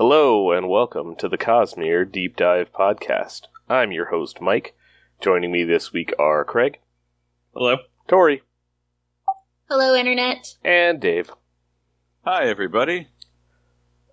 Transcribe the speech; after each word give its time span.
Hello 0.00 0.50
and 0.50 0.70
welcome 0.70 1.14
to 1.16 1.28
the 1.28 1.36
Cosmere 1.36 2.10
Deep 2.10 2.34
Dive 2.34 2.72
Podcast. 2.72 3.42
I'm 3.68 3.92
your 3.92 4.06
host, 4.06 4.40
Mike. 4.40 4.74
Joining 5.20 5.52
me 5.52 5.62
this 5.62 5.92
week 5.92 6.14
are 6.18 6.42
Craig, 6.42 6.78
Hello. 7.52 7.76
Tori, 8.08 8.40
Hello, 9.68 9.94
Internet. 9.94 10.54
and 10.64 11.02
Dave. 11.02 11.30
Hi, 12.24 12.48
everybody. 12.48 13.08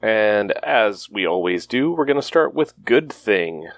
And 0.01 0.51
as 0.61 1.09
we 1.09 1.25
always 1.25 1.65
do, 1.65 1.93
we're 1.93 2.03
going 2.03 2.17
to 2.17 2.21
start 2.21 2.53
with 2.53 2.73
Good 2.83 3.09
Thing. 3.09 3.69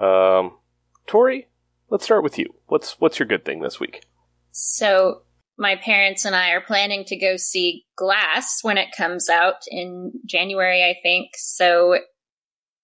Um, 0.00 0.58
Tori, 1.06 1.46
let's 1.90 2.02
start 2.02 2.24
with 2.24 2.40
you. 2.40 2.56
What's 2.66 3.00
what's 3.00 3.20
your 3.20 3.28
good 3.28 3.44
thing 3.44 3.60
this 3.60 3.78
week? 3.78 4.02
So, 4.50 5.22
my 5.62 5.76
parents 5.76 6.26
and 6.26 6.36
I 6.36 6.50
are 6.50 6.60
planning 6.60 7.04
to 7.06 7.16
go 7.16 7.36
see 7.38 7.84
Glass 7.96 8.58
when 8.62 8.76
it 8.76 8.88
comes 8.96 9.30
out 9.30 9.56
in 9.68 10.12
January, 10.26 10.82
I 10.84 10.96
think. 11.02 11.30
So, 11.36 11.98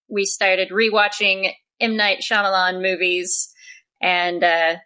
we 0.09 0.25
started 0.25 0.69
rewatching 0.71 1.51
M. 1.79 1.95
Night 1.95 2.21
Shyamalan 2.21 2.81
movies, 2.81 3.53
and 4.01 4.43
uh, 4.43 4.77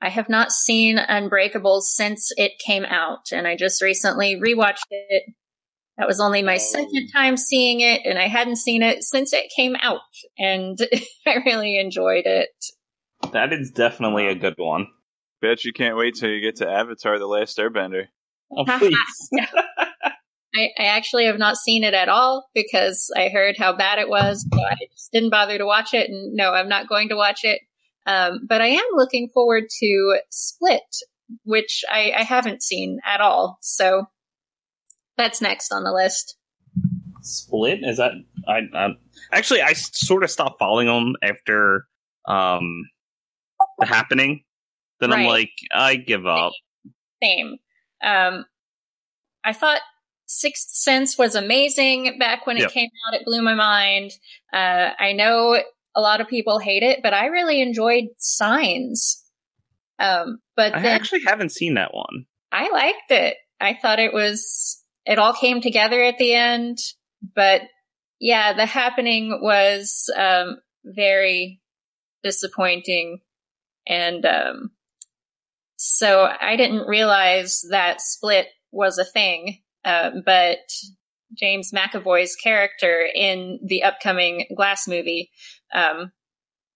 I 0.00 0.08
have 0.08 0.28
not 0.28 0.52
seen 0.52 0.98
Unbreakable 0.98 1.80
since 1.80 2.28
it 2.36 2.52
came 2.64 2.84
out, 2.84 3.32
and 3.32 3.48
I 3.48 3.56
just 3.56 3.82
recently 3.82 4.36
rewatched 4.36 4.86
it. 4.90 5.24
That 5.96 6.06
was 6.06 6.20
only 6.20 6.42
my 6.44 6.54
Oh. 6.54 6.58
second 6.58 7.08
time 7.12 7.36
seeing 7.36 7.80
it, 7.80 8.02
and 8.04 8.18
I 8.20 8.28
hadn't 8.28 8.56
seen 8.56 8.82
it 8.82 9.02
since 9.02 9.32
it 9.32 9.50
came 9.56 9.74
out, 9.82 10.00
and 10.38 10.78
I 11.26 11.34
really 11.44 11.76
enjoyed 11.78 12.26
it. 12.26 12.50
That 13.32 13.52
is 13.52 13.72
definitely 13.72 14.28
a 14.28 14.36
good 14.36 14.54
one. 14.58 14.86
Bet 15.40 15.64
you 15.64 15.72
can't 15.72 15.96
wait 15.96 16.16
till 16.16 16.30
you 16.30 16.40
get 16.40 16.56
to 16.56 16.68
Avatar: 16.68 17.18
The 17.18 17.26
Last 17.26 17.58
Airbender. 17.58 18.06
Oh, 18.50 18.64
please. 18.78 18.96
I, 20.54 20.70
I 20.78 20.84
actually 20.84 21.26
have 21.26 21.38
not 21.38 21.56
seen 21.56 21.84
it 21.84 21.94
at 21.94 22.08
all 22.08 22.48
because 22.54 23.12
I 23.16 23.28
heard 23.28 23.56
how 23.56 23.76
bad 23.76 23.98
it 23.98 24.08
was. 24.08 24.46
So 24.52 24.60
I 24.60 24.76
just 24.90 25.12
didn't 25.12 25.30
bother 25.30 25.58
to 25.58 25.66
watch 25.66 25.94
it. 25.94 26.10
And 26.10 26.34
no, 26.34 26.52
I'm 26.52 26.68
not 26.68 26.88
going 26.88 27.10
to 27.10 27.16
watch 27.16 27.40
it. 27.44 27.60
Um, 28.06 28.40
but 28.48 28.60
I 28.62 28.68
am 28.68 28.84
looking 28.94 29.28
forward 29.28 29.64
to 29.80 30.18
Split, 30.30 30.80
which 31.44 31.84
I, 31.90 32.12
I 32.16 32.22
haven't 32.22 32.62
seen 32.62 32.98
at 33.04 33.20
all. 33.20 33.58
So 33.60 34.06
that's 35.16 35.42
next 35.42 35.72
on 35.72 35.84
the 35.84 35.92
list. 35.92 36.36
Split 37.20 37.80
is 37.82 37.98
that? 37.98 38.12
I, 38.48 38.60
I 38.74 38.88
actually 39.32 39.60
I 39.60 39.74
sort 39.74 40.24
of 40.24 40.30
stopped 40.30 40.58
following 40.58 40.86
them 40.86 41.14
after 41.22 41.86
um 42.26 42.84
the 43.78 43.86
happening. 43.86 44.44
Then 45.00 45.12
I'm 45.12 45.26
like, 45.26 45.50
I 45.72 45.96
give 45.96 46.26
up. 46.26 46.52
Same. 47.22 47.56
Um, 48.02 48.44
I 49.44 49.52
thought 49.52 49.80
Sixth 50.26 50.68
Sense 50.70 51.16
was 51.16 51.34
amazing 51.34 52.18
back 52.18 52.46
when 52.46 52.56
it 52.56 52.62
Yep. 52.62 52.72
came 52.72 52.90
out. 53.06 53.14
It 53.20 53.24
blew 53.24 53.42
my 53.42 53.54
mind. 53.54 54.10
Uh, 54.52 54.90
I 54.98 55.12
know 55.12 55.60
a 55.96 56.00
lot 56.00 56.20
of 56.20 56.28
people 56.28 56.58
hate 56.58 56.82
it, 56.82 57.00
but 57.02 57.14
I 57.14 57.26
really 57.26 57.60
enjoyed 57.60 58.04
Signs. 58.18 59.24
Um, 59.98 60.38
but 60.54 60.74
I 60.74 60.82
then 60.82 61.00
actually 61.00 61.22
haven't 61.26 61.50
seen 61.52 61.74
that 61.74 61.94
one. 61.94 62.26
I 62.52 62.70
liked 62.70 63.10
it. 63.10 63.36
I 63.60 63.78
thought 63.80 63.98
it 63.98 64.12
was, 64.12 64.82
it 65.04 65.18
all 65.18 65.32
came 65.32 65.60
together 65.60 66.02
at 66.02 66.18
the 66.18 66.34
end. 66.34 66.78
But 67.34 67.62
yeah, 68.20 68.52
the 68.52 68.66
happening 68.66 69.40
was 69.42 70.10
um, 70.16 70.58
very 70.84 71.60
disappointing. 72.22 73.20
And 73.86 74.24
um, 74.26 74.70
so 75.78 76.28
I 76.40 76.56
didn't 76.56 76.88
realize 76.88 77.64
that 77.70 78.00
Split 78.00 78.48
was 78.72 78.98
a 78.98 79.04
thing. 79.04 79.60
Uh, 79.84 80.10
but 80.26 80.58
James 81.34 81.70
McAvoy's 81.72 82.34
character 82.34 83.06
in 83.14 83.60
the 83.64 83.84
upcoming 83.84 84.46
Glass 84.56 84.88
movie 84.88 85.30
um, 85.72 86.10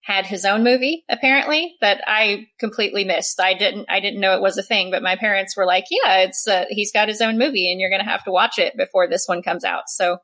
had 0.02 0.24
his 0.24 0.44
own 0.44 0.62
movie 0.62 1.04
apparently 1.08 1.74
that 1.80 2.00
I 2.06 2.46
completely 2.60 3.04
missed. 3.04 3.40
I 3.40 3.54
didn't 3.54 3.86
I 3.88 3.98
didn't 3.98 4.20
know 4.20 4.36
it 4.36 4.40
was 4.40 4.56
a 4.56 4.62
thing, 4.62 4.92
but 4.92 5.02
my 5.02 5.16
parents 5.16 5.56
were 5.56 5.66
like, 5.66 5.84
"Yeah, 5.90 6.18
it's 6.18 6.46
uh, 6.46 6.66
he's 6.68 6.92
got 6.92 7.08
his 7.08 7.20
own 7.20 7.38
movie 7.38 7.70
and 7.72 7.80
you're 7.80 7.90
going 7.90 8.04
to 8.04 8.10
have 8.10 8.24
to 8.24 8.30
watch 8.30 8.58
it 8.58 8.76
before 8.76 9.08
this 9.08 9.24
one 9.26 9.42
comes 9.42 9.64
out." 9.64 9.88
So 9.88 10.18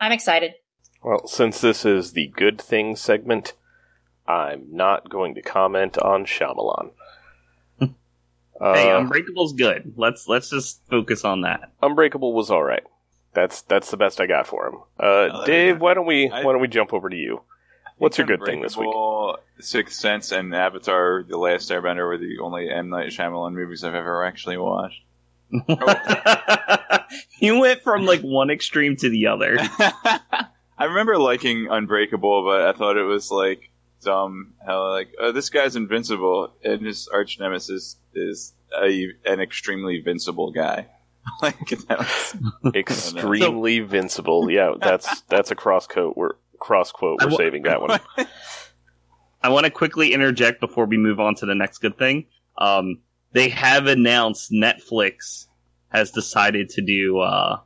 I'm 0.00 0.12
excited. 0.12 0.52
Well, 1.02 1.26
since 1.26 1.62
this 1.62 1.86
is 1.86 2.12
the 2.12 2.28
Good 2.28 2.60
Thing 2.60 2.94
segment, 2.94 3.54
I'm 4.26 4.66
not 4.70 5.08
going 5.08 5.34
to 5.36 5.42
comment 5.42 5.96
on 5.98 6.26
Shyamalan. 6.26 6.90
Uh, 8.60 8.74
hey, 8.74 8.90
Unbreakable's 8.92 9.52
good. 9.54 9.94
Let's 9.96 10.28
let's 10.28 10.50
just 10.50 10.80
focus 10.88 11.24
on 11.24 11.42
that. 11.42 11.72
Unbreakable 11.82 12.32
was 12.32 12.50
all 12.50 12.62
right. 12.62 12.84
That's 13.34 13.62
that's 13.62 13.90
the 13.90 13.96
best 13.96 14.20
I 14.20 14.26
got 14.26 14.46
for 14.46 14.66
him. 14.68 14.74
Uh, 14.98 15.28
Oh, 15.32 15.46
Dave, 15.46 15.80
why 15.80 15.94
don't 15.94 16.06
we 16.06 16.30
I- 16.30 16.42
why 16.42 16.52
don't 16.52 16.60
we 16.62 16.68
jump 16.68 16.92
over 16.94 17.08
to 17.10 17.16
you? 17.16 17.42
What's 17.98 18.18
your 18.18 18.26
good 18.26 18.44
thing 18.44 18.60
this 18.60 18.76
week? 18.76 18.90
Sixth 19.60 19.98
Sense, 19.98 20.30
and 20.30 20.54
Avatar: 20.54 21.24
The 21.26 21.38
Last 21.38 21.70
Airbender 21.70 22.06
were 22.06 22.18
the 22.18 22.38
only 22.42 22.68
M 22.68 22.90
Night 22.90 23.08
Shyamalan 23.08 23.54
movies 23.54 23.84
I've 23.84 23.94
ever 23.94 24.22
actually 24.24 24.58
watched. 24.58 25.00
you 27.40 27.58
went 27.58 27.82
from 27.82 28.04
like 28.04 28.20
one 28.20 28.50
extreme 28.50 28.96
to 28.96 29.08
the 29.08 29.28
other. 29.28 29.56
I 30.78 30.84
remember 30.84 31.16
liking 31.18 31.68
Unbreakable, 31.70 32.44
but 32.44 32.62
I 32.68 32.72
thought 32.76 32.96
it 32.98 33.02
was 33.04 33.30
like 33.30 33.70
dumb. 34.02 34.52
How 34.66 34.90
like 34.90 35.14
oh, 35.18 35.32
this 35.32 35.48
guy's 35.50 35.76
invincible, 35.76 36.52
and 36.62 36.84
his 36.84 37.08
arch 37.08 37.38
nemesis 37.38 37.96
is 38.16 38.54
a, 38.76 39.08
an 39.24 39.40
extremely 39.40 39.98
invincible 39.98 40.50
guy. 40.50 40.86
like 41.42 41.58
that 41.88 41.98
was, 41.98 42.74
Extremely 42.74 43.80
vincible. 43.80 44.52
Yeah, 44.52 44.74
that's 44.80 45.22
that's 45.22 45.50
a 45.50 45.54
cross 45.56 45.86
quote. 45.86 46.16
We're 46.16 46.34
cross 46.60 46.92
quote. 46.92 47.18
We're 47.20 47.28
I 47.28 47.30
wa- 47.30 47.36
saving 47.36 47.62
that 47.64 47.80
one. 47.80 47.98
I 49.42 49.48
want 49.48 49.64
to 49.64 49.70
quickly 49.70 50.12
interject 50.12 50.60
before 50.60 50.86
we 50.86 50.96
move 50.96 51.20
on 51.20 51.34
to 51.36 51.46
the 51.46 51.54
next 51.54 51.78
good 51.78 51.98
thing. 51.98 52.26
Um, 52.58 53.00
they 53.32 53.48
have 53.50 53.86
announced 53.86 54.50
Netflix 54.50 55.46
has 55.88 56.10
decided 56.10 56.70
to 56.70 56.82
do 56.82 57.18
uh, 57.18 57.60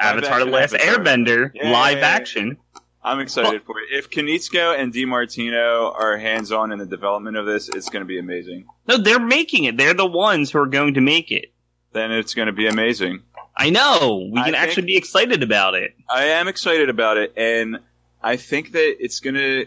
Avatar: 0.00 0.40
The 0.40 0.46
Last 0.46 0.74
Avatar. 0.74 0.98
Airbender 0.98 1.50
Yay. 1.54 1.70
live 1.70 1.98
action. 1.98 2.56
I'm 3.04 3.20
excited 3.20 3.62
for 3.62 3.80
it. 3.80 3.88
If 3.90 4.10
Konietzko 4.10 4.78
and 4.78 4.92
DiMartino 4.92 5.92
are 5.92 6.16
hands 6.18 6.52
on 6.52 6.70
in 6.70 6.78
the 6.78 6.86
development 6.86 7.36
of 7.36 7.46
this, 7.46 7.68
it's 7.68 7.88
going 7.88 8.02
to 8.02 8.06
be 8.06 8.18
amazing. 8.18 8.66
No, 8.86 8.96
they're 8.96 9.18
making 9.18 9.64
it. 9.64 9.76
They're 9.76 9.94
the 9.94 10.06
ones 10.06 10.50
who 10.52 10.58
are 10.58 10.66
going 10.66 10.94
to 10.94 11.00
make 11.00 11.32
it. 11.32 11.52
Then 11.92 12.12
it's 12.12 12.34
going 12.34 12.46
to 12.46 12.52
be 12.52 12.68
amazing. 12.68 13.22
I 13.56 13.70
know. 13.70 14.30
We 14.32 14.42
can 14.42 14.54
actually 14.54 14.86
be 14.86 14.96
excited 14.96 15.42
about 15.42 15.74
it. 15.74 15.94
I 16.08 16.24
am 16.24 16.48
excited 16.48 16.88
about 16.88 17.18
it, 17.18 17.34
and 17.36 17.80
I 18.22 18.36
think 18.36 18.72
that 18.72 18.96
it's 18.98 19.20
gonna 19.20 19.64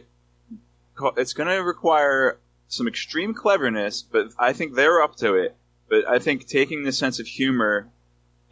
it's 1.18 1.34
gonna 1.34 1.62
require 1.62 2.40
some 2.68 2.88
extreme 2.88 3.34
cleverness, 3.34 4.02
but 4.02 4.30
I 4.40 4.54
think 4.54 4.74
they're 4.76 5.02
up 5.02 5.18
to 5.18 5.36
it. 5.36 5.56
But 5.88 6.08
I 6.08 6.18
think 6.18 6.48
taking 6.48 6.84
the 6.84 6.92
sense 6.92 7.20
of 7.20 7.28
humor 7.28 7.90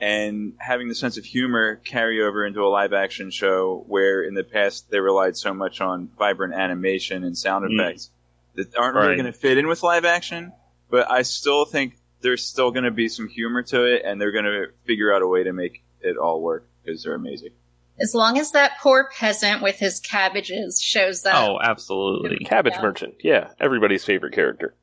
and 0.03 0.53
having 0.59 0.89
the 0.89 0.95
sense 0.95 1.17
of 1.17 1.23
humor 1.23 1.75
carry 1.77 2.21
over 2.21 2.45
into 2.45 2.61
a 2.61 2.67
live 2.67 2.91
action 2.93 3.31
show 3.31 3.83
where 3.87 4.21
in 4.21 4.33
the 4.33 4.43
past 4.43 4.89
they 4.91 4.99
relied 4.99 5.37
so 5.37 5.53
much 5.53 5.79
on 5.79 6.09
vibrant 6.19 6.53
animation 6.53 7.23
and 7.23 7.37
sound 7.37 7.63
Mm. 7.65 7.79
effects 7.79 8.09
that 8.55 8.75
aren't 8.75 8.95
really 8.95 9.15
going 9.15 9.25
to 9.25 9.31
fit 9.31 9.57
in 9.57 9.67
with 9.67 9.81
live 9.81 10.03
action. 10.05 10.51
But 10.89 11.09
I 11.09 11.21
still 11.21 11.63
think 11.65 11.95
there's 12.21 12.45
still 12.45 12.71
going 12.71 12.83
to 12.83 12.91
be 12.91 13.07
some 13.07 13.27
humor 13.29 13.63
to 13.63 13.83
it, 13.85 14.03
and 14.05 14.19
they're 14.19 14.31
going 14.31 14.45
to 14.45 14.67
figure 14.85 15.13
out 15.13 15.21
a 15.21 15.27
way 15.27 15.43
to 15.43 15.53
make 15.53 15.83
it 16.01 16.17
all 16.17 16.41
work 16.41 16.67
because 16.83 17.03
they're 17.03 17.15
amazing. 17.15 17.51
As 17.99 18.13
long 18.13 18.37
as 18.39 18.51
that 18.51 18.73
poor 18.81 19.09
peasant 19.17 19.61
with 19.61 19.77
his 19.79 19.99
cabbages 19.99 20.81
shows 20.81 21.21
that. 21.23 21.35
Oh, 21.35 21.59
absolutely. 21.61 22.43
Cabbage 22.45 22.73
Yeah. 22.75 22.81
Merchant. 22.81 23.15
Yeah, 23.23 23.49
everybody's 23.59 24.03
favorite 24.03 24.33
character. 24.33 24.73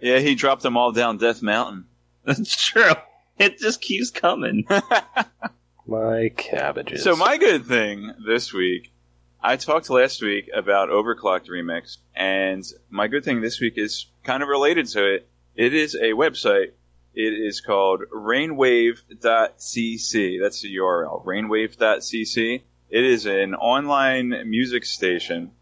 Yeah, 0.00 0.18
he 0.18 0.34
dropped 0.34 0.62
them 0.62 0.76
all 0.76 0.92
down 0.92 1.16
Death 1.16 1.42
Mountain. 1.42 1.86
That's 2.24 2.54
true. 2.70 2.92
It 3.38 3.58
just 3.58 3.82
keeps 3.82 4.10
coming. 4.10 4.66
My 5.86 6.30
cabbages. 6.36 7.04
so 7.04 7.14
my 7.14 7.36
good 7.36 7.66
thing 7.66 8.12
this 8.26 8.52
week, 8.52 8.90
I 9.42 9.56
talked 9.56 9.90
last 9.90 10.22
week 10.22 10.48
about 10.52 10.88
Overclocked 10.88 11.48
Remix, 11.48 11.98
and 12.16 12.64
my 12.90 13.06
good 13.06 13.24
thing 13.24 13.42
this 13.42 13.60
week 13.60 13.74
is 13.76 14.06
kind 14.24 14.42
of 14.42 14.48
related 14.48 14.88
to 14.88 15.14
it. 15.14 15.28
It 15.54 15.74
is 15.74 15.94
a 15.94 16.12
website. 16.12 16.72
It 17.14 17.34
is 17.34 17.60
called 17.60 18.00
rainwave.cc. 18.12 20.40
That's 20.42 20.62
the 20.62 20.76
URL, 20.76 21.24
rainwave.cc. 21.24 22.62
It 22.88 23.04
is 23.04 23.26
an 23.26 23.54
online 23.54 24.48
music 24.50 24.84
station 24.84 25.52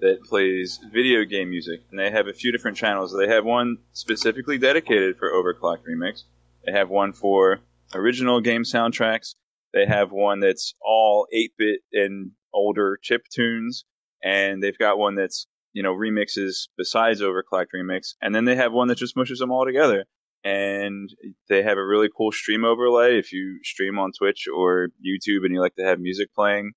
that 0.00 0.22
plays 0.22 0.78
video 0.92 1.24
game 1.24 1.50
music, 1.50 1.82
and 1.90 1.98
they 1.98 2.10
have 2.10 2.28
a 2.28 2.32
few 2.32 2.52
different 2.52 2.76
channels. 2.76 3.12
They 3.16 3.28
have 3.28 3.44
one 3.44 3.78
specifically 3.94 4.58
dedicated 4.58 5.16
for 5.16 5.30
Overclocked 5.32 5.84
Remix. 5.88 6.22
They 6.66 6.72
have 6.72 6.90
one 6.90 7.12
for 7.12 7.60
original 7.94 8.40
game 8.40 8.62
soundtracks. 8.62 9.34
They 9.72 9.86
have 9.86 10.12
one 10.12 10.40
that's 10.40 10.74
all 10.80 11.26
8-bit 11.34 11.80
and 11.92 12.30
older 12.52 12.98
chip 13.02 13.22
tunes, 13.32 13.84
and 14.22 14.62
they've 14.62 14.78
got 14.78 14.98
one 14.98 15.14
that's 15.14 15.46
you 15.72 15.82
know 15.82 15.92
remixes 15.94 16.68
besides 16.78 17.20
Overclocked 17.20 17.72
Remix, 17.74 18.14
and 18.22 18.34
then 18.34 18.44
they 18.44 18.54
have 18.56 18.72
one 18.72 18.88
that 18.88 18.98
just 18.98 19.16
mushes 19.16 19.38
them 19.40 19.50
all 19.50 19.64
together. 19.64 20.04
and 20.44 21.08
they 21.48 21.62
have 21.62 21.78
a 21.78 21.84
really 21.84 22.08
cool 22.14 22.30
stream 22.30 22.64
overlay. 22.64 23.18
If 23.18 23.32
you 23.32 23.60
stream 23.62 23.98
on 23.98 24.12
Twitch 24.16 24.44
or 24.54 24.88
YouTube 25.04 25.44
and 25.44 25.54
you 25.54 25.60
like 25.60 25.74
to 25.76 25.84
have 25.84 25.98
music 25.98 26.34
playing, 26.34 26.72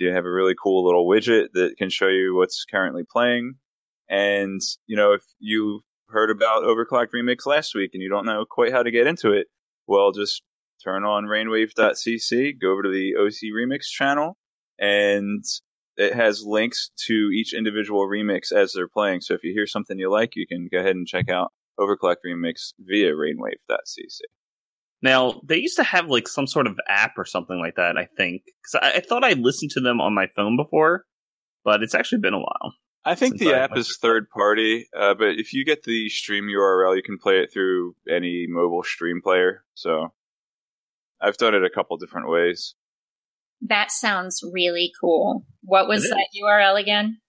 they 0.00 0.06
have 0.06 0.24
a 0.24 0.30
really 0.30 0.54
cool 0.60 0.84
little 0.84 1.06
widget 1.06 1.48
that 1.52 1.76
can 1.76 1.90
show 1.90 2.08
you 2.08 2.34
what's 2.34 2.64
currently 2.64 3.02
playing. 3.10 3.56
And, 4.08 4.60
you 4.86 4.96
know, 4.96 5.12
if 5.12 5.22
you 5.38 5.82
heard 6.08 6.30
about 6.30 6.62
Overclocked 6.62 7.12
Remix 7.14 7.46
last 7.46 7.74
week 7.74 7.90
and 7.94 8.02
you 8.02 8.08
don't 8.08 8.26
know 8.26 8.44
quite 8.48 8.72
how 8.72 8.82
to 8.82 8.90
get 8.90 9.06
into 9.06 9.32
it, 9.32 9.46
well, 9.86 10.12
just 10.12 10.42
turn 10.82 11.04
on 11.04 11.24
rainwave.cc, 11.24 12.60
go 12.60 12.72
over 12.72 12.84
to 12.84 12.90
the 12.90 13.16
OC 13.16 13.52
Remix 13.54 13.84
channel, 13.84 14.36
and 14.78 15.44
it 15.96 16.14
has 16.14 16.44
links 16.44 16.90
to 17.06 17.30
each 17.34 17.54
individual 17.54 18.06
remix 18.06 18.52
as 18.52 18.72
they're 18.72 18.88
playing. 18.88 19.20
So 19.22 19.34
if 19.34 19.42
you 19.42 19.52
hear 19.52 19.66
something 19.66 19.98
you 19.98 20.10
like, 20.10 20.36
you 20.36 20.46
can 20.46 20.68
go 20.70 20.78
ahead 20.78 20.96
and 20.96 21.06
check 21.06 21.28
out 21.28 21.52
Overclocked 21.80 22.24
Remix 22.26 22.72
via 22.78 23.12
rainwave.cc. 23.12 24.20
Now, 25.02 25.40
they 25.44 25.58
used 25.58 25.76
to 25.76 25.82
have 25.82 26.08
like 26.08 26.26
some 26.28 26.46
sort 26.46 26.66
of 26.66 26.78
app 26.88 27.12
or 27.16 27.24
something 27.24 27.58
like 27.58 27.76
that, 27.76 27.96
I 27.96 28.08
think. 28.16 28.42
Because 28.44 28.80
I, 28.82 28.98
I, 28.98 29.00
thought 29.00 29.24
I 29.24 29.32
listened 29.32 29.70
to 29.72 29.80
them 29.80 30.00
on 30.00 30.14
my 30.14 30.26
phone 30.34 30.56
before, 30.56 31.04
but 31.64 31.82
it's 31.82 31.94
actually 31.94 32.20
been 32.20 32.34
a 32.34 32.38
while. 32.38 32.74
I 33.06 33.14
think 33.14 33.38
the 33.38 33.54
I 33.54 33.58
app 33.58 33.76
is 33.76 33.98
third 34.02 34.28
party, 34.28 34.88
uh, 34.94 35.14
but 35.14 35.38
if 35.38 35.52
you 35.52 35.64
get 35.64 35.84
the 35.84 36.08
stream 36.08 36.46
URL, 36.46 36.96
you 36.96 37.04
can 37.04 37.18
play 37.18 37.38
it 37.38 37.52
through 37.52 37.94
any 38.10 38.46
mobile 38.48 38.82
stream 38.82 39.22
player. 39.22 39.62
So 39.74 40.12
I've 41.20 41.36
done 41.36 41.54
it 41.54 41.64
a 41.64 41.70
couple 41.70 41.96
different 41.98 42.28
ways. 42.28 42.74
That 43.62 43.92
sounds 43.92 44.42
really 44.52 44.92
cool. 45.00 45.46
What 45.62 45.86
was 45.86 46.02
that 46.02 46.28
URL 46.42 46.80
again? 46.80 47.20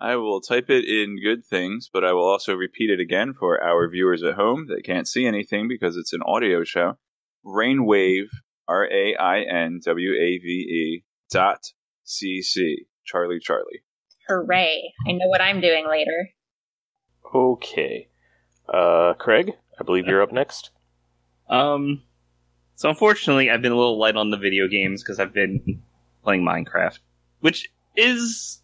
I 0.00 0.16
will 0.16 0.40
type 0.40 0.70
it 0.70 0.84
in 0.84 1.22
good 1.22 1.46
things, 1.46 1.88
but 1.90 2.04
I 2.04 2.12
will 2.12 2.28
also 2.28 2.54
repeat 2.54 2.90
it 2.90 3.00
again 3.00 3.32
for 3.32 3.62
our 3.62 3.88
viewers 3.88 4.24
at 4.24 4.34
home 4.34 4.66
that 4.66 4.84
can't 4.84 5.08
see 5.08 5.24
anything 5.24 5.68
because 5.68 5.96
it's 5.96 6.12
an 6.12 6.22
audio 6.26 6.64
show. 6.64 6.98
Rainwave, 7.44 8.28
R 8.66 8.84
A 8.90 9.14
I 9.14 9.42
N 9.42 9.80
W 9.84 10.12
A 10.12 10.38
V 10.38 10.48
E 10.48 11.04
dot 11.30 11.60
C 12.02 12.42
C. 12.42 12.86
Charlie 13.04 13.38
Charlie. 13.38 13.82
Hooray. 14.28 14.92
I 15.06 15.12
know 15.12 15.26
what 15.28 15.40
I'm 15.40 15.60
doing 15.60 15.86
later. 15.88 16.30
Okay. 17.34 18.08
Uh, 18.68 19.14
Craig, 19.14 19.52
I 19.78 19.84
believe 19.84 20.06
you're 20.06 20.22
up 20.22 20.32
next. 20.32 20.70
Um, 21.48 22.02
so 22.74 22.88
unfortunately, 22.88 23.50
I've 23.50 23.62
been 23.62 23.72
a 23.72 23.76
little 23.76 23.98
light 23.98 24.16
on 24.16 24.30
the 24.30 24.36
video 24.36 24.68
games 24.68 25.02
because 25.02 25.20
I've 25.20 25.32
been 25.32 25.82
playing 26.24 26.42
Minecraft, 26.42 26.98
which 27.40 27.72
is 27.96 28.60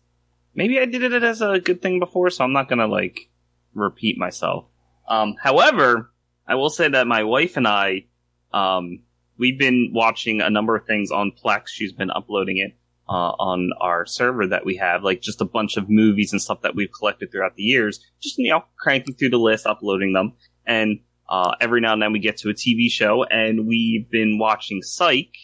maybe 0.54 0.78
I 0.78 0.84
did 0.84 1.02
it 1.02 1.22
as 1.22 1.40
a 1.40 1.60
good 1.60 1.80
thing 1.80 1.98
before, 1.98 2.30
so 2.30 2.44
I'm 2.44 2.52
not 2.52 2.68
gonna 2.68 2.86
like 2.86 3.30
repeat 3.74 4.18
myself. 4.18 4.66
Um, 5.08 5.36
however, 5.40 6.10
I 6.46 6.56
will 6.56 6.70
say 6.70 6.88
that 6.88 7.06
my 7.06 7.22
wife 7.24 7.56
and 7.56 7.68
I, 7.68 8.06
um, 8.52 9.00
we've 9.38 9.58
been 9.58 9.92
watching 9.94 10.40
a 10.40 10.50
number 10.50 10.76
of 10.76 10.86
things 10.86 11.10
on 11.10 11.32
Plex. 11.32 11.68
She's 11.68 11.92
been 11.92 12.10
uploading 12.10 12.58
it 12.58 12.76
uh, 13.08 13.32
on 13.38 13.70
our 13.80 14.06
server 14.06 14.46
that 14.46 14.64
we 14.64 14.76
have, 14.76 15.02
like 15.02 15.20
just 15.20 15.40
a 15.40 15.44
bunch 15.44 15.76
of 15.76 15.90
movies 15.90 16.32
and 16.32 16.40
stuff 16.40 16.62
that 16.62 16.74
we've 16.74 16.92
collected 16.92 17.30
throughout 17.30 17.56
the 17.56 17.62
years. 17.62 18.00
Just 18.20 18.38
you 18.38 18.50
know, 18.50 18.64
cranking 18.78 19.14
through 19.14 19.30
the 19.30 19.38
list, 19.38 19.66
uploading 19.66 20.12
them, 20.12 20.34
and 20.66 21.00
uh, 21.28 21.54
every 21.60 21.80
now 21.80 21.92
and 21.92 22.02
then 22.02 22.12
we 22.12 22.18
get 22.18 22.36
to 22.38 22.50
a 22.50 22.54
TV 22.54 22.90
show, 22.90 23.24
and 23.24 23.66
we've 23.66 24.08
been 24.10 24.38
watching 24.38 24.82
Psych. 24.82 25.34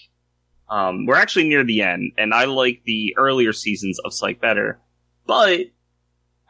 Um, 0.69 1.07
we're 1.07 1.17
actually 1.17 1.49
near 1.49 1.65
the 1.65 1.83
end, 1.83 2.13
and 2.19 2.35
I 2.35 2.45
like 2.45 2.83
the 2.85 3.15
earlier 3.17 3.53
seasons 3.53 3.99
of 4.05 4.13
Psych 4.13 4.41
better, 4.41 4.81
but 5.27 5.61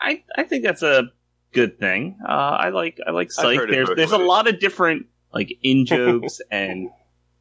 I 0.00 0.22
I 0.37 0.43
think 0.44 0.64
that's 0.64 0.82
a 0.82 1.05
good 1.52 1.78
thing. 1.78 2.19
Uh, 2.26 2.32
I 2.32 2.69
like 2.70 2.99
I 3.06 3.12
like 3.12 3.31
Psych. 3.31 3.60
There's 3.70 3.88
there's 3.96 4.12
a 4.12 4.19
lot 4.19 4.49
of 4.49 4.60
different 4.60 5.06
like 5.32 5.56
in 5.62 5.87
jokes 5.87 6.40
and 6.50 6.90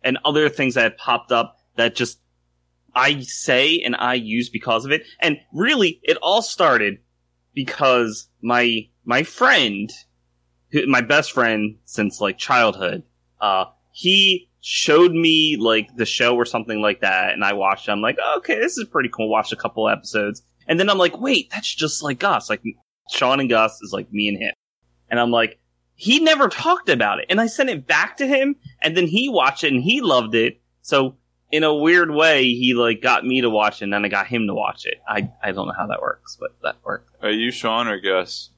and 0.03 0.17
other 0.23 0.49
things 0.49 0.75
that 0.75 0.83
have 0.83 0.97
popped 0.97 1.31
up 1.31 1.57
that 1.75 1.95
just 1.95 2.19
I 2.97 3.21
say 3.21 3.79
and 3.79 3.95
I 3.95 4.15
use 4.15 4.49
because 4.49 4.83
of 4.83 4.91
it. 4.91 5.03
And 5.21 5.37
really, 5.53 5.99
it 6.03 6.17
all 6.17 6.41
started 6.41 6.97
because 7.53 8.27
my 8.41 8.89
my 9.05 9.23
friend 9.23 9.91
my 10.87 11.01
best 11.01 11.31
friend 11.31 11.77
since 11.85 12.19
like 12.19 12.37
childhood. 12.37 13.03
Uh, 13.39 13.65
he 13.91 14.49
showed 14.61 15.11
me 15.11 15.57
like 15.57 15.95
the 15.95 16.05
show 16.05 16.35
or 16.35 16.45
something 16.45 16.81
like 16.81 17.01
that, 17.01 17.33
and 17.33 17.43
I 17.43 17.53
watched. 17.53 17.87
It. 17.87 17.91
I'm 17.91 18.01
like, 18.01 18.17
oh, 18.21 18.37
okay, 18.39 18.55
this 18.59 18.77
is 18.77 18.85
pretty 18.85 19.09
cool. 19.09 19.29
Watched 19.29 19.53
a 19.53 19.57
couple 19.57 19.87
episodes, 19.87 20.41
and 20.67 20.79
then 20.79 20.89
I'm 20.89 20.97
like, 20.97 21.19
wait, 21.19 21.49
that's 21.51 21.73
just 21.73 22.03
like 22.03 22.19
Gus. 22.19 22.49
Like 22.49 22.63
Sean 23.11 23.39
and 23.39 23.49
Gus 23.49 23.79
is 23.81 23.93
like 23.93 24.11
me 24.11 24.27
and 24.27 24.37
him, 24.37 24.53
and 25.09 25.19
I'm 25.19 25.31
like, 25.31 25.59
he 25.95 26.19
never 26.19 26.49
talked 26.49 26.89
about 26.89 27.19
it, 27.19 27.27
and 27.29 27.39
I 27.39 27.47
sent 27.47 27.69
it 27.69 27.87
back 27.87 28.17
to 28.17 28.27
him, 28.27 28.55
and 28.81 28.97
then 28.97 29.07
he 29.07 29.29
watched 29.29 29.63
it 29.63 29.71
and 29.71 29.83
he 29.83 30.01
loved 30.01 30.35
it. 30.35 30.61
So 30.81 31.17
in 31.51 31.63
a 31.63 31.73
weird 31.73 32.11
way, 32.11 32.43
he 32.43 32.73
like 32.73 33.01
got 33.01 33.25
me 33.25 33.41
to 33.41 33.49
watch 33.49 33.81
it, 33.81 33.85
and 33.85 33.93
then 33.93 34.05
I 34.05 34.09
got 34.09 34.27
him 34.27 34.47
to 34.47 34.53
watch 34.53 34.85
it. 34.85 35.01
I 35.07 35.31
I 35.41 35.51
don't 35.51 35.67
know 35.67 35.73
how 35.77 35.87
that 35.87 36.01
works, 36.01 36.37
but 36.39 36.55
that 36.63 36.77
worked. 36.83 37.09
Are 37.21 37.31
you 37.31 37.51
Sean 37.51 37.87
or 37.87 37.99
Gus? 37.99 38.49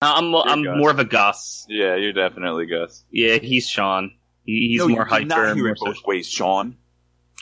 Uh, 0.00 0.14
I'm 0.16 0.30
you're 0.30 0.48
I'm 0.48 0.62
Gus. 0.62 0.78
more 0.78 0.90
of 0.90 0.98
a 0.98 1.04
Gus. 1.04 1.66
Yeah, 1.68 1.96
you're 1.96 2.12
definitely 2.12 2.66
Gus. 2.66 3.04
Yeah, 3.10 3.36
he's 3.38 3.68
Sean. 3.68 4.12
He, 4.44 4.68
he's 4.68 4.78
no, 4.78 4.88
more 4.88 5.04
hyper. 5.04 5.26
Not 5.26 5.56
hear 5.56 5.68
it 5.68 5.78
both 5.80 6.04
ways, 6.06 6.26
Sean. 6.26 6.76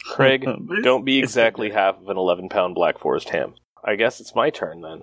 Craig, 0.05 0.47
don't 0.83 1.05
be 1.05 1.19
exactly 1.19 1.71
half 1.71 2.01
of 2.01 2.09
an 2.09 2.17
11 2.17 2.49
pound 2.49 2.75
Black 2.75 2.99
Forest 2.99 3.31
ham. 3.31 3.55
I 3.85 3.97
guess 3.97 4.21
it's 4.21 4.35
my 4.35 4.51
turn 4.51 4.81
then. 4.81 5.03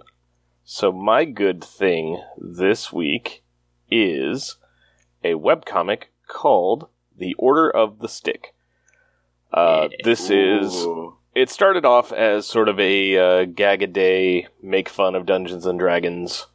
So, 0.65 0.91
my 0.91 1.25
good 1.25 1.63
thing 1.63 2.21
this 2.37 2.91
week 2.91 3.43
is 3.91 4.57
a 5.23 5.33
webcomic 5.33 6.05
called 6.27 6.87
The 7.17 7.33
Order 7.35 7.69
of 7.69 7.99
the 7.99 8.07
Stick. 8.07 8.53
Uh, 9.53 9.89
this 10.03 10.29
Ooh. 10.29 10.59
is. 10.59 10.87
It 11.35 11.49
started 11.49 11.83
off 11.83 12.11
as 12.11 12.45
sort 12.45 12.69
of 12.69 12.79
a 12.79 13.17
uh, 13.17 13.45
gag 13.45 13.81
a 13.81 13.87
day, 13.87 14.47
make 14.61 14.87
fun 14.87 15.15
of 15.15 15.25
Dungeons 15.25 15.65
and 15.65 15.79
Dragons 15.79 16.45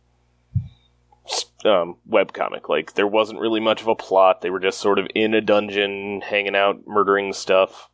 um, 1.65 1.97
webcomic. 2.09 2.69
Like 2.69 2.95
there 2.95 3.07
wasn't 3.07 3.41
really 3.41 3.61
much 3.61 3.83
of 3.83 3.89
a 3.89 3.95
plot. 3.95 4.41
They 4.41 4.51
were 4.51 4.61
just 4.61 4.79
sort 4.79 4.99
of 4.99 5.09
in 5.15 5.35
a 5.35 5.41
dungeon, 5.41 6.21
hanging 6.21 6.57
out, 6.57 6.87
murdering 6.87 7.33
stuff, 7.33 7.89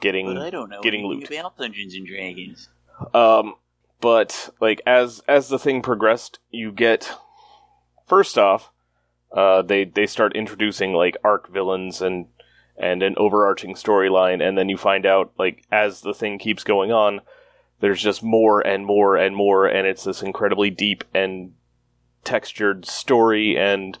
getting 0.00 0.26
but 0.26 0.38
I 0.38 0.50
don't 0.50 0.70
know 0.70 0.80
getting 0.82 1.06
loot. 1.06 1.30
about 1.30 1.56
Dungeons 1.56 1.94
and 1.94 2.06
Dragons. 2.06 2.68
Um, 3.14 3.54
but 4.00 4.50
like 4.60 4.80
as 4.86 5.22
as 5.28 5.48
the 5.48 5.58
thing 5.58 5.82
progressed, 5.82 6.38
you 6.50 6.72
get 6.72 7.12
first 8.06 8.38
off, 8.38 8.70
uh, 9.32 9.62
they 9.62 9.84
they 9.84 10.06
start 10.06 10.36
introducing 10.36 10.92
like 10.92 11.16
arc 11.24 11.48
villains 11.48 12.02
and 12.02 12.26
and 12.76 13.02
an 13.02 13.14
overarching 13.16 13.74
storyline, 13.74 14.46
and 14.46 14.56
then 14.56 14.68
you 14.68 14.76
find 14.76 15.06
out 15.06 15.32
like 15.38 15.64
as 15.70 16.00
the 16.00 16.14
thing 16.14 16.38
keeps 16.38 16.64
going 16.64 16.92
on, 16.92 17.20
there's 17.80 18.02
just 18.02 18.22
more 18.22 18.60
and 18.60 18.86
more 18.86 19.16
and 19.16 19.34
more, 19.36 19.66
and 19.66 19.86
it's 19.86 20.04
this 20.04 20.22
incredibly 20.22 20.70
deep 20.70 21.04
and 21.14 21.52
textured 22.24 22.86
story 22.86 23.58
and 23.58 23.98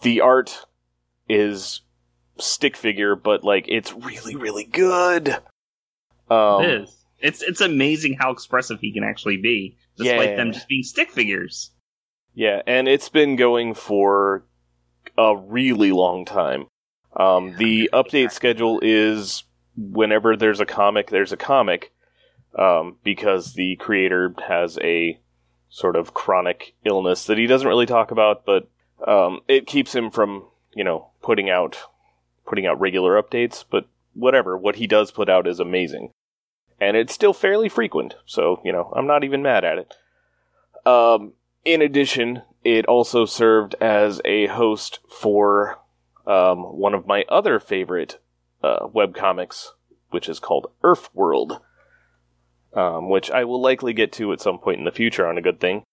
the 0.00 0.20
art 0.20 0.64
is 1.28 1.82
stick 2.38 2.76
figure, 2.76 3.14
but 3.14 3.44
like 3.44 3.66
it's 3.68 3.92
really, 3.92 4.36
really 4.36 4.64
good. 4.64 5.30
Um, 6.30 6.64
it 6.64 6.70
is. 6.82 6.96
It's 7.18 7.42
it's 7.42 7.60
amazing 7.60 8.16
how 8.18 8.30
expressive 8.30 8.80
he 8.80 8.92
can 8.92 9.04
actually 9.04 9.36
be, 9.36 9.76
despite 9.96 10.30
yeah. 10.30 10.36
them 10.36 10.52
just 10.52 10.68
being 10.68 10.82
stick 10.82 11.10
figures. 11.10 11.70
Yeah, 12.34 12.62
and 12.66 12.88
it's 12.88 13.08
been 13.08 13.36
going 13.36 13.74
for 13.74 14.44
a 15.18 15.36
really 15.36 15.92
long 15.92 16.24
time. 16.24 16.66
Um, 17.20 17.54
the 17.58 17.90
update 17.92 18.32
schedule 18.32 18.80
is 18.82 19.44
whenever 19.76 20.36
there's 20.36 20.60
a 20.60 20.66
comic, 20.66 21.10
there's 21.10 21.32
a 21.32 21.36
comic, 21.36 21.92
um, 22.58 22.96
because 23.04 23.52
the 23.52 23.76
creator 23.76 24.34
has 24.48 24.78
a 24.82 25.20
sort 25.68 25.96
of 25.96 26.14
chronic 26.14 26.74
illness 26.84 27.26
that 27.26 27.36
he 27.36 27.46
doesn't 27.46 27.68
really 27.68 27.84
talk 27.84 28.10
about, 28.10 28.46
but 28.46 28.70
um, 29.06 29.40
it 29.48 29.66
keeps 29.66 29.94
him 29.94 30.10
from 30.10 30.46
you 30.74 30.82
know 30.82 31.10
putting 31.22 31.50
out 31.50 31.76
putting 32.46 32.66
out 32.66 32.80
regular 32.80 33.22
updates. 33.22 33.64
But 33.68 33.86
whatever, 34.14 34.56
what 34.56 34.76
he 34.76 34.86
does 34.86 35.10
put 35.10 35.28
out 35.28 35.46
is 35.46 35.60
amazing, 35.60 36.12
and 36.80 36.96
it's 36.96 37.12
still 37.12 37.34
fairly 37.34 37.68
frequent. 37.68 38.14
So 38.24 38.62
you 38.64 38.72
know 38.72 38.92
I'm 38.96 39.06
not 39.06 39.24
even 39.24 39.42
mad 39.42 39.62
at 39.62 39.76
it. 39.76 39.94
Um, 40.86 41.34
in 41.66 41.82
addition, 41.82 42.42
it 42.64 42.86
also 42.86 43.26
served 43.26 43.74
as 43.78 44.22
a 44.24 44.46
host 44.46 45.00
for 45.06 45.80
um, 46.26 46.58
one 46.58 46.94
of 46.94 47.06
my 47.06 47.24
other 47.28 47.58
favorite 47.58 48.18
uh, 48.62 48.86
webcomics, 48.86 49.68
which 50.10 50.28
is 50.28 50.38
called 50.38 50.70
Erfworld 50.82 51.60
um, 52.72 53.08
which 53.08 53.30
I 53.30 53.44
will 53.44 53.60
likely 53.60 53.92
get 53.92 54.12
to 54.14 54.32
at 54.32 54.40
some 54.40 54.58
point 54.58 54.78
in 54.78 54.84
the 54.84 54.92
future 54.92 55.26
on 55.26 55.38
a 55.38 55.42
good 55.42 55.60
thing. 55.60 55.84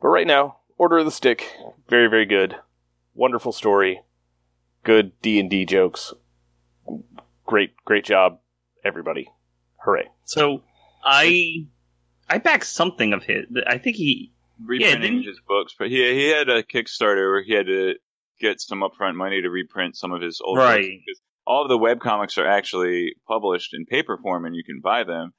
But 0.00 0.08
right 0.08 0.26
now, 0.26 0.58
Order 0.76 0.98
of 0.98 1.04
the 1.04 1.10
Stick, 1.10 1.56
very 1.88 2.08
very 2.08 2.26
good, 2.26 2.56
wonderful 3.14 3.52
story, 3.52 4.02
good 4.82 5.12
D 5.20 5.38
and 5.38 5.50
D 5.50 5.64
jokes, 5.64 6.12
great 7.46 7.74
great 7.84 8.04
job, 8.04 8.40
everybody, 8.84 9.30
hooray! 9.76 10.08
So 10.24 10.62
I 11.04 11.66
I 12.28 12.38
backed 12.38 12.66
something 12.66 13.12
of 13.12 13.24
his. 13.24 13.46
I 13.66 13.78
think 13.78 13.96
he 13.96 14.32
reprinting 14.62 15.18
yeah, 15.18 15.28
his 15.28 15.40
books, 15.46 15.74
but 15.78 15.88
he 15.88 15.96
he 16.14 16.28
had 16.28 16.48
a 16.48 16.62
Kickstarter 16.62 17.30
where 17.30 17.42
he 17.42 17.52
had 17.52 17.66
to 17.66 17.94
get 18.40 18.60
some 18.60 18.80
upfront 18.80 19.14
money 19.14 19.40
to 19.42 19.50
reprint 19.50 19.96
some 19.96 20.12
of 20.12 20.20
his 20.20 20.40
old 20.44 20.58
Right. 20.58 21.00
books, 21.06 21.20
all 21.46 21.62
of 21.62 21.68
the 21.68 21.78
web 21.78 22.00
comics 22.00 22.38
are 22.38 22.46
actually 22.46 23.14
published 23.28 23.74
in 23.74 23.86
paper 23.86 24.16
form 24.16 24.44
and 24.46 24.54
you 24.56 24.64
can 24.64 24.80
buy 24.80 25.04
them. 25.04 25.32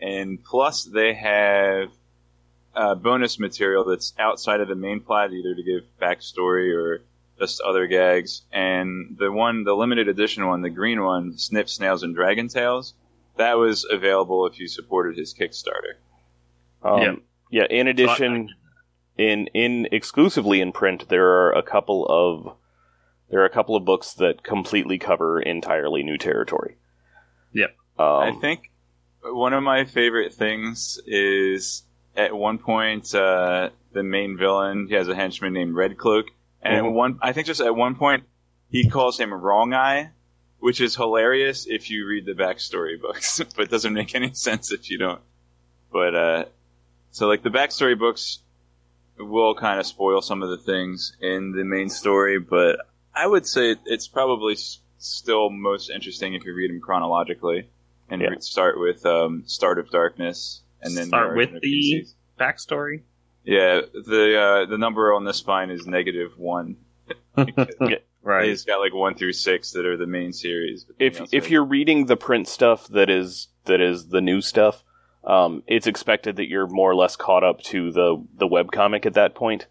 And 0.00 0.42
plus, 0.42 0.84
they 0.84 1.12
have 1.14 1.90
uh, 2.74 2.94
bonus 2.94 3.38
material 3.38 3.84
that's 3.84 4.14
outside 4.18 4.60
of 4.60 4.68
the 4.68 4.74
main 4.74 5.00
plot, 5.00 5.32
either 5.32 5.54
to 5.54 5.62
give 5.62 5.82
backstory 6.00 6.74
or 6.74 7.02
just 7.38 7.60
other 7.60 7.86
gags. 7.86 8.42
And 8.52 9.16
the 9.18 9.30
one, 9.30 9.64
the 9.64 9.74
limited 9.74 10.08
edition 10.08 10.46
one, 10.46 10.62
the 10.62 10.70
green 10.70 11.02
one, 11.02 11.36
Snip, 11.36 11.68
Snails, 11.68 12.02
and 12.02 12.14
Dragon 12.14 12.48
Tales, 12.48 12.94
that 13.36 13.58
was 13.58 13.86
available 13.90 14.46
if 14.46 14.58
you 14.58 14.68
supported 14.68 15.16
his 15.18 15.34
Kickstarter. 15.34 15.94
Um, 16.82 17.00
Yeah. 17.02 17.14
yeah. 17.50 17.66
In 17.68 17.88
addition, 17.88 18.48
in 19.20 19.48
in 19.48 19.86
exclusively 19.92 20.60
in 20.62 20.72
print, 20.72 21.08
there 21.10 21.28
are 21.28 21.52
a 21.52 21.62
couple 21.62 22.06
of 22.06 22.56
there 23.28 23.40
are 23.42 23.44
a 23.44 23.50
couple 23.50 23.76
of 23.76 23.84
books 23.84 24.14
that 24.14 24.42
completely 24.42 24.98
cover 24.98 25.40
entirely 25.40 26.02
new 26.02 26.16
territory. 26.16 26.76
Yep. 27.52 27.76
Um, 27.98 28.06
I 28.06 28.32
think 28.40 28.70
one 29.22 29.52
of 29.52 29.62
my 29.62 29.84
favorite 29.84 30.32
things 30.32 30.98
is 31.06 31.82
at 32.16 32.34
one 32.34 32.58
point 32.58 33.14
uh, 33.14 33.70
the 33.92 34.02
main 34.02 34.38
villain 34.38 34.86
he 34.88 34.94
has 34.94 35.08
a 35.08 35.14
henchman 35.14 35.52
named 35.52 35.74
Red 35.74 35.98
Cloak, 35.98 36.26
and 36.62 36.86
Mhm. 36.86 36.92
one 36.92 37.18
I 37.20 37.32
think 37.32 37.46
just 37.46 37.60
at 37.60 37.76
one 37.76 37.96
point 37.96 38.24
he 38.70 38.88
calls 38.88 39.20
him 39.20 39.34
Wrong 39.34 39.74
Eye, 39.74 40.10
which 40.60 40.80
is 40.80 40.96
hilarious 40.96 41.66
if 41.66 41.90
you 41.90 42.06
read 42.06 42.24
the 42.24 42.32
backstory 42.32 42.98
books, 42.98 43.42
but 43.56 43.68
doesn't 43.68 43.92
make 43.92 44.14
any 44.14 44.32
sense 44.32 44.72
if 44.72 44.90
you 44.90 44.96
don't. 44.96 45.20
But 45.92 46.14
uh, 46.14 46.44
so 47.10 47.28
like 47.28 47.42
the 47.42 47.50
backstory 47.50 47.98
books 47.98 48.38
will 49.20 49.54
kind 49.54 49.78
of 49.80 49.86
spoil 49.86 50.20
some 50.22 50.42
of 50.42 50.50
the 50.50 50.56
things 50.58 51.16
in 51.20 51.52
the 51.52 51.64
main 51.64 51.88
story, 51.88 52.38
but 52.38 52.80
I 53.14 53.26
would 53.26 53.46
say 53.46 53.76
it's 53.86 54.08
probably 54.08 54.54
s- 54.54 54.78
still 54.98 55.50
most 55.50 55.90
interesting 55.90 56.34
if 56.34 56.44
you 56.44 56.54
read 56.54 56.70
them 56.70 56.80
chronologically 56.80 57.68
and 58.08 58.20
Yeah. 58.22 58.28
re- 58.28 58.40
start 58.40 58.78
with 58.78 59.04
um, 59.06 59.42
Start 59.46 59.78
of 59.78 59.90
Darkness 59.90 60.62
and 60.82 60.96
then 60.96 61.06
Start 61.06 61.36
with 61.36 61.50
the- 61.52 61.58
Species. 61.58 62.14
Backstory. 62.38 63.02
yeah 63.44 63.80
the 63.92 64.38
uh, 64.40 64.66
the 64.66 64.78
number 64.78 65.12
on 65.12 65.24
the 65.24 65.34
spine 65.34 65.70
is 65.70 65.86
negative 65.86 66.38
one. 66.38 66.76
Right. 68.22 68.48
He's 68.50 68.64
got 68.66 68.80
like 68.80 68.92
one 68.92 69.14
through 69.14 69.32
six 69.32 69.72
that 69.72 69.86
are 69.86 69.96
the 69.96 70.06
main 70.06 70.34
series. 70.34 70.84
if 70.98 71.32
if 71.32 71.50
you're 71.50 71.64
reading 71.64 72.04
the 72.04 72.16
print 72.18 72.48
stuff 72.48 72.86
that 72.88 73.08
is 73.08 73.48
that 73.64 73.80
is 73.80 74.08
the 74.08 74.20
new 74.20 74.42
stuff, 74.42 74.84
um, 75.24 75.62
it's 75.66 75.86
expected 75.86 76.36
that 76.36 76.48
you're 76.48 76.66
more 76.66 76.90
or 76.90 76.94
less 76.94 77.16
caught 77.16 77.44
up 77.44 77.60
to 77.62 77.92
the 77.92 78.24
the 78.36 78.48
webcomic 78.48 79.06
at 79.06 79.14
that 79.14 79.34
point. 79.34 79.66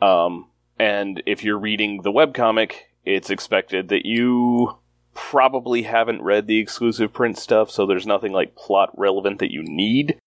Um, 0.00 0.48
and 0.78 1.22
if 1.26 1.42
you're 1.42 1.58
reading 1.58 2.02
the 2.02 2.12
webcomic, 2.12 2.72
it's 3.04 3.30
expected 3.30 3.88
that 3.88 4.06
you 4.06 4.76
probably 5.14 5.82
haven't 5.82 6.22
read 6.22 6.46
the 6.46 6.58
exclusive 6.58 7.12
print 7.12 7.38
stuff, 7.38 7.70
so 7.70 7.86
there's 7.86 8.06
nothing 8.06 8.32
like 8.32 8.54
plot 8.54 8.90
relevant 8.96 9.38
that 9.38 9.50
you 9.50 9.62
need. 9.62 10.18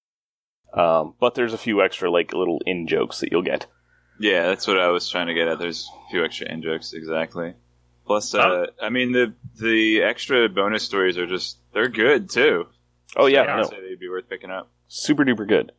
Um, 0.74 1.16
but 1.20 1.36
there's 1.36 1.54
a 1.54 1.58
few 1.58 1.82
extra 1.82 2.12
like 2.12 2.34
little 2.34 2.62
in 2.66 2.88
jokes 2.88 3.20
that 3.20 3.32
you'll 3.32 3.42
get. 3.42 3.68
Yeah, 4.20 4.48
that's 4.48 4.68
what 4.68 4.80
I 4.80 4.90
was 4.90 5.10
trying 5.10 5.28
to 5.28 5.34
get 5.34 5.48
at. 5.48 5.60
There's 5.60 5.90
a 6.08 6.12
few 6.12 6.26
extra 6.26 6.52
in 6.52 6.62
jokes, 6.62 6.94
exactly. 6.94 7.54
Plus, 8.06 8.34
uh. 8.34 8.68
I 8.82 8.90
mean 8.90 9.12
the 9.12 9.34
the 9.60 10.02
extra 10.02 10.50
bonus 10.50 10.84
stories 10.84 11.18
are 11.18 11.28
just 11.28 11.58
they're 11.74 11.90
good 11.90 12.30
too. 12.30 12.66
Oh 13.18 13.26
yeah, 13.26 13.42
I 13.42 13.46
no, 13.48 13.58
would 13.62 13.70
say 13.70 13.82
they'd 13.82 14.00
be 14.00 14.10
worth 14.10 14.30
picking 14.30 14.52
up. 14.52 14.72
super 14.88 15.24
duper 15.26 15.48
good. 15.48 15.72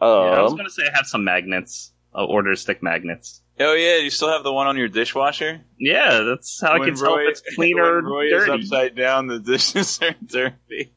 yeah, 0.00 0.06
I 0.06 0.40
was 0.42 0.52
Um, 0.52 0.56
gonna 0.58 0.70
say 0.70 0.82
I 0.86 0.96
have 0.96 1.06
some 1.06 1.24
magnets. 1.24 1.92
Uh, 2.14 2.24
order 2.24 2.56
stick 2.56 2.82
magnets. 2.82 3.42
Oh 3.60 3.74
yeah, 3.74 3.96
you 3.98 4.08
still 4.10 4.30
have 4.30 4.42
the 4.44 4.52
one 4.52 4.66
on 4.66 4.76
your 4.78 4.88
dishwasher. 4.88 5.60
Yeah, 5.78 6.20
that's 6.20 6.60
how 6.60 6.72
I 6.72 6.78
When 6.78 6.88
can 6.94 6.96
tell 6.98 7.18
if 7.18 7.28
it's 7.28 7.42
clean 7.54 7.78
or 7.78 8.00
Roy 8.00 8.30
dirty. 8.30 8.44
is 8.62 8.64
upside 8.66 8.94
down, 8.96 9.26
the 9.26 9.38
dishes 9.38 10.00
are 10.02 10.14
dirty. 10.24 10.94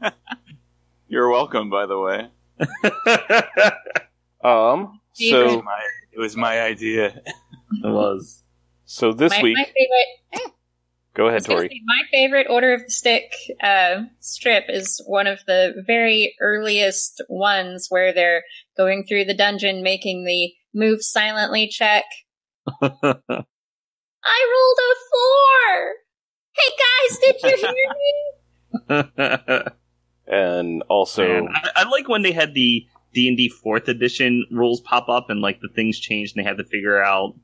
You're 1.08 1.30
welcome, 1.30 1.70
by 1.70 1.86
the 1.86 1.98
way. 1.98 2.28
um, 4.44 5.00
It 5.18 5.30
so 5.30 5.44
was 5.56 5.64
my, 5.64 5.80
it 6.12 6.18
was 6.20 6.36
my 6.36 6.60
idea. 6.60 7.06
it 7.06 7.24
was. 7.82 8.42
so 8.84 9.12
this 9.12 9.32
my, 9.32 9.42
week, 9.42 9.56
my 9.56 9.64
favorite 9.64 10.52
go 11.18 11.26
ahead, 11.26 11.44
Tori. 11.44 11.68
say, 11.68 11.80
my 11.84 12.02
favorite 12.10 12.46
Order 12.48 12.72
of 12.72 12.84
the 12.84 12.90
Stick 12.90 13.32
uh, 13.62 14.04
strip 14.20 14.64
is 14.68 15.02
one 15.06 15.26
of 15.26 15.40
the 15.46 15.74
very 15.86 16.34
earliest 16.40 17.20
ones 17.28 17.88
where 17.90 18.14
they're 18.14 18.44
going 18.76 19.04
through 19.06 19.24
the 19.24 19.34
dungeon 19.34 19.82
making 19.82 20.24
the 20.24 20.52
move 20.72 21.02
silently 21.02 21.68
check. 21.68 22.04
I 22.82 22.92
rolled 24.52 24.78
a 24.78 24.94
four. 25.10 25.94
Hey 26.56 26.72
guys, 26.78 27.18
did 27.18 27.36
you 27.42 27.56
hear 27.66 27.90
me? 29.26 29.62
and 30.26 30.82
also 30.88 31.26
Man, 31.26 31.48
I, 31.52 31.70
I 31.76 31.88
like 31.88 32.08
when 32.08 32.22
they 32.22 32.32
had 32.32 32.54
the 32.54 32.86
D 33.14 33.28
and 33.28 33.36
D 33.36 33.48
fourth 33.48 33.88
edition 33.88 34.44
rules 34.50 34.80
pop 34.80 35.08
up 35.08 35.30
and 35.30 35.40
like 35.40 35.60
the 35.60 35.68
things 35.68 35.98
changed 35.98 36.36
and 36.36 36.44
they 36.44 36.48
had 36.48 36.58
to 36.58 36.64
figure 36.64 37.02
out 37.02 37.34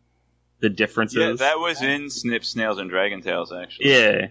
the 0.64 0.70
differences. 0.70 1.18
Yeah, 1.18 1.32
that 1.46 1.58
was 1.58 1.82
in 1.82 2.08
Snip, 2.10 2.44
Snails, 2.44 2.78
and 2.78 2.88
Dragon 2.90 3.20
Tales, 3.20 3.52
actually. 3.52 3.90
yeah. 3.92 4.26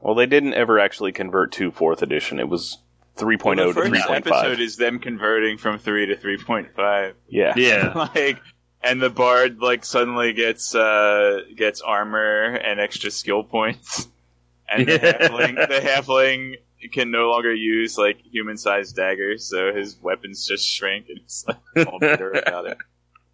well 0.00 0.14
they 0.14 0.26
didn't 0.26 0.54
ever 0.54 0.78
actually 0.78 1.12
convert 1.12 1.52
to 1.52 1.70
fourth 1.70 2.02
edition 2.02 2.38
it 2.40 2.48
was 2.48 2.78
3.0 3.16 3.56
Well, 3.56 3.56
the 3.56 3.72
to 3.72 3.72
first 3.72 3.92
3.5 4.08 4.16
episode 4.16 4.60
is 4.60 4.76
them 4.76 4.98
converting 4.98 5.58
from 5.58 5.78
three 5.78 6.06
to 6.06 6.16
three 6.16 6.38
point 6.38 6.72
five. 6.74 7.14
yeah 7.28 7.52
Yeah. 7.56 8.08
like 8.14 8.38
and 8.82 9.02
the 9.02 9.10
bard 9.10 9.60
like 9.60 9.84
suddenly 9.84 10.32
gets 10.34 10.74
uh 10.74 11.40
gets 11.56 11.80
armor 11.80 12.54
and 12.54 12.78
extra 12.78 13.10
skill 13.10 13.42
points 13.42 14.06
and 14.68 14.86
the 14.86 14.98
halfling 15.00 15.54
the 15.68 15.80
halfling 15.80 16.54
can 16.92 17.10
no 17.10 17.28
longer 17.30 17.52
use 17.52 17.98
like 17.98 18.18
human 18.30 18.56
sized 18.56 18.94
daggers 18.94 19.50
so 19.50 19.74
his 19.74 19.96
weapons 20.00 20.46
just 20.46 20.64
shrink 20.64 21.06
and 21.08 21.18
he's 21.18 21.44
like 21.48 21.88
all 21.88 21.98
bitter 22.00 22.30
about 22.30 22.66
it 22.66 22.78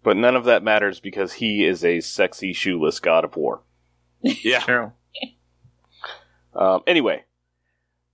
but 0.05 0.15
none 0.15 0.35
of 0.35 0.45
that 0.45 0.63
matters 0.63 0.99
because 0.99 1.33
he 1.33 1.65
is 1.65 1.83
a 1.83 1.99
sexy 1.99 2.53
shoeless 2.53 2.99
god 2.99 3.25
of 3.25 3.35
war. 3.35 3.63
Yeah. 4.21 4.59
True. 4.59 4.91
um, 6.55 6.81
anyway 6.87 7.25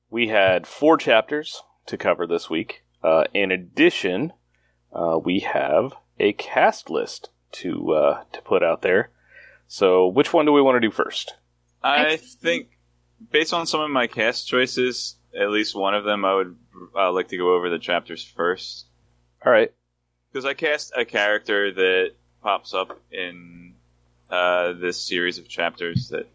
we 0.09 0.29
had 0.29 0.65
four 0.65 0.97
chapters 0.97 1.61
to 1.85 1.97
cover 1.97 2.25
this 2.25 2.49
week. 2.49 2.83
Uh, 3.03 3.25
in 3.33 3.51
addition 3.51 4.33
uh, 4.93 5.19
we 5.23 5.39
have 5.41 5.93
a 6.19 6.33
cast 6.33 6.89
list 6.89 7.29
to 7.51 7.91
uh, 7.91 8.23
to 8.31 8.41
put 8.41 8.63
out 8.63 8.81
there. 8.81 9.11
So 9.67 10.07
which 10.07 10.33
one 10.33 10.45
do 10.45 10.51
we 10.53 10.61
want 10.61 10.77
to 10.77 10.87
do 10.87 10.91
first? 10.91 11.35
I 11.83 12.17
think 12.17 12.69
based 13.31 13.53
on 13.53 13.67
some 13.67 13.81
of 13.81 13.91
my 13.91 14.07
cast 14.07 14.47
choices 14.47 15.17
at 15.39 15.49
least 15.49 15.75
one 15.75 15.93
of 15.93 16.03
them 16.03 16.25
i 16.25 16.33
would 16.33 16.57
uh, 16.95 17.11
like 17.11 17.27
to 17.29 17.37
go 17.37 17.53
over 17.53 17.69
the 17.69 17.79
chapters 17.79 18.23
first. 18.23 18.85
All 19.45 19.51
right 19.51 19.73
because 20.31 20.45
I 20.45 20.53
cast 20.53 20.93
a 20.95 21.05
character 21.05 21.71
that 21.73 22.11
pops 22.41 22.73
up 22.73 22.99
in 23.11 23.73
uh, 24.29 24.73
this 24.73 25.01
series 25.01 25.37
of 25.37 25.47
chapters 25.47 26.09
that 26.09 26.27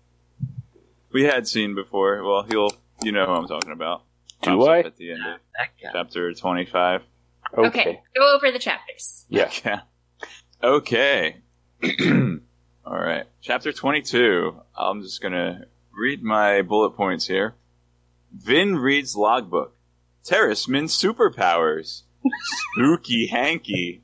we 1.13 1.25
had 1.25 1.47
seen 1.49 1.75
before. 1.75 2.23
Well, 2.23 2.43
he'll 2.43 2.71
you 3.03 3.13
know 3.13 3.27
who 3.27 3.33
I'm 3.33 3.49
talking 3.49 3.73
about. 3.73 4.03
Do 4.43 4.51
Pops 4.51 4.63
up 4.65 4.69
I? 4.69 4.79
At 4.81 4.97
the 4.97 5.13
end 5.13 5.23
of 5.27 5.41
chapter 5.93 6.33
25. 6.33 7.03
okay, 7.57 7.67
Okay, 7.69 8.03
go 8.17 8.35
over 8.35 8.51
the 8.53 8.59
chapters. 8.59 9.25
yeah 9.29 9.51
Yeah. 9.65 9.81
Okay. 10.63 11.37
All 12.05 12.99
right. 12.99 13.25
Chapter 13.43 13.73
22. 13.73 14.59
I'm 14.77 15.03
just 15.03 15.21
going 15.21 15.33
to 15.35 15.67
read 15.93 16.23
my 16.23 16.63
bullet 16.63 16.91
points 16.97 17.27
here. 17.27 17.55
Vin 18.35 18.77
reads 18.77 19.17
logbook. 19.17 19.75
Terrisman 20.25 20.85
superpowers. 20.85 22.03
Spooky 22.75 23.27
hanky. 23.27 24.03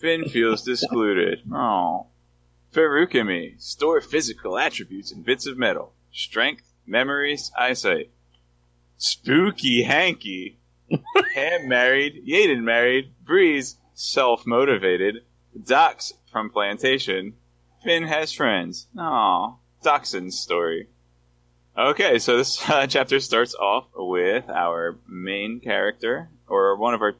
Vin 0.00 0.28
feels 0.28 0.62
discluded. 0.62 1.42
Oh. 1.52 2.06
Feruchemy. 2.72 3.60
Store 3.60 4.00
physical 4.00 4.58
attributes 4.58 5.12
in 5.12 5.22
bits 5.22 5.46
of 5.46 5.58
metal. 5.58 5.92
Strength, 6.12 6.64
memories, 6.86 7.50
eyesight. 7.56 8.10
Spooky 8.96 9.82
hanky. 9.82 10.58
Ham 11.34 11.68
married, 11.68 12.24
Yeden 12.26 12.62
married, 12.62 13.12
Breeze 13.24 13.76
self 13.94 14.46
motivated, 14.46 15.22
Dox 15.64 16.12
from 16.32 16.50
Plantation, 16.50 17.34
Vin 17.84 18.04
has 18.04 18.32
friends. 18.32 18.88
Aw, 18.98 19.54
Dockson's 19.82 20.38
story. 20.38 20.88
Okay, 21.78 22.18
so 22.18 22.36
this 22.36 22.68
uh, 22.68 22.86
chapter 22.86 23.20
starts 23.20 23.54
off 23.54 23.86
with 23.94 24.48
our 24.48 24.98
main 25.06 25.60
character, 25.60 26.28
or 26.48 26.76
one 26.76 26.94
of 26.94 27.02
our 27.02 27.14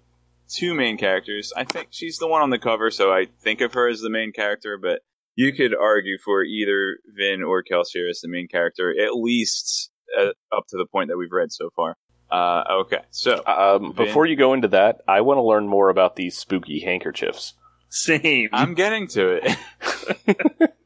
two 0.51 0.75
main 0.75 0.99
characters. 0.99 1.53
I 1.57 1.65
think 1.65 1.89
she's 1.91 2.19
the 2.19 2.27
one 2.27 2.43
on 2.43 2.51
the 2.51 2.59
cover, 2.59 2.91
so 2.91 3.13
I 3.13 3.27
think 3.41 3.61
of 3.61 3.75
her 3.75 3.89
as 3.89 4.01
the 4.01 4.11
main 4.11 4.33
character, 4.33 4.79
but 4.81 5.01
you 5.37 5.53
could 5.53 5.75
argue 5.75 6.19
for 6.25 6.45
either 6.45 6.99
Vin 7.17 7.43
or 7.43 7.63
Kelsier 7.63 8.11
as 8.11 8.21
the 8.21 8.29
main 8.29 8.49
character, 8.49 8.91
at 8.91 9.15
least 9.15 9.91
uh, 10.19 10.31
up 10.53 10.67
to 10.69 10.77
the 10.77 10.87
point 10.87 11.09
that 11.09 11.17
we've 11.17 11.33
read 11.33 11.53
so 11.53 11.71
far. 11.75 11.97
Uh, 12.31 12.63
okay, 12.83 13.01
so 13.11 13.43
um, 13.47 13.93
before 13.93 14.25
you 14.25 14.37
go 14.37 14.53
into 14.53 14.69
that 14.69 15.01
i 15.09 15.21
want 15.21 15.39
to 15.39 15.43
learn 15.43 15.67
more 15.67 15.89
about 15.89 16.15
these 16.15 16.39
spooky 16.39 16.79
handkerchiefs 16.79 17.55
Same. 17.89 18.51
I'm 18.53 18.75
getting 18.75 19.09
to 19.09 19.41
it. 19.43 19.57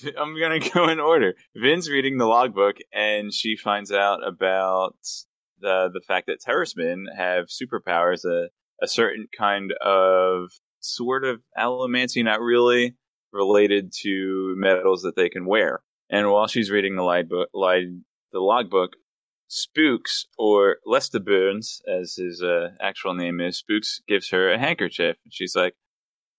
I'm 0.18 0.38
gonna 0.38 0.60
go 0.60 0.88
in 0.88 1.00
order. 1.00 1.34
Vin's 1.54 1.90
reading 1.90 2.18
the 2.18 2.26
logbook, 2.26 2.76
and 2.92 3.32
she 3.32 3.56
finds 3.56 3.92
out 3.92 4.26
about 4.26 4.96
the 5.60 5.90
the 5.92 6.00
fact 6.00 6.26
that 6.26 6.40
Terrismen 6.40 7.06
have 7.14 7.46
superpowers, 7.46 8.24
a 8.24 8.48
a 8.82 8.88
certain 8.88 9.26
kind 9.36 9.72
of 9.80 10.50
sort 10.80 11.24
of 11.24 11.40
allomancy, 11.56 12.24
not 12.24 12.40
really 12.40 12.96
related 13.32 13.92
to 14.02 14.54
metals 14.56 15.02
that 15.02 15.16
they 15.16 15.28
can 15.28 15.46
wear. 15.46 15.80
And 16.10 16.30
while 16.30 16.46
she's 16.46 16.70
reading 16.70 16.96
the 16.96 17.02
light 17.02 17.28
book, 17.28 17.48
light, 17.54 17.86
the 18.32 18.40
logbook, 18.40 18.92
Spooks 19.48 20.26
or 20.38 20.78
Lestibournes, 20.86 21.80
as 21.86 22.16
his 22.16 22.42
uh, 22.42 22.68
actual 22.80 23.14
name 23.14 23.40
is, 23.40 23.58
Spooks 23.58 24.00
gives 24.08 24.30
her 24.30 24.52
a 24.52 24.58
handkerchief. 24.58 25.16
And 25.24 25.32
she's 25.32 25.54
like, 25.54 25.74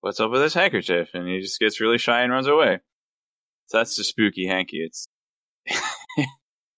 "What's 0.01 0.19
up 0.19 0.31
with 0.31 0.41
this 0.41 0.53
handkerchief?" 0.53 1.12
And 1.13 1.27
he 1.27 1.39
just 1.39 1.59
gets 1.59 1.79
really 1.79 2.00
shy 2.00 2.21
and 2.21 2.31
runs 2.31 2.47
away. 2.47 2.79
So 3.67 3.77
that's 3.77 3.95
the 3.95 4.03
spooky 4.03 4.47
hanky. 4.47 4.77
It's 4.77 5.07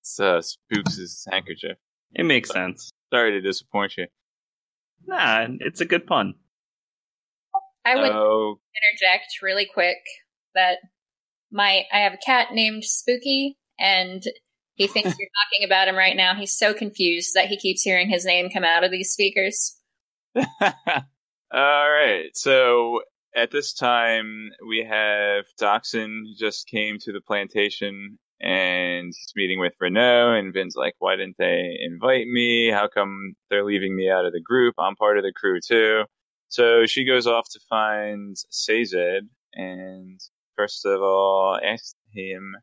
it's 0.01 0.19
uh, 0.19 0.41
Spooks' 0.41 1.25
handkerchief. 1.29 1.77
It 2.13 2.23
makes 2.25 2.49
sense. 2.49 2.91
Sorry 3.13 3.31
to 3.31 3.41
disappoint 3.41 3.97
you. 3.97 4.07
Nah, 5.07 5.47
it's 5.59 5.81
a 5.81 5.85
good 5.85 6.07
pun. 6.07 6.35
I 7.85 7.95
would 7.95 8.11
Oh, 8.11 8.59
interject 8.91 9.27
really 9.41 9.67
quick 9.71 9.97
that 10.55 10.79
my 11.51 11.83
I 11.93 11.99
have 11.99 12.13
a 12.13 12.25
cat 12.25 12.47
named 12.51 12.83
Spooky 12.83 13.57
and 13.79 14.23
he 14.73 14.87
thinks 14.87 15.15
you're 15.19 15.29
talking 15.51 15.65
about 15.65 15.87
him 15.87 15.95
right 15.95 16.15
now. 16.15 16.33
He's 16.35 16.57
so 16.57 16.73
confused 16.73 17.33
that 17.35 17.47
he 17.47 17.57
keeps 17.57 17.81
hearing 17.81 18.09
his 18.09 18.25
name 18.25 18.49
come 18.49 18.63
out 18.63 18.83
of 18.83 18.91
these 18.91 19.11
speakers. 19.11 19.77
All 20.35 20.41
right. 21.51 22.29
So 22.33 23.01
at 23.35 23.51
this 23.51 23.73
time, 23.73 24.49
we 24.67 24.85
have 24.89 25.45
Dockson 25.59 26.23
who 26.25 26.33
just 26.37 26.67
came 26.67 26.97
to 26.99 27.11
the 27.11 27.21
plantation 27.21 28.17
and 28.41 29.07
he's 29.07 29.33
meeting 29.35 29.59
with 29.59 29.73
Renoux. 29.81 30.37
And 30.37 30.53
Vin's 30.53 30.75
like, 30.75 30.93
why 30.99 31.15
didn't 31.15 31.37
they 31.37 31.77
invite 31.81 32.27
me? 32.27 32.69
How 32.69 32.87
come 32.87 33.33
they're 33.49 33.65
leaving 33.65 33.95
me 33.95 34.09
out 34.09 34.25
of 34.25 34.33
the 34.33 34.41
group? 34.41 34.75
I'm 34.77 34.95
part 34.95 35.17
of 35.17 35.23
the 35.23 35.33
crew 35.33 35.59
too. 35.65 36.03
So 36.47 36.85
she 36.85 37.05
goes 37.05 37.27
off 37.27 37.47
to 37.51 37.59
find 37.69 38.35
Sazed 38.49 38.95
and 39.53 40.19
first 40.55 40.85
of 40.85 41.01
all 41.01 41.59
asks 41.63 41.95
him 42.13 42.55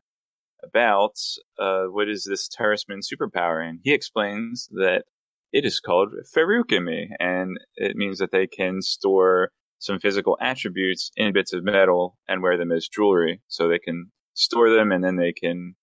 about 0.63 1.15
uh, 1.59 1.83
what 1.85 2.09
is 2.09 2.23
this 2.23 2.47
Terrisman 2.47 3.01
superpower, 3.01 3.67
and 3.67 3.79
he 3.83 3.93
explains 3.93 4.69
that 4.71 5.03
it 5.51 5.65
is 5.65 5.79
called 5.79 6.13
Feruchemy, 6.35 7.09
and 7.19 7.57
it 7.75 7.95
means 7.95 8.19
that 8.19 8.31
they 8.31 8.47
can 8.47 8.81
store 8.81 9.51
some 9.79 9.99
physical 9.99 10.37
attributes 10.41 11.11
in 11.17 11.33
bits 11.33 11.53
of 11.53 11.63
metal 11.63 12.17
and 12.27 12.41
wear 12.41 12.57
them 12.57 12.71
as 12.71 12.87
jewelry. 12.87 13.41
So 13.49 13.67
they 13.67 13.79
can 13.79 14.11
store 14.33 14.69
them 14.69 14.91
and 14.91 15.03
then 15.03 15.15
they 15.15 15.33
can 15.33 15.75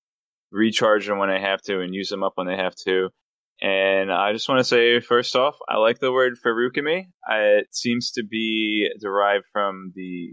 recharge 0.50 1.06
them 1.06 1.18
when 1.18 1.30
they 1.30 1.40
have 1.40 1.62
to 1.62 1.80
and 1.80 1.94
use 1.94 2.08
them 2.08 2.22
up 2.22 2.32
when 2.36 2.46
they 2.46 2.56
have 2.56 2.74
to. 2.86 3.10
And 3.62 4.10
I 4.10 4.32
just 4.32 4.48
want 4.48 4.60
to 4.60 4.64
say, 4.64 5.00
first 5.00 5.36
off, 5.36 5.56
I 5.68 5.76
like 5.76 5.98
the 5.98 6.12
word 6.12 6.38
Feruchemy. 6.44 7.08
It 7.28 7.74
seems 7.74 8.12
to 8.12 8.24
be 8.24 8.88
derived 9.00 9.44
from 9.52 9.92
the 9.94 10.32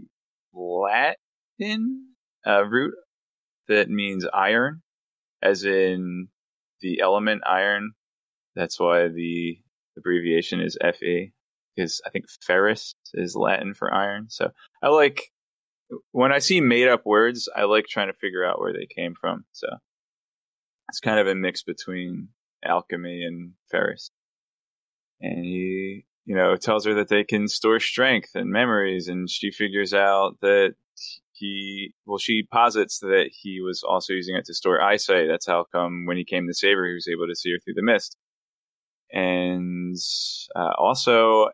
Latin 0.54 2.06
uh, 2.46 2.64
root 2.64 2.94
that 3.68 3.90
means 3.90 4.26
iron, 4.32 4.82
as 5.42 5.64
in 5.64 6.28
the 6.80 7.00
element 7.00 7.42
iron. 7.46 7.92
That's 8.56 8.80
why 8.80 9.08
the 9.08 9.58
abbreviation 9.98 10.60
is 10.60 10.78
Fe, 10.80 11.32
because 11.76 12.00
I 12.06 12.10
think 12.10 12.24
ferrous 12.46 12.94
is 13.12 13.36
Latin 13.36 13.74
for 13.74 13.92
iron. 13.92 14.30
So 14.30 14.50
I 14.82 14.88
like 14.88 15.30
when 16.12 16.32
I 16.32 16.38
see 16.38 16.60
made 16.60 16.88
up 16.88 17.06
words, 17.06 17.48
I 17.54 17.64
like 17.64 17.86
trying 17.86 18.08
to 18.08 18.18
figure 18.18 18.44
out 18.44 18.60
where 18.60 18.72
they 18.72 18.86
came 18.86 19.14
from. 19.14 19.44
So 19.52 19.68
it's 20.88 21.00
kind 21.00 21.18
of 21.18 21.26
a 21.26 21.34
mix 21.34 21.62
between 21.62 22.28
alchemy 22.64 23.22
and 23.24 23.52
ferrous. 23.70 24.10
And 25.20 25.44
he, 25.44 26.04
you 26.24 26.34
know, 26.34 26.56
tells 26.56 26.84
her 26.84 26.94
that 26.94 27.08
they 27.08 27.24
can 27.24 27.48
store 27.48 27.80
strength 27.80 28.30
and 28.34 28.50
memories, 28.50 29.08
and 29.08 29.28
she 29.28 29.50
figures 29.50 29.94
out 29.94 30.36
that 30.42 30.74
he, 31.32 31.94
well, 32.06 32.18
she 32.18 32.42
posits 32.42 33.00
that 33.00 33.30
he 33.32 33.60
was 33.60 33.82
also 33.82 34.12
using 34.12 34.36
it 34.36 34.44
to 34.46 34.54
store 34.54 34.80
eyesight. 34.80 35.26
That's 35.28 35.46
how 35.46 35.64
come 35.72 36.06
when 36.06 36.16
he 36.16 36.24
came 36.24 36.46
to 36.46 36.54
save 36.54 36.76
her, 36.76 36.86
he 36.86 36.94
was 36.94 37.08
able 37.08 37.26
to 37.26 37.36
see 37.36 37.50
her 37.52 37.58
through 37.58 37.74
the 37.74 37.82
mist. 37.82 38.16
And 39.12 39.96
uh, 40.54 40.72
also, 40.76 41.48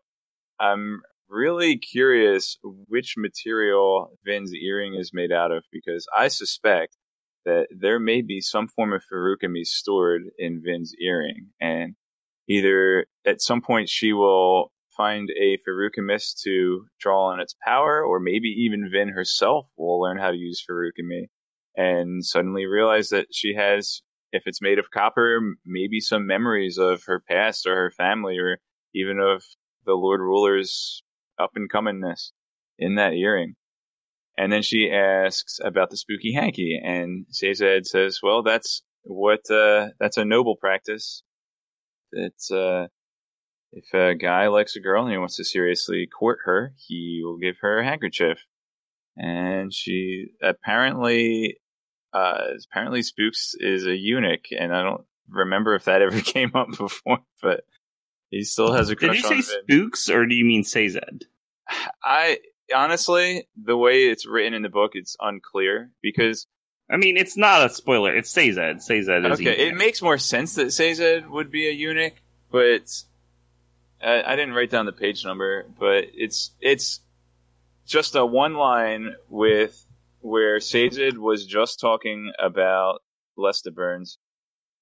I'm 0.59 1.03
really 1.35 1.79
curious 1.79 2.59
which 2.63 3.15
material 3.17 4.17
Vin's 4.25 4.55
earring 4.55 4.95
is 4.95 5.11
made 5.13 5.33
out 5.33 5.51
of 5.51 5.65
because 5.73 6.07
I 6.17 6.29
suspect 6.29 6.97
that 7.45 7.67
there 7.71 7.99
may 7.99 8.23
be 8.23 8.41
some 8.41 8.69
form 8.69 8.93
of 8.93 9.03
Feruchemy 9.03 9.65
stored 9.65 10.23
in 10.39 10.63
Vin's 10.65 10.95
earring, 10.99 11.49
and 11.61 11.95
either 12.49 13.07
at 13.27 13.43
some 13.43 13.61
point 13.61 13.89
she 13.89 14.13
will 14.13 14.73
find 14.97 15.29
a 15.31 15.59
Feruchemist 15.59 16.43
to 16.45 16.87
draw 17.01 17.33
on 17.33 17.41
its 17.41 17.55
power, 17.65 18.03
or 18.03 18.21
maybe 18.21 18.49
even 18.65 18.91
Vin 18.91 19.09
herself 19.09 19.67
will 19.77 20.01
learn 20.01 20.19
how 20.19 20.31
to 20.31 20.37
use 20.37 20.65
Feruchemy 20.65 21.27
and 21.77 22.25
suddenly 22.25 22.67
realize 22.67 23.09
that 23.09 23.27
she 23.33 23.55
has, 23.55 24.03
if 24.33 24.45
it's 24.47 24.63
made 24.63 24.79
of 24.79 24.91
copper, 24.91 25.41
maybe 25.67 26.01
some 26.01 26.27
memories 26.27 26.79
of 26.79 27.03
her 27.07 27.21
past 27.29 27.67
or 27.67 27.75
her 27.75 27.91
family, 27.91 28.39
or 28.39 28.59
even 28.95 29.19
of 29.19 29.43
the 29.85 29.95
Lord 29.95 30.21
Ruler's 30.21 31.03
up 31.39 31.51
and 31.55 31.71
comingness 31.71 32.33
in 32.79 32.97
that 32.97 33.13
earring. 33.13 33.55
And 34.37 34.53
then 34.53 34.63
she 34.63 34.91
asks 34.91 35.59
about 35.63 35.91
the 35.91 35.97
spooky 35.97 36.33
hanky, 36.33 36.81
and 36.83 37.27
Sazed 37.31 37.87
says, 37.87 38.19
"Well, 38.23 38.43
that's 38.43 38.83
what 39.03 39.49
uh, 39.49 39.89
that's 40.01 40.17
a 40.17 40.25
noble 40.25 40.57
practice. 40.57 41.23
It's 42.11 42.51
uh, 42.51 42.89
if 43.73 43.95
a 43.95 44.15
guy 44.17 44.49
likes 44.49 44.75
a 44.75 44.81
girl 44.81 45.05
and 45.05 45.13
he 45.13 45.19
wants 45.19 45.37
to 45.37 45.45
seriously 45.45 46.09
court 46.09 46.41
her, 46.45 46.75
he 46.77 47.23
will 47.25 47.39
give 47.39 47.57
her 47.61 47.79
a 47.79 47.85
handkerchief." 47.85 48.39
And 49.17 49.73
she 49.73 50.33
apparently, 50.43 51.59
uh, 52.13 52.55
apparently 52.69 53.03
Spooks 53.03 53.55
is 53.61 53.87
a 53.87 53.97
eunuch, 53.97 54.47
and 54.51 54.75
I 54.75 54.83
don't 54.83 55.05
remember 55.29 55.77
if 55.77 55.85
that 55.85 56.03
ever 56.03 56.21
came 56.21 56.51
up 56.55 56.69
before, 56.77 57.21
but 57.41 57.61
he 58.35 58.45
still 58.45 58.73
has 58.73 58.91
a 58.91 58.95
Did 58.95 59.15
you 59.15 59.23
say 59.23 59.41
spooks 59.41 60.09
or 60.09 60.27
do 60.27 60.35
you 60.35 60.45
mean 60.45 60.65
Sazed? 60.65 61.27
I 62.03 62.39
honestly, 62.75 63.47
the 63.63 63.77
way 63.77 64.05
it's 64.05 64.27
written 64.27 64.55
in 64.55 64.63
the 64.63 64.69
book, 64.69 64.93
it's 64.95 65.17
unclear 65.21 65.91
because 66.03 66.47
I 66.91 66.97
mean, 66.97 67.17
it's 67.17 67.37
not 67.37 67.65
a 67.65 67.71
spoiler. 67.73 68.15
It's 68.15 68.31
Sazed. 68.31 68.83
Sazed 68.83 69.09
is 69.09 69.09
okay, 69.09 69.69
it 69.69 69.75
makes 69.75 70.03
more 70.03 70.19
sense 70.19 70.57
that 70.57 70.73
Sazed 70.73 71.27
would 71.27 71.51
be 71.51 71.69
a 71.69 71.73
eunuch, 71.73 72.15
but 72.51 72.91
I, 74.03 74.23
I 74.23 74.37
didn't 74.37 74.55
write 74.55 74.71
down 74.71 74.87
the 74.87 74.93
page 74.93 75.25
number. 75.25 75.65
But 75.79 76.09
it's 76.15 76.51
it's 76.61 77.01
just 77.87 78.17
a 78.17 78.27
one 78.27 78.55
line 78.55 79.15
with 79.29 79.85
where 80.21 80.61
Sazed 80.61 81.17
was 81.17 81.47
just 81.47 81.81
talking 81.81 82.33
about 82.39 83.03
Lestibournes, 83.39 84.17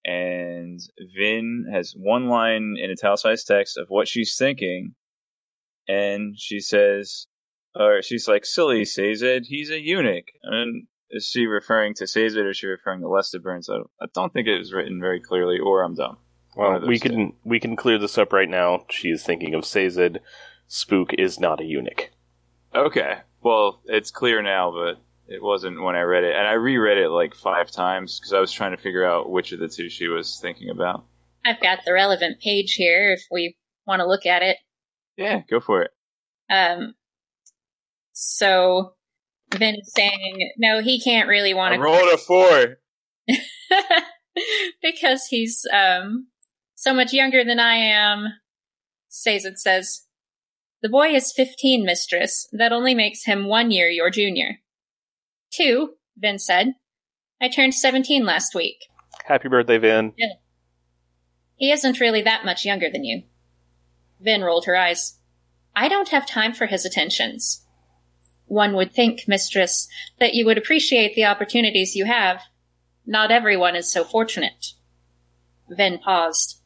and 0.05 0.81
Vin 1.15 1.67
has 1.73 1.95
one 1.97 2.29
line 2.29 2.77
in 2.79 2.91
italicized 2.91 3.47
text 3.47 3.79
of 3.79 3.87
what 3.89 4.09
she's 4.09 4.37
thinking, 4.37 4.95
and 5.89 6.39
she 6.39 6.61
says, 6.61 7.27
or 7.75 8.03
she's 8.03 8.29
like, 8.29 8.45
"Silly 8.45 8.85
Sazed, 8.85 9.47
he's 9.47 9.71
a 9.71 9.81
eunuch." 9.81 10.27
And 10.43 10.87
is 11.11 11.27
she 11.27 11.47
referring 11.47 11.95
to 11.95 12.07
Sazed 12.07 12.37
or 12.37 12.51
is 12.51 12.57
she 12.57 12.67
referring 12.67 13.01
to 13.01 13.07
Lestibournes? 13.07 13.69
I, 13.69 13.83
I 14.03 14.07
don't 14.15 14.33
think 14.33 14.49
it 14.49 14.59
was 14.59 14.73
written 14.73 15.01
very 15.01 15.21
clearly, 15.21 15.59
or 15.59 15.83
I'm 15.83 15.95
dumb. 15.95 16.19
Well, 16.57 16.87
we 16.87 16.99
two. 16.99 17.09
can 17.09 17.33
we 17.45 17.61
can 17.61 17.77
clear 17.77 17.99
this 17.99 18.19
up 18.19 18.33
right 18.33 18.49
now. 18.49 18.85
She 18.91 19.09
is 19.09 19.23
thinking 19.23 19.55
of 19.55 19.65
Sazed. 19.65 20.19
Spook 20.67 21.13
is 21.15 21.39
not 21.39 21.61
a 21.61 21.65
eunuch. 21.65 22.11
Okay, 22.75 23.19
well, 23.43 23.83
it's 23.85 24.11
clear 24.11 24.41
now, 24.41 24.73
but 24.73 25.03
it 25.33 25.43
wasn't 25.43 25.83
when 25.83 25.97
I 25.97 26.03
read 26.03 26.25
it, 26.25 26.37
and 26.37 26.47
I 26.47 26.53
reread 26.53 26.99
it 26.99 27.09
like 27.09 27.35
five 27.35 27.71
times 27.71 28.19
because 28.19 28.35
I 28.35 28.41
was 28.41 28.53
trying 28.53 28.77
to 28.77 28.83
figure 28.83 29.05
out 29.05 29.31
which 29.31 29.53
of 29.53 29.61
the 29.61 29.69
two 29.69 29.89
she 29.89 30.09
was 30.09 30.39
thinking 30.41 30.69
about. 30.69 31.07
I've 31.45 31.61
got 31.61 31.85
the 31.85 31.93
relevant 31.95 32.41
page 32.41 32.75
here 32.75 33.13
if 33.13 33.23
we 33.31 33.57
want 33.87 34.01
to 34.01 34.07
look 34.07 34.27
at 34.27 34.43
it. 34.43 34.59
Yeah, 35.17 35.41
go 35.49 35.59
for 35.59 35.83
it. 35.83 35.91
Um, 36.51 36.95
so 38.13 38.93
Vin 39.55 39.77
is 39.77 39.93
saying, 39.97 40.53
no, 40.59 40.83
he 40.83 41.01
can't 41.01 41.29
really 41.29 41.55
want 41.55 41.75
to 41.75 41.81
roll 41.81 42.13
a 42.13 42.19
four. 42.19 42.77
because 44.83 45.27
he's 45.31 45.65
um 45.73 46.27
so 46.75 46.93
much 46.93 47.13
younger 47.13 47.43
than 47.43 47.59
I 47.59 47.75
am. 47.75 48.29
Sazed 49.09 49.59
says, 49.59 50.07
"The 50.83 50.89
boy 50.89 51.09
is 51.15 51.33
fifteen, 51.35 51.85
mistress. 51.85 52.49
That 52.53 52.73
only 52.73 52.95
makes 52.95 53.25
him 53.25 53.47
one 53.47 53.71
year 53.71 53.89
your 53.89 54.11
junior." 54.11 54.59
Two, 55.53 55.95
Vin 56.17 56.39
said. 56.39 56.75
I 57.41 57.49
turned 57.49 57.75
seventeen 57.75 58.25
last 58.25 58.55
week. 58.55 58.89
Happy 59.25 59.49
birthday, 59.49 59.79
Vin. 59.79 60.15
He 61.57 61.71
isn't 61.71 62.01
really 62.01 62.23
that 62.23 62.45
much 62.45 62.65
younger 62.65 62.91
than 62.91 63.05
you. 63.05 63.23
Vin 64.21 64.43
rolled 64.43 64.65
her 64.67 64.77
eyes. 64.77 65.19
I 65.75 65.89
don't 65.89 66.09
have 66.09 66.27
time 66.27 66.53
for 66.53 66.67
his 66.67 66.85
attentions. 66.85 67.65
One 68.47 68.75
would 68.75 68.93
think, 68.93 69.23
mistress, 69.27 69.89
that 70.19 70.35
you 70.35 70.45
would 70.45 70.59
appreciate 70.59 71.15
the 71.15 71.25
opportunities 71.25 71.97
you 71.97 72.05
have. 72.05 72.43
Not 73.07 73.31
everyone 73.31 73.77
is 73.77 73.91
so 73.91 74.05
fortunate. 74.05 74.73
Vin 75.69 75.99
paused. 75.99 76.61